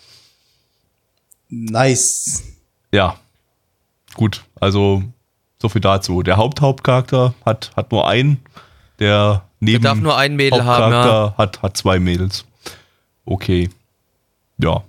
Nice. 1.51 2.42
Ja. 2.92 3.16
Gut, 4.14 4.44
also 4.59 5.03
so 5.61 5.68
viel 5.68 5.80
dazu. 5.80 6.22
Der 6.22 6.36
Haupthauptcharakter 6.36 7.34
hat, 7.44 7.70
hat 7.76 7.92
nur 7.92 8.09
einen. 8.09 8.38
Der 8.98 9.42
neben 9.61 9.82
darf 9.84 9.98
nur 9.98 10.16
ein 10.16 10.36
Mädel 10.36 10.64
haben, 10.64 10.84
Hauptcharakter 10.94 11.34
hat, 11.38 11.62
hat 11.62 11.76
zwei 11.76 11.98
Mädels. 11.98 12.44
Okay. 13.24 13.70
Ja. 14.59 14.82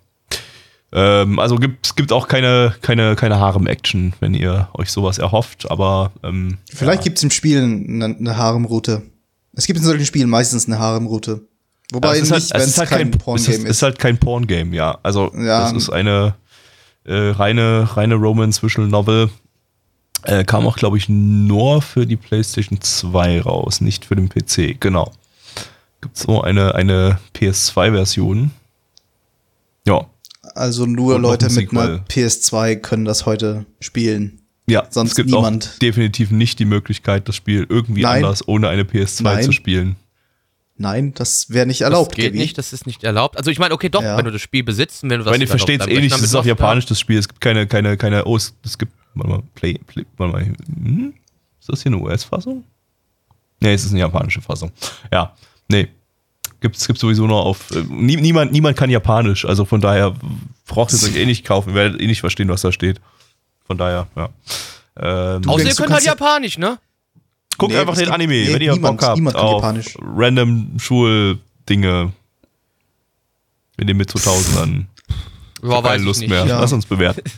Ähm, 0.94 1.40
also 1.40 1.56
gibt, 1.56 1.86
es 1.86 1.96
gibt 1.96 2.12
auch 2.12 2.28
keine, 2.28 2.76
keine, 2.82 3.16
keine 3.16 3.40
Harem-Action, 3.40 4.14
wenn 4.20 4.34
ihr 4.34 4.68
euch 4.74 4.92
sowas 4.92 5.18
erhofft, 5.20 5.72
aber 5.72 6.12
ähm, 6.24 6.58
Vielleicht 6.70 7.04
gibt's 7.04 7.24
im 7.24 7.32
Spiel 7.32 7.62
eine, 7.64 8.06
eine 8.06 8.38
Haremroute. 8.38 9.02
Es 9.54 9.68
gibt 9.68 9.80
in 9.80 9.86
solchen 9.86 10.06
Spielen 10.06 10.30
meistens 10.30 10.68
eine 10.68 10.80
Haremroute. 10.80 11.42
Wobei 11.94 12.18
es 12.18 12.24
ist 12.24 12.32
nicht, 12.32 12.54
halt, 12.54 12.54
wenn 12.54 12.62
es 12.62 12.68
es 12.68 12.72
ist 12.74 12.78
halt 12.80 12.90
kein 12.90 12.98
kein 13.00 13.12
es 13.12 13.24
Porngame 13.24 13.50
ist, 13.50 13.64
ist. 13.64 13.70
ist 13.70 13.82
halt 13.84 14.00
kein 14.00 14.18
Porn-Game, 14.18 14.74
ja. 14.74 14.98
Also 15.04 15.32
Ja. 15.36 15.62
das 15.62 15.74
ist 15.74 15.90
eine 15.90 16.36
äh, 17.06 17.30
reine, 17.30 17.90
reine 17.96 18.16
Romance-Visual-Novel. 18.16 19.30
Äh, 20.24 20.44
kam 20.44 20.68
auch, 20.68 20.76
glaube 20.78 20.98
ich, 20.98 21.10
nur 21.10 21.82
für 21.82 22.06
die 22.06 22.16
PlayStation 22.16 22.80
2 22.80 23.42
raus, 23.42 23.82
nicht 23.82 24.06
für 24.06 24.16
den 24.16 24.30
PC, 24.30 24.80
genau. 24.80 25.12
Gibt 26.02 26.18
so 26.18 26.42
eine, 26.42 26.76
eine 26.76 27.20
PS2-Version. 27.36 28.52
Ja. 29.88 30.06
Also 30.54 30.86
nur 30.86 31.16
Und 31.16 31.22
Leute 31.24 31.48
ein 31.48 31.56
mit 31.56 31.72
einer 31.72 32.04
Sequel. 32.08 32.26
PS2 32.28 32.76
können 32.78 33.06
das 33.06 33.26
heute 33.26 33.66
spielen. 33.80 34.42
Ja, 34.68 34.86
Sonst 34.90 35.12
es 35.12 35.16
gibt 35.18 35.30
niemand. 35.30 35.72
auch 35.74 35.80
definitiv 35.80 36.32
nicht 36.32 36.60
die 36.60 36.66
Möglichkeit, 36.66 37.28
das 37.28 37.36
Spiel 37.36 37.66
irgendwie 37.68 38.04
Nein. 38.04 38.24
anders 38.24 38.48
ohne 38.48 38.70
eine 38.70 38.84
PS2 38.84 39.24
Nein. 39.24 39.44
zu 39.44 39.52
spielen. 39.52 39.96
Nein, 40.82 41.14
das 41.14 41.50
wäre 41.52 41.66
nicht 41.66 41.82
erlaubt. 41.82 42.12
das 42.12 42.16
geht 42.16 42.26
Gaby. 42.34 42.40
nicht, 42.40 42.58
das 42.58 42.74
ist 42.74 42.88
nicht 42.88 43.04
erlaubt. 43.04 43.38
Also 43.38 43.52
ich 43.52 43.60
meine, 43.60 43.74
okay, 43.74 43.90
doch, 43.90 44.02
Ja. 44.02 44.18
wenn 44.18 44.26
du 44.26 44.32
das 44.32 44.42
Spiel 44.42 44.64
besitzt 44.64 45.04
und 45.04 45.10
wenn 45.12 45.20
du 45.20 45.22
Ich 45.22 45.26
das 45.26 45.32
meine, 45.34 45.44
ihr 45.44 45.48
versteht 45.48 45.82
es 45.82 45.88
eh 45.88 46.00
nicht, 46.00 46.12
das 46.14 46.22
ist 46.22 46.36
auf 46.36 46.44
mitmachst, 46.44 46.60
Japanisch 46.60 46.86
das 46.88 47.00
Spiel. 47.00 47.18
Es 47.20 47.28
gibt 47.28 47.40
keine, 47.40 47.68
keine, 47.68 47.98
keine, 47.98 48.26
oh, 48.26 48.36
es, 48.36 48.54
es 48.66 48.78
gibt, 48.78 48.92
warte 49.14 49.30
mal, 49.30 49.44
Play, 49.56 49.76
Play 49.86 50.06
warte 50.18 50.34
mal, 50.34 50.46
hm? 50.46 51.14
ist 51.60 51.70
das 51.70 51.84
hier 51.84 51.92
eine 51.92 52.02
US-Fassung? 52.02 52.64
Nee, 53.60 53.74
es 53.74 53.86
ist 53.86 53.92
eine 53.92 54.00
japanische 54.00 54.42
Fassung. 54.42 54.72
Ja, 55.14 55.36
nee. 55.68 55.88
Gibt's, 56.62 56.86
gibt's 56.88 57.02
sowieso 57.02 57.28
nur 57.28 57.44
auf, 57.46 57.72
äh, 57.72 57.84
nie, 57.90 58.16
niemand, 58.18 58.52
niemand 58.52 58.76
kann 58.78 58.90
Japanisch, 58.90 59.46
also 59.46 59.66
von 59.66 59.82
daher 59.82 60.16
braucht 60.68 60.92
ihr 60.92 60.96
es 60.96 61.04
euch 61.04 61.16
eh 61.16 61.26
nicht 61.26 61.46
kaufen, 61.46 61.70
ihr 61.70 61.76
werdet 61.76 62.02
eh 62.02 62.08
nicht 62.08 62.20
verstehen, 62.22 62.50
was 62.50 62.62
da 62.62 62.72
steht. 62.72 63.00
Von 63.66 63.78
daher, 63.78 64.08
ja. 64.16 64.30
Ähm, 64.98 65.48
Außer 65.48 65.60
ihr 65.60 65.64
denkst, 65.66 65.78
könnt 65.78 65.92
halt 65.92 66.04
Japanisch, 66.04 66.58
ne? 66.58 66.78
Guckt 67.58 67.74
Nee, 67.74 67.80
einfach 67.80 67.94
den 67.96 68.06
gibt- 68.06 68.14
Anime, 68.16 68.34
nee, 68.34 68.54
wenn 68.54 68.62
ihr 68.62 68.74
niemand- 68.74 69.00
Bock 69.00 69.08
habt 69.08 69.18
niemand 69.18 69.36
kann 69.36 69.46
auf 69.46 69.62
Japanisch. 69.62 69.96
random 70.02 70.80
Schuldinge 70.80 72.14
in 73.78 73.88
den 73.88 73.98
mit 73.98 74.10
2000ern. 74.10 74.86
Ja, 75.64 75.82
keine 75.82 76.04
Lust 76.04 76.28
mehr. 76.28 76.46
Ja. 76.46 76.60
Lass 76.62 76.74
uns 76.74 76.86
bewerten. 76.86 77.22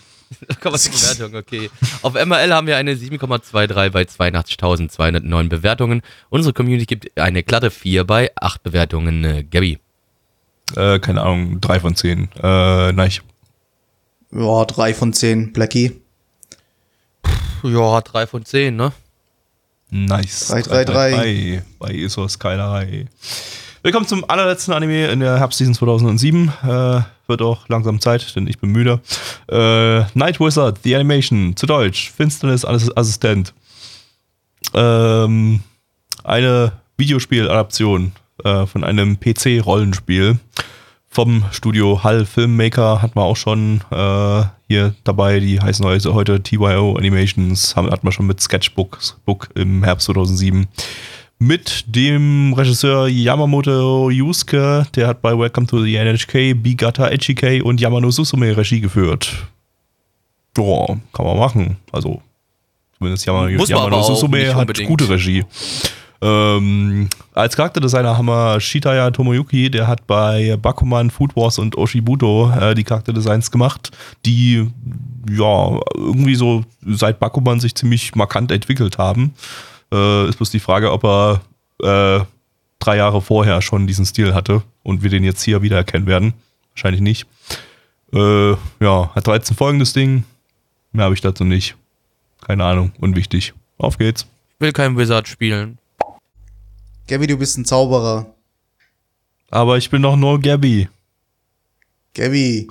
Da 0.47 0.55
kommen 0.55 0.73
wir 0.73 0.79
zur 0.79 0.91
Bewertung, 0.93 1.35
okay. 1.35 1.69
Auf 2.01 2.13
MRL 2.15 2.51
haben 2.53 2.65
wir 2.65 2.75
eine 2.75 2.95
7,23 2.95 3.91
bei 3.91 4.01
82.209 4.01 5.47
Bewertungen. 5.47 6.01
Unsere 6.31 6.53
Community 6.53 6.87
gibt 6.87 7.19
eine 7.21 7.43
glatte 7.43 7.69
4 7.69 8.03
bei 8.03 8.31
8 8.35 8.63
Bewertungen. 8.63 9.23
Äh, 9.23 9.43
Gabby. 9.43 9.77
Äh, 10.75 10.97
keine 10.99 11.21
Ahnung, 11.21 11.61
drei 11.61 11.79
von 11.79 11.95
zehn. 11.95 12.29
Äh, 12.41 12.91
nein, 12.93 13.11
Ja, 14.31 14.65
drei 14.65 14.95
von 14.95 15.13
zehn. 15.13 15.53
Blackie. 15.53 16.01
Ja, 17.63 18.01
3 18.01 18.25
von 18.25 18.43
10, 18.43 18.75
ne? 18.75 18.91
Nice. 19.93 20.47
Drei, 20.47 20.61
drei, 20.61 20.85
drei. 20.85 21.11
drei. 21.11 21.63
Bei 21.79 21.91
Isos 21.91 22.39
Keilerei. 22.39 23.07
Willkommen 23.83 24.07
zum 24.07 24.27
allerletzten 24.27 24.73
Anime 24.73 25.07
in 25.07 25.19
der 25.19 25.39
Herbstseason 25.39 25.75
2007. 25.75 26.51
Äh, 26.63 27.01
wird 27.27 27.41
auch 27.41 27.69
langsam 27.69 28.01
Zeit, 28.01 28.35
denn 28.35 28.47
ich 28.47 28.59
bin 28.59 28.71
müde. 28.71 28.99
Äh, 29.49 30.03
Night 30.17 30.39
Wizard, 30.39 30.79
The 30.83 30.95
Animation, 30.95 31.55
zu 31.55 31.67
Deutsch, 31.67 32.11
Finsternis 32.11 32.65
Assistent. 32.65 33.53
Ähm, 34.73 35.61
eine 36.23 36.73
Videospieladaption 36.97 38.13
äh, 38.43 38.65
von 38.65 38.83
einem 38.83 39.19
PC-Rollenspiel 39.19 40.39
vom 41.13 41.45
Studio 41.51 42.03
Hall 42.03 42.25
Filmmaker 42.25 43.01
hatten 43.03 43.15
wir 43.15 43.23
auch 43.23 43.37
schon 43.37 43.81
äh, 43.91 44.43
hier 44.67 44.95
dabei. 45.03 45.39
Die 45.39 45.61
heißen 45.61 45.85
heute, 45.85 46.13
heute 46.15 46.41
TYO 46.41 46.95
Animations, 46.97 47.75
haben, 47.75 47.91
hatten 47.91 48.05
wir 48.07 48.11
schon 48.11 48.25
mit 48.25 48.41
Sketchbook 48.41 48.97
Book 49.23 49.49
im 49.53 49.83
Herbst 49.83 50.07
2007. 50.07 50.67
mit 51.37 51.85
dem 51.87 52.53
Regisseur 52.53 53.07
Yamamoto 53.07 54.09
Yusuke, 54.09 54.87
der 54.95 55.07
hat 55.07 55.21
bei 55.21 55.37
Welcome 55.37 55.67
to 55.67 55.83
the 55.83 55.95
NHK, 55.95 56.55
Bigata 56.55 57.09
Echike 57.09 57.63
und 57.63 57.79
Yamano 57.79 58.09
Susume 58.09 58.57
Regie 58.57 58.81
geführt. 58.81 59.31
Ja, 60.57 60.85
kann 61.13 61.25
man 61.25 61.37
machen. 61.37 61.77
Also, 61.91 62.23
zumindest 62.97 63.25
Yamano, 63.27 63.49
Yamano 63.49 64.01
Susume 64.01 64.55
hat 64.55 64.83
gute 64.85 65.07
Regie. 65.07 65.45
Ähm, 66.23 67.09
als 67.33 67.57
Charakterdesigner 67.57 68.17
haben 68.17 68.27
wir 68.27 68.61
Shitaya 68.61 69.11
Tomoyuki, 69.11 69.69
der 69.69 69.87
hat 69.87 70.07
bei 70.07 70.55
Bakuman, 70.55 71.09
Food 71.09 71.35
Wars 71.35 71.59
und 71.59 71.77
Oshibuto 71.77 72.49
äh, 72.49 72.73
die 72.75 72.85
Charakterdesigns 72.85 73.51
gemacht, 73.51 73.91
die 74.25 74.71
ja 75.29 75.79
irgendwie 75.95 76.35
so 76.35 76.63
seit 76.85 77.19
Bakuman 77.19 77.59
sich 77.59 77.75
ziemlich 77.75 78.15
markant 78.15 78.53
entwickelt 78.53 78.97
haben. 78.97 79.33
Äh, 79.91 80.29
ist 80.29 80.37
bloß 80.37 80.49
die 80.49 80.61
Frage, 80.61 80.93
ob 80.93 81.03
er 81.03 81.41
äh, 81.81 82.23
drei 82.79 82.95
Jahre 82.95 83.21
vorher 83.21 83.61
schon 83.61 83.85
diesen 83.85 84.05
Stil 84.05 84.33
hatte 84.33 84.63
und 84.81 85.03
wir 85.03 85.09
den 85.09 85.25
jetzt 85.25 85.43
hier 85.43 85.61
wiedererkennen 85.61 86.07
werden. 86.07 86.33
Wahrscheinlich 86.71 87.01
nicht. 87.01 87.27
Äh, 88.13 88.51
ja, 88.51 89.11
hat 89.13 89.27
13 89.27 89.57
Folgen 89.57 89.79
das 89.79 89.91
Ding. 89.91 90.23
Mehr 90.93 91.03
habe 91.03 91.15
ich 91.15 91.21
dazu 91.21 91.43
nicht. 91.43 91.75
Keine 92.45 92.63
Ahnung, 92.63 92.93
unwichtig. 93.01 93.53
Auf 93.77 93.97
geht's. 93.97 94.25
Ich 94.55 94.61
will 94.61 94.71
kein 94.71 94.97
Wizard 94.97 95.27
spielen. 95.27 95.79
Gabby, 97.13 97.27
du 97.27 97.37
bist 97.37 97.59
ein 97.59 97.65
Zauberer. 97.65 98.33
Aber 99.51 99.77
ich 99.77 99.87
bin 99.91 100.01
doch 100.01 100.15
nur 100.15 100.39
Gabby. 100.41 100.89
Gabby, 102.15 102.67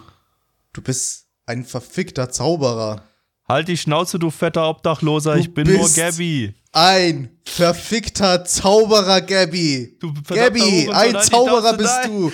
du 0.72 0.82
bist 0.82 1.26
ein 1.46 1.64
verfickter 1.64 2.28
Zauberer. 2.28 3.04
Halt 3.48 3.68
die 3.68 3.76
Schnauze, 3.76 4.18
du 4.18 4.30
fetter 4.30 4.68
Obdachloser. 4.68 5.34
Du 5.34 5.38
ich 5.38 5.54
bin 5.54 5.72
nur 5.72 5.88
Gabby. 5.90 6.54
Ein 6.72 7.30
verfickter 7.44 8.44
Zauberer, 8.44 9.20
Gabby. 9.20 9.96
Du 10.00 10.12
Gabby, 10.26 10.58
Hurensohn, 10.58 10.92
ein 10.92 11.12
nein, 11.12 11.22
die 11.22 11.30
Zauberer 11.30 11.76
bist 11.76 11.92
nein. 12.02 12.10
du. 12.10 12.32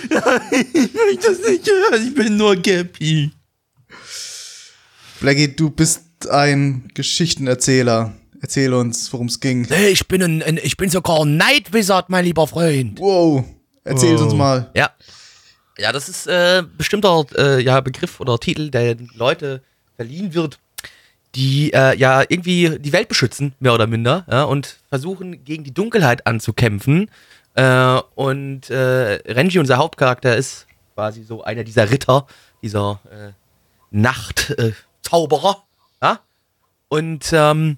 Ich 0.63 0.93
will 0.95 1.15
das 1.17 1.47
nicht 1.47 1.67
hören. 1.67 2.07
Ich 2.07 2.15
bin 2.15 2.37
nur 2.37 2.55
Gabby. 2.55 3.29
Blackie, 5.19 5.55
du 5.55 5.69
bist 5.69 6.27
ein 6.27 6.89
Geschichtenerzähler. 6.95 8.15
Erzähl 8.41 8.73
uns, 8.73 9.11
worum 9.11 9.27
es 9.27 9.39
ging. 9.39 9.67
Nee, 9.69 9.87
ich 9.89 10.07
bin 10.07 10.21
ein, 10.23 10.41
ein 10.43 10.57
ich 10.61 10.77
bin 10.77 10.89
sogar 10.89 11.21
ein 11.21 11.35
Night 11.37 11.73
Wizard, 11.73 12.09
mein 12.09 12.23
lieber 12.25 12.47
Freund. 12.47 12.99
Wow, 12.99 13.43
erzähl 13.83 14.15
Oh. 14.17 14.23
uns 14.23 14.33
mal. 14.33 14.71
Ja. 14.75 14.91
Ja, 15.77 15.91
das 15.93 16.09
ist 16.09 16.27
äh, 16.27 16.63
bestimmter 16.77 17.25
äh, 17.37 17.61
ja, 17.61 17.79
Begriff 17.81 18.19
oder 18.19 18.37
Titel, 18.37 18.69
der 18.69 18.95
den 18.95 19.09
Leute 19.15 19.61
verliehen 19.95 20.33
wird, 20.33 20.59
die 21.35 21.71
äh, 21.73 21.95
ja 21.97 22.21
irgendwie 22.27 22.77
die 22.79 22.91
Welt 22.93 23.07
beschützen, 23.07 23.53
mehr 23.59 23.73
oder 23.73 23.87
minder, 23.87 24.25
ja, 24.29 24.43
und 24.43 24.77
versuchen 24.89 25.43
gegen 25.45 25.63
die 25.63 25.73
Dunkelheit 25.73 26.27
anzukämpfen. 26.27 27.09
Äh, 27.55 27.99
und 28.15 28.69
äh, 28.69 29.21
Renji, 29.31 29.59
unser 29.59 29.77
Hauptcharakter, 29.77 30.35
ist 30.35 30.65
quasi 30.95 31.23
so 31.23 31.43
einer 31.43 31.63
dieser 31.63 31.89
Ritter, 31.89 32.27
dieser 32.61 32.99
äh, 33.09 33.31
Nachtzauberer. 33.91 35.63
ja? 36.01 36.19
Und 36.89 37.29
ähm, 37.31 37.77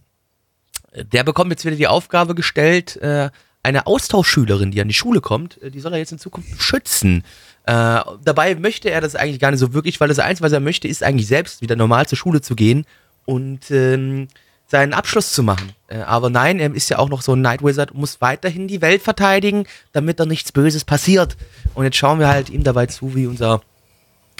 der 0.93 1.23
bekommt 1.23 1.51
jetzt 1.51 1.65
wieder 1.65 1.75
die 1.75 1.87
Aufgabe 1.87 2.35
gestellt, 2.35 2.97
äh, 2.97 3.29
eine 3.63 3.85
Austauschschülerin, 3.85 4.71
die 4.71 4.81
an 4.81 4.87
die 4.87 4.93
Schule 4.93 5.21
kommt, 5.21 5.61
äh, 5.61 5.71
die 5.71 5.79
soll 5.79 5.93
er 5.93 5.99
jetzt 5.99 6.11
in 6.11 6.19
Zukunft 6.19 6.57
beschützen. 6.57 7.23
Äh, 7.65 8.01
dabei 8.23 8.55
möchte 8.55 8.89
er 8.89 9.01
das 9.01 9.15
eigentlich 9.15 9.39
gar 9.39 9.51
nicht 9.51 9.59
so 9.59 9.73
wirklich, 9.73 9.99
weil 9.99 10.07
das 10.07 10.19
Einzige, 10.19 10.45
was 10.45 10.51
er 10.51 10.59
möchte, 10.59 10.87
ist 10.87 11.03
eigentlich 11.03 11.27
selbst 11.27 11.61
wieder 11.61 11.75
normal 11.75 12.07
zur 12.07 12.17
Schule 12.17 12.41
zu 12.41 12.55
gehen 12.55 12.85
und 13.25 13.69
ähm, 13.69 14.27
seinen 14.65 14.93
Abschluss 14.93 15.33
zu 15.33 15.43
machen. 15.43 15.73
Äh, 15.87 15.99
aber 15.99 16.29
nein, 16.29 16.59
er 16.59 16.73
ist 16.73 16.89
ja 16.89 16.97
auch 16.97 17.09
noch 17.09 17.21
so 17.21 17.33
ein 17.33 17.41
Night 17.41 17.63
Wizard 17.63 17.91
und 17.91 17.99
muss 17.99 18.21
weiterhin 18.21 18.67
die 18.67 18.81
Welt 18.81 19.01
verteidigen, 19.01 19.65
damit 19.91 20.19
da 20.19 20.25
nichts 20.25 20.51
Böses 20.51 20.85
passiert. 20.85 21.37
Und 21.75 21.83
jetzt 21.83 21.97
schauen 21.97 22.19
wir 22.19 22.29
halt 22.29 22.49
ihm 22.49 22.63
dabei 22.63 22.87
zu, 22.87 23.13
wie 23.15 23.27
unser 23.27 23.61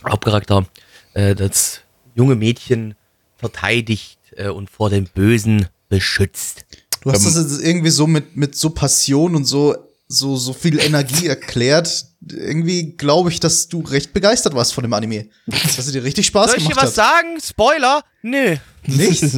Hauptcharakter 0.08 0.66
äh, 1.14 1.36
das 1.36 1.82
junge 2.16 2.36
Mädchen 2.36 2.96
verteidigt 3.38 4.20
äh, 4.36 4.48
und 4.48 4.70
vor 4.70 4.90
dem 4.90 5.06
Bösen 5.06 5.68
beschützt. 5.92 6.66
Du 7.04 7.12
hast 7.12 7.20
Ähm, 7.28 7.34
das 7.34 7.52
jetzt 7.52 7.64
irgendwie 7.64 7.92
so 7.92 8.08
mit, 8.08 8.36
mit 8.36 8.56
so 8.56 8.72
Passion 8.72 9.36
und 9.36 9.46
so, 9.46 9.76
so, 10.08 10.36
so 10.38 10.54
viel 10.54 10.80
Energie 10.80 11.28
erklärt. 11.28 12.06
Irgendwie 12.28 12.94
glaube 12.98 13.30
ich, 13.30 13.40
dass 13.40 13.68
du 13.68 13.82
recht 13.82 14.14
begeistert 14.14 14.56
warst 14.56 14.74
von 14.74 14.84
dem 14.84 14.94
Anime. 14.94 15.28
Dass 15.48 15.78
es 15.78 15.92
dir 15.92 16.04
richtig 16.04 16.26
Spaß 16.28 16.52
Soll 16.52 16.58
ich 16.60 16.64
dir 16.64 16.70
gemacht 16.70 16.88
was 16.88 16.98
hat. 16.98 17.14
sagen? 17.16 17.38
Spoiler? 17.42 18.04
Nö. 18.24 18.56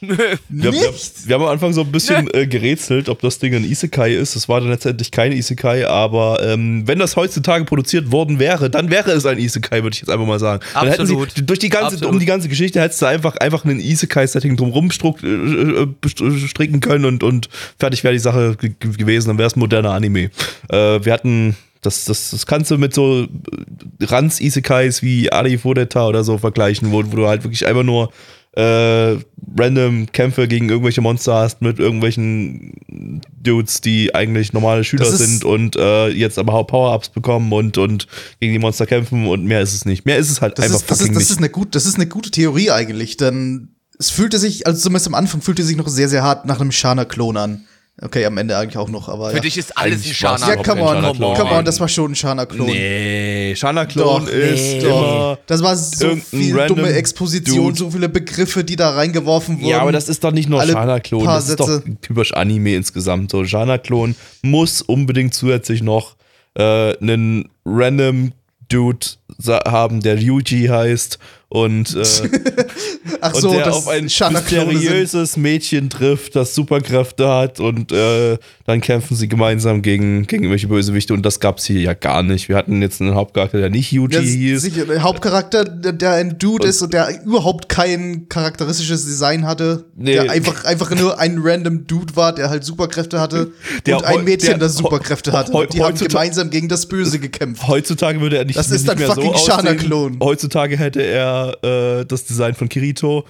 Nicht? 0.00 0.18
Wir, 0.48 0.72
wir, 0.72 0.92
wir 1.26 1.34
haben 1.34 1.42
am 1.42 1.48
Anfang 1.48 1.72
so 1.72 1.82
ein 1.82 1.92
bisschen 1.92 2.28
äh, 2.32 2.46
gerätselt, 2.46 3.08
ob 3.08 3.20
das 3.20 3.38
Ding 3.38 3.54
ein 3.54 3.64
Isekai 3.64 4.14
ist. 4.14 4.34
Es 4.36 4.48
war 4.48 4.60
dann 4.60 4.70
letztendlich 4.70 5.10
kein 5.10 5.32
Isekai, 5.32 5.86
aber 5.86 6.42
ähm, 6.42 6.86
wenn 6.86 6.98
das 6.98 7.16
heutzutage 7.16 7.64
produziert 7.64 8.10
worden 8.10 8.38
wäre, 8.38 8.70
dann 8.70 8.90
wäre 8.90 9.10
es 9.12 9.26
ein 9.26 9.38
Isekai, 9.38 9.82
würde 9.82 9.94
ich 9.94 10.00
jetzt 10.00 10.10
einfach 10.10 10.26
mal 10.26 10.38
sagen. 10.38 10.62
Dann 10.74 10.88
hätten 10.88 11.02
Absolut. 11.02 11.32
sie 11.32 11.44
durch 11.44 11.58
die 11.58 11.68
ganze, 11.68 11.94
Absolut. 11.96 12.14
um 12.14 12.18
die 12.20 12.26
ganze 12.26 12.48
Geschichte 12.48 12.80
hättest 12.80 13.02
du 13.02 13.06
einfach, 13.06 13.36
einfach 13.36 13.64
ein 13.64 13.78
Isekai-Setting 13.80 14.56
drumrum 14.56 14.90
äh, 14.90 15.26
äh, 15.26 15.86
best- 16.00 16.22
stricken 16.48 16.80
können 16.80 17.04
und, 17.04 17.22
und 17.22 17.48
fertig 17.78 18.02
wäre 18.04 18.14
die 18.14 18.20
Sache 18.20 18.56
ge 18.60 18.72
ge- 18.80 18.92
gewesen. 18.96 19.28
Dann 19.28 19.38
wäre 19.38 19.48
es 19.48 19.56
ein 19.56 19.60
moderner 19.60 19.90
Anime. 19.92 20.30
Äh, 20.70 21.04
wir 21.04 21.12
hatten 21.12 21.56
das, 21.82 22.04
das, 22.04 22.30
das 22.30 22.46
kannst 22.46 22.70
du 22.70 22.76
mit 22.78 22.94
so 22.94 23.22
äh, 23.22 24.04
Ranz-Isekais 24.04 25.02
wie 25.02 25.32
Ari 25.32 25.58
Fodeta 25.58 26.06
oder 26.06 26.24
so 26.24 26.38
vergleichen, 26.38 26.92
wo, 26.92 26.98
wo 27.04 27.16
du 27.16 27.26
halt 27.26 27.42
wirklich 27.44 27.66
einfach 27.66 27.82
nur 27.84 28.10
äh, 28.52 29.16
random 29.58 30.10
Kämpfe 30.12 30.48
gegen 30.48 30.68
irgendwelche 30.68 31.00
Monster 31.00 31.34
hast 31.34 31.62
mit 31.62 31.78
irgendwelchen 31.78 33.22
Dudes, 33.40 33.80
die 33.80 34.14
eigentlich 34.14 34.52
normale 34.52 34.84
Schüler 34.84 35.10
sind 35.10 35.44
und 35.44 35.76
äh, 35.76 36.08
jetzt 36.08 36.38
aber 36.38 36.54
auch 36.54 36.66
Power-Ups 36.66 37.10
bekommen 37.10 37.52
und, 37.52 37.78
und 37.78 38.06
gegen 38.40 38.52
die 38.52 38.58
Monster 38.58 38.86
kämpfen 38.86 39.26
und 39.26 39.44
mehr 39.44 39.60
ist 39.60 39.74
es 39.74 39.84
nicht. 39.84 40.04
Mehr 40.04 40.18
ist 40.18 40.30
es 40.30 40.40
halt 40.40 40.58
Das 40.58 40.66
einfach 40.66 40.80
ist, 40.80 40.90
das, 40.90 41.00
ist, 41.00 41.08
das, 41.10 41.16
nicht. 41.16 41.30
ist 41.30 41.38
eine 41.38 41.48
gut, 41.48 41.74
das 41.74 41.86
ist 41.86 41.94
eine 41.96 42.06
gute 42.06 42.30
Theorie 42.30 42.70
eigentlich, 42.70 43.16
denn 43.16 43.68
es 43.98 44.10
fühlte 44.10 44.38
sich, 44.38 44.66
also 44.66 44.80
zumindest 44.80 45.06
am 45.08 45.14
Anfang 45.14 45.42
fühlte 45.42 45.62
sich 45.62 45.76
noch 45.76 45.88
sehr, 45.88 46.08
sehr 46.08 46.22
hart 46.22 46.46
nach 46.46 46.60
einem 46.60 46.72
Shana-Klon 46.72 47.36
an. 47.36 47.66
Okay, 48.02 48.24
am 48.24 48.38
Ende 48.38 48.56
eigentlich 48.56 48.78
auch 48.78 48.88
noch, 48.88 49.10
aber. 49.10 49.28
Für 49.28 49.36
ja. 49.36 49.42
dich 49.42 49.58
ist 49.58 49.76
alles 49.76 50.06
ein 50.06 50.14
Shana. 50.14 50.48
ja, 50.48 50.56
come 50.56 50.82
on, 50.82 50.96
Shana-Klon. 50.96 51.36
come 51.36 51.50
on, 51.50 51.64
das 51.66 51.80
war 51.80 51.88
schon 51.88 52.12
ein 52.12 52.14
Shana-Klon. 52.14 52.66
Nee, 52.66 53.54
Shana-Klon 53.54 54.24
Doch, 54.24 54.28
ist 54.28 54.62
nee. 54.62 54.78
immer. 54.78 55.38
Das 55.46 55.62
war 55.62 55.76
so 55.76 56.16
viel 56.16 56.66
dumme 56.66 56.92
Exposition, 56.94 57.66
Dude. 57.66 57.78
so 57.78 57.90
viele 57.90 58.08
Begriffe, 58.08 58.64
die 58.64 58.76
da 58.76 58.90
reingeworfen 58.90 59.58
wurden. 59.58 59.68
Ja, 59.68 59.82
aber 59.82 59.92
das 59.92 60.08
ist 60.08 60.24
doch 60.24 60.32
nicht 60.32 60.48
nur 60.48 60.60
paar 60.62 61.00
das 61.00 61.48
ist 61.48 61.60
doch 61.60 61.68
Sätze. 61.68 61.96
typisch 62.00 62.32
Anime 62.32 62.74
insgesamt. 62.74 63.30
So, 63.30 63.44
Shana-Klon 63.44 64.16
muss 64.42 64.80
unbedingt 64.80 65.34
zusätzlich 65.34 65.82
noch 65.82 66.16
äh, 66.54 66.96
einen 66.98 67.50
random 67.66 68.32
Dude 68.70 69.06
haben, 69.66 70.00
der 70.00 70.16
Ryuji 70.16 70.68
heißt 70.68 71.18
und, 71.50 71.96
äh, 71.96 72.02
Ach 73.20 73.34
und 73.34 73.40
so, 73.40 73.50
der 73.52 73.64
das 73.64 73.74
auf 73.74 73.88
ein 73.88 74.04
mysteriöses 74.04 75.36
Mädchen 75.36 75.90
trifft, 75.90 76.36
das 76.36 76.54
Superkräfte 76.54 77.28
hat 77.28 77.58
und 77.58 77.90
äh, 77.90 78.38
dann 78.66 78.80
kämpfen 78.80 79.16
sie 79.16 79.26
gemeinsam 79.26 79.82
gegen, 79.82 80.28
gegen 80.28 80.44
irgendwelche 80.44 80.68
Bösewichte 80.68 81.12
und 81.12 81.26
das 81.26 81.40
gab's 81.40 81.64
hier 81.64 81.80
ja 81.80 81.94
gar 81.94 82.22
nicht. 82.22 82.48
Wir 82.48 82.54
hatten 82.54 82.80
jetzt 82.80 83.00
einen 83.00 83.16
Hauptcharakter, 83.16 83.58
der 83.58 83.68
nicht 83.68 83.90
Yuji 83.90 84.14
Ja, 84.14 84.20
hieß. 84.20 84.62
sicher, 84.62 84.84
der 84.86 85.02
Hauptcharakter, 85.02 85.64
der, 85.64 85.92
der 85.92 86.12
ein 86.12 86.38
Dude 86.38 86.68
ist 86.68 86.82
und 86.82 86.94
der 86.94 87.20
überhaupt 87.24 87.68
kein 87.68 88.28
charakteristisches 88.28 89.04
Design 89.04 89.44
hatte. 89.44 89.86
Nee. 89.96 90.12
Der 90.12 90.30
einfach, 90.30 90.64
einfach 90.66 90.94
nur 90.94 91.18
ein 91.18 91.40
random 91.42 91.84
Dude 91.88 92.14
war, 92.14 92.32
der 92.32 92.48
halt 92.48 92.62
Superkräfte 92.62 93.20
hatte. 93.20 93.50
Der 93.86 93.96
und 93.96 94.04
ein 94.04 94.22
Mädchen, 94.22 94.50
der 94.50 94.58
das 94.58 94.76
Superkräfte 94.76 95.32
hatte. 95.32 95.50
Und 95.50 95.74
die 95.74 95.82
haben 95.82 95.98
gemeinsam 95.98 96.50
gegen 96.50 96.68
das 96.68 96.86
Böse 96.86 97.18
gekämpft. 97.18 97.66
Heutzutage 97.66 98.20
würde 98.20 98.38
er 98.38 98.44
nicht, 98.44 98.56
Das 98.56 98.70
ist 98.70 98.86
nicht 98.86 98.98
mehr 99.00 99.08
fucking 99.08 99.34
so 99.34 99.52
aussehen. 99.52 100.18
Heutzutage 100.22 100.78
hätte 100.78 101.02
er 101.02 101.39
äh, 101.48 102.04
das 102.06 102.24
Design 102.24 102.54
von 102.54 102.68
Kirito. 102.68 103.24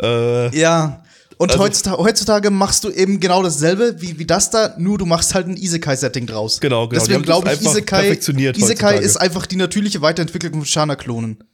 Äh, 0.00 0.56
Ja. 0.58 1.02
Und 1.40 1.50
Also- 1.52 1.62
heutzutage, 1.62 1.98
heutzutage 2.02 2.50
machst 2.50 2.82
du 2.82 2.90
eben 2.90 3.20
genau 3.20 3.44
dasselbe 3.44 3.94
wie, 4.00 4.18
wie 4.18 4.24
das 4.26 4.50
da, 4.50 4.74
nur 4.76 4.98
du 4.98 5.06
machst 5.06 5.34
halt 5.36 5.46
ein 5.46 5.56
Isekai-Setting 5.56 6.26
draus. 6.26 6.58
Genau, 6.60 6.88
genau. 6.88 7.00
Deswegen 7.00 7.22
glaube 7.22 7.52
ich, 7.52 7.60
Isekai, 7.60 8.00
perfektioniert 8.02 8.58
Isekai 8.58 8.98
ist 8.98 9.16
einfach 9.18 9.46
die 9.46 9.54
natürliche 9.54 10.00
Weiterentwicklung 10.02 10.52
von 10.54 10.64
Shana-Klonen. 10.66 11.44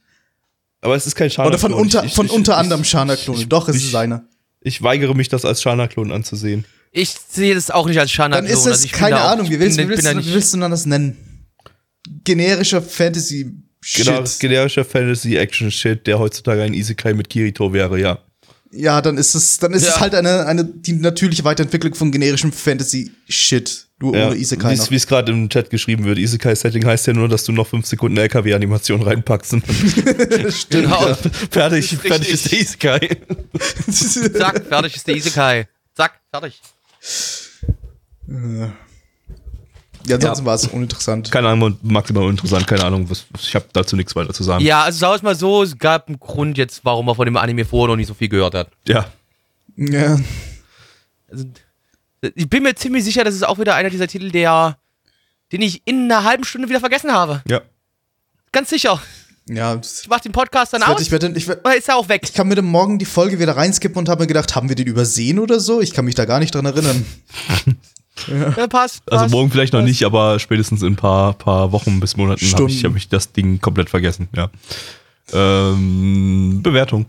aber 0.81 0.95
es 0.95 1.05
ist 1.05 1.15
kein 1.15 1.29
Shana-Klon. 1.29 1.47
Oder 1.53 1.59
von 1.59 1.73
unter, 1.73 2.03
Ich- 2.03 2.13
von 2.15 2.25
ich- 2.25 2.31
unter 2.31 2.53
ich- 2.53 2.57
anderem 2.57 2.83
Shana-Klonen. 2.83 3.47
Doch, 3.47 3.69
es 3.69 3.75
ich- 3.75 3.85
ist 3.89 3.95
eine. 3.95 4.27
Ich 4.61 4.81
weigere 4.81 5.13
mich, 5.13 5.29
das 5.29 5.45
als 5.45 5.61
Shana-Klon 5.61 6.11
anzusehen. 6.11 6.65
Ich 6.91 7.13
sehe 7.29 7.53
das 7.53 7.69
auch 7.69 7.85
nicht 7.87 7.99
als 7.99 8.09
Shana. 8.11 8.37
Dann 8.37 8.45
ist 8.47 8.65
es, 8.65 8.91
keine 8.91 9.21
Ahnung, 9.21 9.49
wie 9.51 9.59
willst, 9.59 9.77
wie, 9.77 9.87
willst, 9.87 10.03
du- 10.07 10.17
wie 10.17 10.33
willst 10.33 10.51
du 10.53 10.57
denn 10.59 10.71
das 10.71 10.87
nennen? 10.87 11.17
Generischer 12.23 12.81
Fantasy-Shit. 12.81 13.53
Genau, 13.93 14.23
generischer 14.39 14.83
Fantasy-Action-Shit, 14.85 16.07
der 16.07 16.17
heutzutage 16.19 16.63
ein 16.63 16.73
Isekai 16.73 17.13
mit 17.13 17.29
Kirito 17.29 17.71
wäre, 17.71 17.99
ja. 17.99 18.19
Ja, 18.71 19.01
dann 19.01 19.17
ist 19.17 19.35
es, 19.35 19.57
dann 19.59 19.73
ist 19.73 19.83
es 19.83 19.95
Ja. 19.95 19.99
halt 20.01 20.15
eine, 20.15 20.45
eine, 20.47 20.65
die 20.65 20.93
natürliche 20.93 21.43
Weiterentwicklung 21.43 21.93
von 21.93 22.11
generischem 22.11 22.51
Fantasy-Shit. 22.51 23.83
Nur 24.01 24.17
ja. 24.17 24.27
ohne 24.27 24.35
Isekai. 24.35 24.77
Wie 24.89 24.95
es 24.95 25.07
gerade 25.07 25.31
im 25.31 25.47
Chat 25.49 25.69
geschrieben 25.69 26.03
wird, 26.03 26.17
Isekai-Setting 26.17 26.85
heißt 26.85 27.07
ja 27.07 27.13
nur, 27.13 27.29
dass 27.29 27.45
du 27.45 27.53
noch 27.53 27.67
5 27.67 27.85
Sekunden 27.85 28.17
LKW-Animation 28.17 29.01
reinpackst 29.01 29.53
und 29.53 29.63
dann 29.65 30.53
Genau. 30.69 31.13
fertig, 31.51 31.93
ist 31.93 32.01
fertig 32.01 32.29
ist 32.29 32.51
der 32.51 32.59
Isekai. 32.59 33.17
Zack, 33.89 34.65
fertig 34.67 34.95
ist 34.97 35.07
der 35.07 35.15
Isekai. 35.15 35.67
Zack, 35.95 36.19
fertig. 36.29 36.59
Ja, 38.27 38.73
ansonsten 40.13 40.43
Ja. 40.43 40.47
war 40.47 40.55
es 40.55 40.67
uninteressant. 40.67 41.31
Keine 41.31 41.49
Ahnung, 41.49 41.77
maximal 41.81 42.23
uninteressant, 42.23 42.67
keine 42.67 42.83
Ahnung, 42.83 43.09
was, 43.09 43.25
ich 43.41 43.55
habe 43.55 43.65
dazu 43.73 43.95
nichts 43.95 44.15
weiter 44.15 44.33
zu 44.33 44.43
sagen. 44.43 44.63
Ja, 44.63 44.83
also 44.83 44.99
sagen 44.99 45.11
wir 45.13 45.15
es 45.17 45.21
mal 45.23 45.35
so, 45.35 45.63
es 45.63 45.77
gab 45.77 46.07
einen 46.07 46.19
Grund 46.19 46.57
jetzt, 46.57 46.85
warum 46.85 47.05
man 47.07 47.15
von 47.15 47.25
dem 47.25 47.37
Anime 47.37 47.65
vorher 47.65 47.89
noch 47.89 47.95
nicht 47.97 48.07
so 48.07 48.13
viel 48.13 48.29
gehört 48.29 48.53
hat. 48.55 48.69
Ja. 48.87 49.05
Ja. 49.77 50.19
Also, 51.29 51.45
ich 52.35 52.49
bin 52.49 52.63
mir 52.63 52.75
ziemlich 52.75 53.03
sicher, 53.03 53.23
das 53.23 53.35
ist 53.35 53.43
auch 53.45 53.59
wieder 53.59 53.75
einer 53.75 53.89
dieser 53.89 54.07
Titel, 54.07 54.31
der, 54.31 54.77
den 55.51 55.61
ich 55.61 55.81
in 55.85 56.05
einer 56.11 56.23
halben 56.23 56.43
Stunde 56.43 56.69
wieder 56.69 56.79
vergessen 56.79 57.11
habe. 57.11 57.41
Ja. 57.47 57.61
Ganz 58.51 58.69
sicher. 58.69 59.01
Ja, 59.47 59.79
Ich 59.79 60.07
mach 60.07 60.21
den 60.21 60.31
Podcast 60.31 60.73
dann 60.73 60.81
aus, 60.81 61.01
ich, 61.01 61.11
werd, 61.11 61.23
ich, 61.37 61.47
werd, 61.47 61.63
ist 61.77 61.87
er 61.87 61.97
auch 61.97 62.09
weg? 62.09 62.21
ich 62.23 62.33
kann 62.33 62.47
mir 62.47 62.55
dann 62.55 62.65
morgen 62.65 62.97
die 62.97 63.05
Folge 63.05 63.37
wieder 63.37 63.55
reinskippen 63.55 63.97
und 63.99 64.09
habe 64.09 64.23
mir 64.23 64.27
gedacht, 64.27 64.55
haben 64.55 64.69
wir 64.69 64.75
den 64.75 64.87
übersehen 64.87 65.37
oder 65.37 65.59
so? 65.59 65.81
Ich 65.81 65.93
kann 65.93 66.05
mich 66.05 66.15
da 66.15 66.25
gar 66.25 66.39
nicht 66.39 66.55
dran 66.55 66.65
erinnern. 66.65 67.05
Ja, 68.27 68.67
passt, 68.67 69.03
Also 69.11 69.23
passt. 69.23 69.31
morgen 69.33 69.51
vielleicht 69.51 69.73
noch 69.73 69.81
nicht, 69.81 70.03
aber 70.03 70.39
spätestens 70.39 70.81
in 70.81 70.93
ein 70.93 70.95
paar, 70.95 71.33
paar 71.33 71.71
Wochen 71.71 71.99
bis 71.99 72.15
Monaten 72.17 72.45
habe 72.53 72.69
ich, 72.69 72.85
hab 72.85 72.95
ich 72.95 73.09
das 73.09 73.31
Ding 73.33 73.59
komplett 73.61 73.89
vergessen, 73.89 74.29
ja. 74.35 74.49
Ähm, 75.33 76.61
Bewertung. 76.63 77.07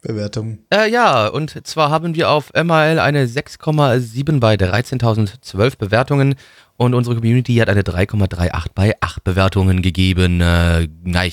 Bewertung. 0.00 0.58
Äh, 0.70 0.90
ja, 0.90 1.28
und 1.28 1.64
zwar 1.66 1.90
haben 1.90 2.14
wir 2.16 2.30
auf 2.30 2.52
MRL 2.54 2.98
eine 2.98 3.26
6,7 3.26 4.40
bei 4.40 4.54
13.012 4.54 5.78
Bewertungen 5.78 6.34
und 6.76 6.94
unsere 6.94 7.14
Community 7.14 7.54
hat 7.56 7.68
eine 7.68 7.82
3,38 7.82 8.66
bei 8.74 8.96
8 9.00 9.22
Bewertungen 9.22 9.82
gegeben. 9.82 10.40
Äh, 10.40 10.88
nein, 11.04 11.32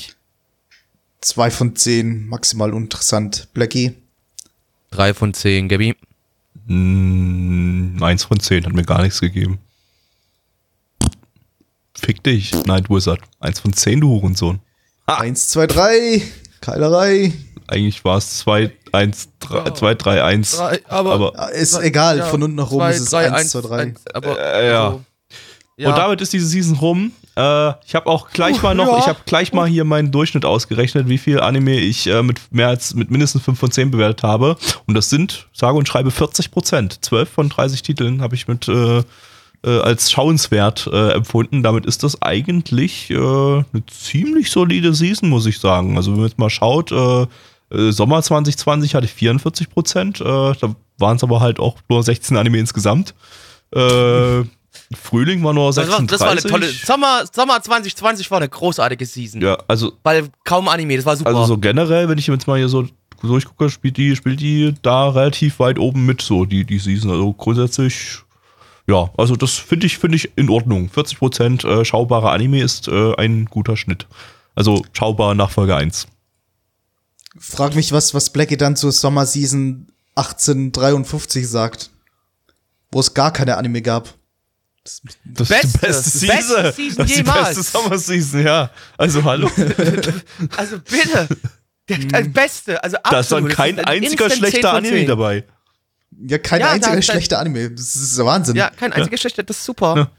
Zwei 1.21 1.51
von 1.51 1.75
zehn, 1.75 2.27
maximal 2.27 2.71
interessant. 2.73 3.49
Blackie. 3.53 3.93
3 4.91 5.13
von 5.13 5.33
10, 5.33 5.67
Gabi. 5.67 5.95
Mm, 6.69 7.97
eins 8.01 8.23
von 8.23 8.39
zehn 8.39 8.65
hat 8.65 8.73
mir 8.73 8.83
gar 8.83 9.01
nichts 9.01 9.19
gegeben. 9.19 9.57
Fick 11.97 12.23
dich, 12.23 12.53
Night 12.65 12.89
Wizard. 12.89 13.19
Eins 13.39 13.59
von 13.59 13.73
zehn, 13.73 13.99
du 14.01 14.09
Hurensohn. 14.09 14.59
Eins, 15.05 15.49
zwei, 15.49 15.67
drei. 15.67 16.21
Keilerei. 16.61 17.33
Eigentlich 17.67 18.03
war 18.05 18.17
es 18.17 18.37
zwei, 18.39 18.71
eins, 18.91 19.29
drei, 19.39 19.69
zwei, 19.71 19.93
drei, 19.95 20.23
eins. 20.23 20.51
Drei, 20.57 20.79
aber- 20.87 21.13
aber 21.13 21.51
Ist 21.51 21.77
egal, 21.79 22.23
von 22.23 22.41
unten 22.43 22.55
nach 22.55 22.71
oben 22.71 22.89
ist 22.89 23.01
es 23.01 23.13
eins, 23.13 23.51
zwei, 23.51 23.61
drei. 23.61 23.93
aber, 24.13 24.39
Äh, 24.39 24.69
ja. 24.71 24.85
also, 24.87 25.05
ja. 25.79 25.89
Und 25.89 25.97
damit 25.97 26.19
ist 26.21 26.33
diese 26.33 26.45
Season 26.45 26.77
rum. 26.77 27.13
Äh, 27.35 27.69
ich 27.85 27.95
habe 27.95 28.07
auch 28.07 28.29
gleich 28.31 28.61
mal 28.61 28.75
noch, 28.75 28.87
ja. 28.87 28.99
ich 28.99 29.07
habe 29.07 29.19
gleich 29.25 29.53
mal 29.53 29.65
hier 29.67 29.85
meinen 29.85 30.11
Durchschnitt 30.11 30.43
ausgerechnet, 30.43 31.07
wie 31.07 31.17
viel 31.17 31.39
Anime 31.39 31.79
ich 31.79 32.07
äh, 32.07 32.21
mit 32.21 32.41
mehr 32.51 32.67
als 32.67 32.93
mit 32.95 33.11
mindestens 33.11 33.43
5 33.43 33.57
von 33.57 33.71
10 33.71 33.91
bewertet 33.91 34.23
habe. 34.23 34.57
Und 34.87 34.95
das 34.95 35.09
sind, 35.09 35.47
sage 35.53 35.77
und 35.77 35.87
schreibe, 35.87 36.11
40 36.11 36.51
Prozent. 36.51 37.05
12 37.05 37.29
von 37.29 37.49
30 37.49 37.81
Titeln 37.81 38.21
habe 38.21 38.35
ich 38.35 38.49
mit 38.49 38.67
äh, 38.67 39.03
äh, 39.63 39.79
als 39.79 40.11
schauenswert 40.11 40.89
äh, 40.91 41.13
empfunden. 41.13 41.63
Damit 41.63 41.85
ist 41.85 42.03
das 42.03 42.21
eigentlich 42.21 43.09
äh, 43.09 43.15
eine 43.15 43.85
ziemlich 43.87 44.51
solide 44.51 44.93
Season, 44.93 45.29
muss 45.29 45.45
ich 45.45 45.59
sagen. 45.59 45.95
Also 45.95 46.11
wenn 46.11 46.19
man 46.19 46.27
jetzt 46.27 46.39
mal 46.39 46.49
schaut, 46.49 46.91
äh, 46.91 47.25
äh, 47.71 47.91
Sommer 47.91 48.21
2020 48.21 48.95
hatte 48.95 49.05
ich 49.05 49.13
44 49.13 49.69
Prozent. 49.69 50.19
Äh, 50.19 50.23
da 50.25 50.75
waren 50.97 51.15
es 51.15 51.23
aber 51.23 51.39
halt 51.39 51.59
auch 51.59 51.77
nur 51.87 52.03
16 52.03 52.35
Anime 52.35 52.57
insgesamt. 52.57 53.13
Äh, 53.73 54.43
Frühling 54.95 55.43
war 55.43 55.53
nur 55.53 55.67
das, 55.67 55.77
war, 55.77 55.85
36. 55.85 56.09
das 56.09 56.19
war 56.21 56.31
eine 56.31 56.41
tolle. 56.41 56.71
Sommer, 56.71 57.23
Sommer 57.31 57.61
2020 57.61 58.29
war 58.31 58.37
eine 58.39 58.49
großartige 58.49 59.05
Season. 59.05 59.41
Ja, 59.41 59.57
also, 59.67 59.93
Weil 60.03 60.29
kaum 60.43 60.67
Anime, 60.67 60.95
das 60.95 61.05
war 61.05 61.15
super. 61.15 61.29
also 61.29 61.45
so 61.45 61.57
generell, 61.57 62.09
wenn 62.09 62.17
ich 62.17 62.27
jetzt 62.27 62.47
mal 62.47 62.57
hier 62.57 62.69
so 62.69 62.87
durchgucke, 63.21 63.69
spielt 63.69 63.97
die, 63.97 64.15
spielt 64.15 64.39
die 64.39 64.73
da 64.81 65.09
relativ 65.09 65.59
weit 65.59 65.79
oben 65.79 66.05
mit, 66.05 66.21
so 66.21 66.45
die, 66.45 66.65
die 66.65 66.79
Season. 66.79 67.11
Also 67.11 67.33
grundsätzlich, 67.33 68.19
ja, 68.87 69.09
also 69.17 69.35
das 69.35 69.53
finde 69.53 69.87
ich, 69.87 69.97
finde 69.97 70.15
ich 70.17 70.31
in 70.35 70.49
Ordnung. 70.49 70.89
40% 70.93 71.67
äh, 71.67 71.85
schaubarer 71.85 72.31
Anime 72.31 72.61
ist 72.61 72.87
äh, 72.87 73.15
ein 73.15 73.45
guter 73.45 73.77
Schnitt. 73.77 74.07
Also 74.55 74.83
schaubar 74.93 75.35
nach 75.35 75.51
Folge 75.51 75.75
1. 75.75 76.07
Frag 77.37 77.75
mich, 77.75 77.91
was, 77.91 78.13
was 78.13 78.31
Blackie 78.31 78.57
dann 78.57 78.75
zur 78.75 78.91
Sommerseason 78.91 79.87
1853 80.15 81.47
sagt. 81.47 81.91
Wo 82.91 82.99
es 82.99 83.13
gar 83.13 83.31
keine 83.31 83.57
Anime 83.57 83.81
gab. 83.81 84.15
Das 85.25 85.47
Beste, 85.47 85.87
ist 85.87 86.21
die 86.21 86.27
beste 86.27 86.55
beste 86.55 86.73
Season. 86.73 86.73
Season 86.73 86.97
das 86.97 87.09
ist 87.09 87.17
die 87.17 87.23
beste 87.23 87.63
Sommerseason, 87.63 88.43
ja. 88.43 88.71
Also 88.97 89.23
hallo. 89.23 89.49
also 90.57 90.79
bitte. 90.79 91.27
Der, 91.87 91.97
das 91.97 92.31
Beste, 92.31 92.83
also 92.83 92.97
absolut. 92.97 93.13
da 93.13 93.19
ist 93.19 93.31
dann 93.31 93.47
kein 93.49 93.79
ein 93.79 93.85
einziger 93.85 94.25
Instant 94.25 94.43
10 94.43 94.51
schlechter 94.51 94.73
Anime 94.73 94.97
10. 94.97 95.07
dabei. 95.07 95.43
Ja, 96.27 96.37
kein 96.37 96.61
Ja, 96.61 96.71
einziger 96.71 97.01
schlechter 97.01 97.39
Anime. 97.39 97.71
Das 97.71 97.95
ist 97.95 98.17
der 98.17 98.25
Wahnsinn. 98.25 98.55
Ja, 98.55 98.69
kein 98.69 98.93
einziger 98.93 99.17
schlechter, 99.17 99.43
das 99.43 99.57
ist 99.57 99.65
super. 99.65 99.95
Ja. 99.95 100.11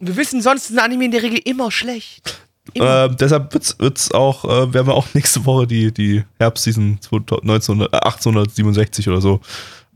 Wir 0.00 0.16
wissen, 0.16 0.42
sonst 0.42 0.70
ist 0.70 0.76
ein 0.76 0.80
Anime 0.80 1.04
in 1.04 1.10
der 1.10 1.22
Regel 1.22 1.40
immer 1.44 1.70
schlecht. 1.70 2.40
Immer. 2.72 3.04
Äh, 3.04 3.16
deshalb 3.16 3.52
wird's, 3.52 3.78
wird's 3.78 4.10
auch, 4.10 4.44
äh, 4.44 4.72
werden 4.72 4.86
wir 4.86 4.94
auch 4.94 5.06
nächste 5.14 5.44
Woche 5.44 5.66
die, 5.66 5.92
die 5.92 6.24
Herbstseason 6.38 6.98
1900, 7.02 7.92
äh, 7.92 7.96
1867 7.96 9.08
oder 9.08 9.20
so 9.20 9.40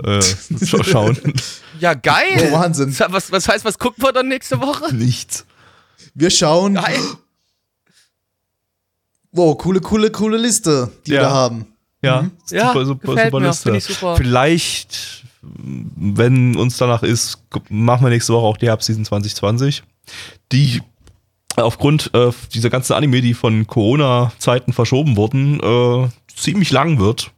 äh, 0.05 0.19
scha- 0.19 0.85
schauen. 0.85 1.19
ja, 1.81 1.95
geil. 1.95 2.51
Oh, 2.51 2.53
Wahnsinn. 2.53 2.95
Was, 3.09 3.31
was 3.33 3.49
heißt, 3.49 3.65
was 3.65 3.79
gucken 3.79 4.03
wir 4.05 4.13
dann 4.13 4.29
nächste 4.29 4.61
Woche? 4.61 4.95
Nichts. 4.95 5.45
Wir 6.15 6.31
schauen. 6.31 6.75
Geil. 6.75 6.99
Wow, 9.33 9.57
coole, 9.59 9.81
coole, 9.81 10.11
coole 10.11 10.37
Liste, 10.39 10.91
die 11.07 11.13
Ja. 11.13 11.17
wir 11.21 11.23
da 11.23 11.31
haben. 11.31 11.67
Ja, 12.03 12.23
Mhm. 12.23 12.31
Ja, 12.51 12.69
super, 12.69 12.87
super, 12.87 13.25
super 13.25 13.41
mir, 13.41 13.47
Liste. 13.49 13.81
super. 13.81 14.17
Vielleicht, 14.17 15.25
wenn 15.43 16.57
uns 16.57 16.77
danach 16.77 17.03
ist, 17.03 17.39
machen 17.69 18.05
wir 18.05 18.11
nächste 18.11 18.33
Woche 18.33 18.47
auch 18.47 18.57
die 18.57 18.67
Herbstseason 18.69 19.05
2020. 19.05 19.83
Die 20.53 20.81
aufgrund 21.57 22.11
äh, 22.15 22.31
dieser 22.55 22.71
ganzen 22.71 22.93
Anime, 22.95 23.21
die 23.21 23.35
von 23.35 23.67
Corona-Zeiten 23.67 24.73
verschoben 24.73 25.17
wurden, 25.17 25.59
äh, 25.61 26.09
ziemlich 26.35 26.71
lang 26.71 26.99
wird. 27.01 27.33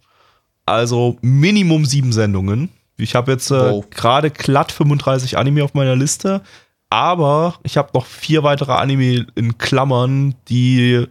Also 0.70 1.16
Minimum 1.20 1.84
sieben 1.84 2.12
Sendungen. 2.12 2.68
Ich 2.96 3.14
habe 3.14 3.32
jetzt 3.32 3.50
äh, 3.50 3.54
Wow. 3.54 3.90
gerade 3.90 4.30
glatt 4.30 4.72
35 4.72 5.36
Anime 5.38 5.64
auf 5.64 5.74
meiner 5.74 5.96
Liste, 5.96 6.42
aber 6.90 7.54
ich 7.62 7.76
habe 7.76 7.90
noch 7.94 8.06
vier 8.06 8.42
weitere 8.42 8.72
Anime 8.72 9.26
in 9.34 9.58
Klammern, 9.58 10.34
die 10.48 11.06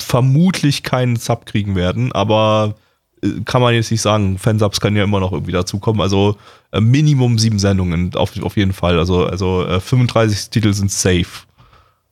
vermutlich 0.00 0.82
keinen 0.82 1.16
Sub 1.16 1.46
kriegen 1.46 1.74
werden, 1.76 2.12
aber 2.12 2.74
äh, 3.22 3.40
kann 3.44 3.62
man 3.62 3.74
jetzt 3.74 3.90
nicht 3.90 4.02
sagen. 4.02 4.38
Fansubs 4.38 4.80
können 4.80 4.96
ja 4.96 5.04
immer 5.04 5.20
noch 5.20 5.32
irgendwie 5.32 5.52
dazukommen. 5.52 6.00
Also 6.00 6.36
äh, 6.72 6.80
Minimum 6.80 7.38
sieben 7.38 7.58
Sendungen 7.58 8.14
auf, 8.14 8.40
auf 8.42 8.56
jeden 8.56 8.72
Fall. 8.72 8.98
Also, 8.98 9.26
also 9.26 9.64
äh, 9.66 9.80
35 9.80 10.50
Titel 10.50 10.72
sind 10.72 10.90
safe. 10.90 11.46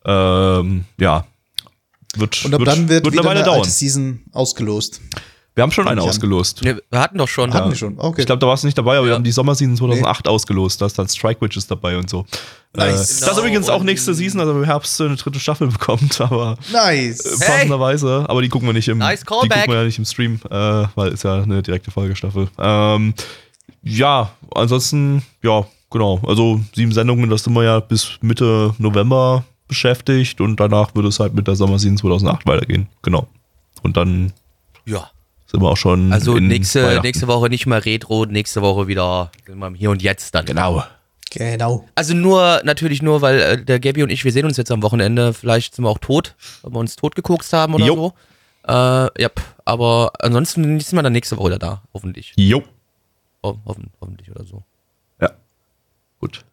Ähm, 0.05 0.85
ja. 0.99 1.25
Wird, 2.15 2.45
Und 2.45 2.55
ab 2.55 2.61
wird, 2.61 2.69
dann 2.69 2.89
wird, 2.89 3.05
wird 3.05 3.15
wieder 3.15 3.31
eine 3.31 3.51
eine 3.51 3.65
Season 3.65 4.21
ausgelost. 4.33 5.01
Wir 5.55 5.63
haben 5.63 5.71
schon 5.71 5.87
eine 5.87 6.01
ausgelost. 6.01 6.63
Ne, 6.63 6.81
wir 6.91 6.99
hatten 7.01 7.19
doch 7.19 7.29
schon. 7.29 7.53
Hatten 7.53 7.69
wir 7.69 7.77
schon. 7.77 7.99
Okay. 7.99 8.23
Ich 8.23 8.27
glaube, 8.27 8.39
da 8.41 8.47
warst 8.47 8.63
du 8.63 8.67
nicht 8.69 8.79
dabei, 8.79 8.97
aber 8.97 9.05
wir 9.07 9.11
Ja. 9.11 9.17
haben 9.17 9.25
die 9.25 9.33
Sommerseason 9.33 9.77
2008 9.77 10.27
ausgelost. 10.27 10.81
Da 10.81 10.87
ist 10.87 10.99
dann 10.99 11.09
Strike 11.09 11.43
Witches 11.43 11.67
dabei 11.67 11.99
und 11.99 12.09
so. 12.09 12.25
Nice. 12.75 12.87
Äh, 12.89 12.93
das 12.93 13.11
ist 13.11 13.21
Genau, 13.29 13.39
übrigens 13.41 13.69
auch 13.69 13.83
nächste 13.83 14.15
Season, 14.15 14.41
also 14.41 14.53
im 14.53 14.65
Herbst 14.65 14.99
eine 15.03 15.15
dritte 15.17 15.39
Staffel 15.39 15.67
bekommt, 15.69 16.19
aber 16.23 16.57
Nice. 16.73 17.21
äh, 17.27 17.37
Hey. 17.39 17.47
passenderweise. 17.49 18.25
Aber 18.29 18.41
die 18.41 18.49
gucken 18.49 18.67
wir 18.67 18.73
nicht 18.73 18.89
im, 18.89 18.97
Nice 18.99 19.21
die 19.21 19.27
gucken 19.27 19.51
wir 19.51 19.75
ja 19.75 19.85
nicht 19.85 19.99
im 19.99 20.07
Stream, 20.07 20.41
äh, 20.51 20.85
weil 20.95 21.13
ist 21.13 21.25
ja 21.25 21.43
eine 21.43 21.63
direkte 21.63 21.91
Folgestaffel. 21.91 22.49
Ähm, 22.59 23.13
ja, 23.83 24.31
ansonsten, 24.55 25.23
ja, 25.43 25.67
genau. 25.91 26.21
Also 26.27 26.61
sieben 26.75 26.93
Sendungen, 26.93 27.29
das 27.29 27.45
sind 27.45 27.53
wir 27.53 27.65
ja 27.65 27.81
bis 27.81 28.13
Mitte 28.23 28.75
November 28.79 29.45
beschäftigt 29.69 30.41
und 30.41 30.57
danach 30.61 30.95
würde 30.95 31.09
es 31.09 31.21
halt 31.21 31.35
mit 31.35 31.47
der 31.47 31.57
Sommerseason 31.57 31.99
2008 31.99 32.47
weitergehen. 32.47 32.89
Genau. 33.03 33.27
Und 33.83 33.97
dann 33.99 34.33
Ja. 34.87 35.11
Sind 35.53 35.63
wir 35.63 35.69
auch 35.71 35.77
schon. 35.77 36.13
Also 36.13 36.37
in 36.37 36.49
nächste, 36.49 37.01
nächste 37.03 37.29
Woche 37.29 37.49
nicht 37.49 37.67
mehr 37.67 37.85
Retro, 37.85 38.25
nächste 38.25 38.63
Woche 38.63 38.89
wieder 38.89 39.31
sind 39.47 39.59
wir 39.59 39.67
im 39.67 39.75
Hier 39.75 39.91
und 39.91 40.03
Jetzt 40.03 40.35
dann. 40.35 40.47
Genau. 40.47 40.83
Genau. 41.31 41.87
Also 41.95 42.15
nur, 42.15 42.61
natürlich 42.65 43.01
nur, 43.01 43.23
weil 43.23 43.41
äh, 43.41 43.65
der 43.65 43.81
Gabi 43.81 44.03
und 44.03 44.11
ich, 44.11 44.25
wir 44.25 44.33
sehen 44.33 44.45
uns 44.45 44.57
jetzt 44.57 44.71
am 44.71 44.83
Wochenende. 44.83 45.33
Vielleicht 45.33 45.75
sind 45.75 45.85
wir 45.85 45.89
auch 45.91 45.99
tot, 45.99 46.35
weil 46.63 46.73
wir 46.73 46.79
uns 46.79 46.97
tot 46.97 47.15
gekokst 47.15 47.53
haben 47.53 47.75
oder 47.75 47.85
Jo. 47.85 47.95
so. 47.95 48.13
Äh, 48.69 49.23
ja, 49.23 49.31
aber 49.65 50.13
ansonsten 50.19 50.79
sind 50.81 50.93
wir 50.99 51.03
dann 51.03 51.13
nächste 51.13 51.37
Woche 51.39 51.49
wieder 51.49 51.59
da, 51.59 51.83
hoffentlich. 51.95 52.33
Jo. 52.37 52.63
Ho 53.45 53.59
hoffen, 53.67 53.91
hoffentlich 54.01 54.31
oder 54.31 54.45
so. 54.45 54.63
Ja. 55.21 55.31
Gut. 56.21 56.45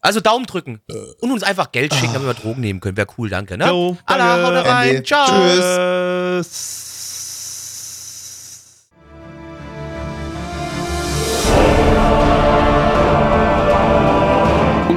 Also 0.00 0.20
Daumen 0.20 0.46
drücken 0.46 0.80
und 1.20 1.30
uns 1.30 1.42
einfach 1.42 1.72
Geld 1.72 1.92
schicken, 1.94 2.14
damit 2.14 2.26
wir 2.28 2.34
Drogen 2.34 2.62
nehmen 2.62 2.80
können. 2.80 2.96
Wäre 2.96 3.08
cool, 3.18 3.28
danke. 3.28 3.58
Ne? 3.58 3.66
Jo, 3.66 3.98
Alla, 4.06 4.36
danke. 4.36 4.58
haut 4.58 4.66
rein. 4.66 5.04
Ciao. 5.04 5.26
Tschüss. 5.26 6.46
Tschüss. 6.46 6.89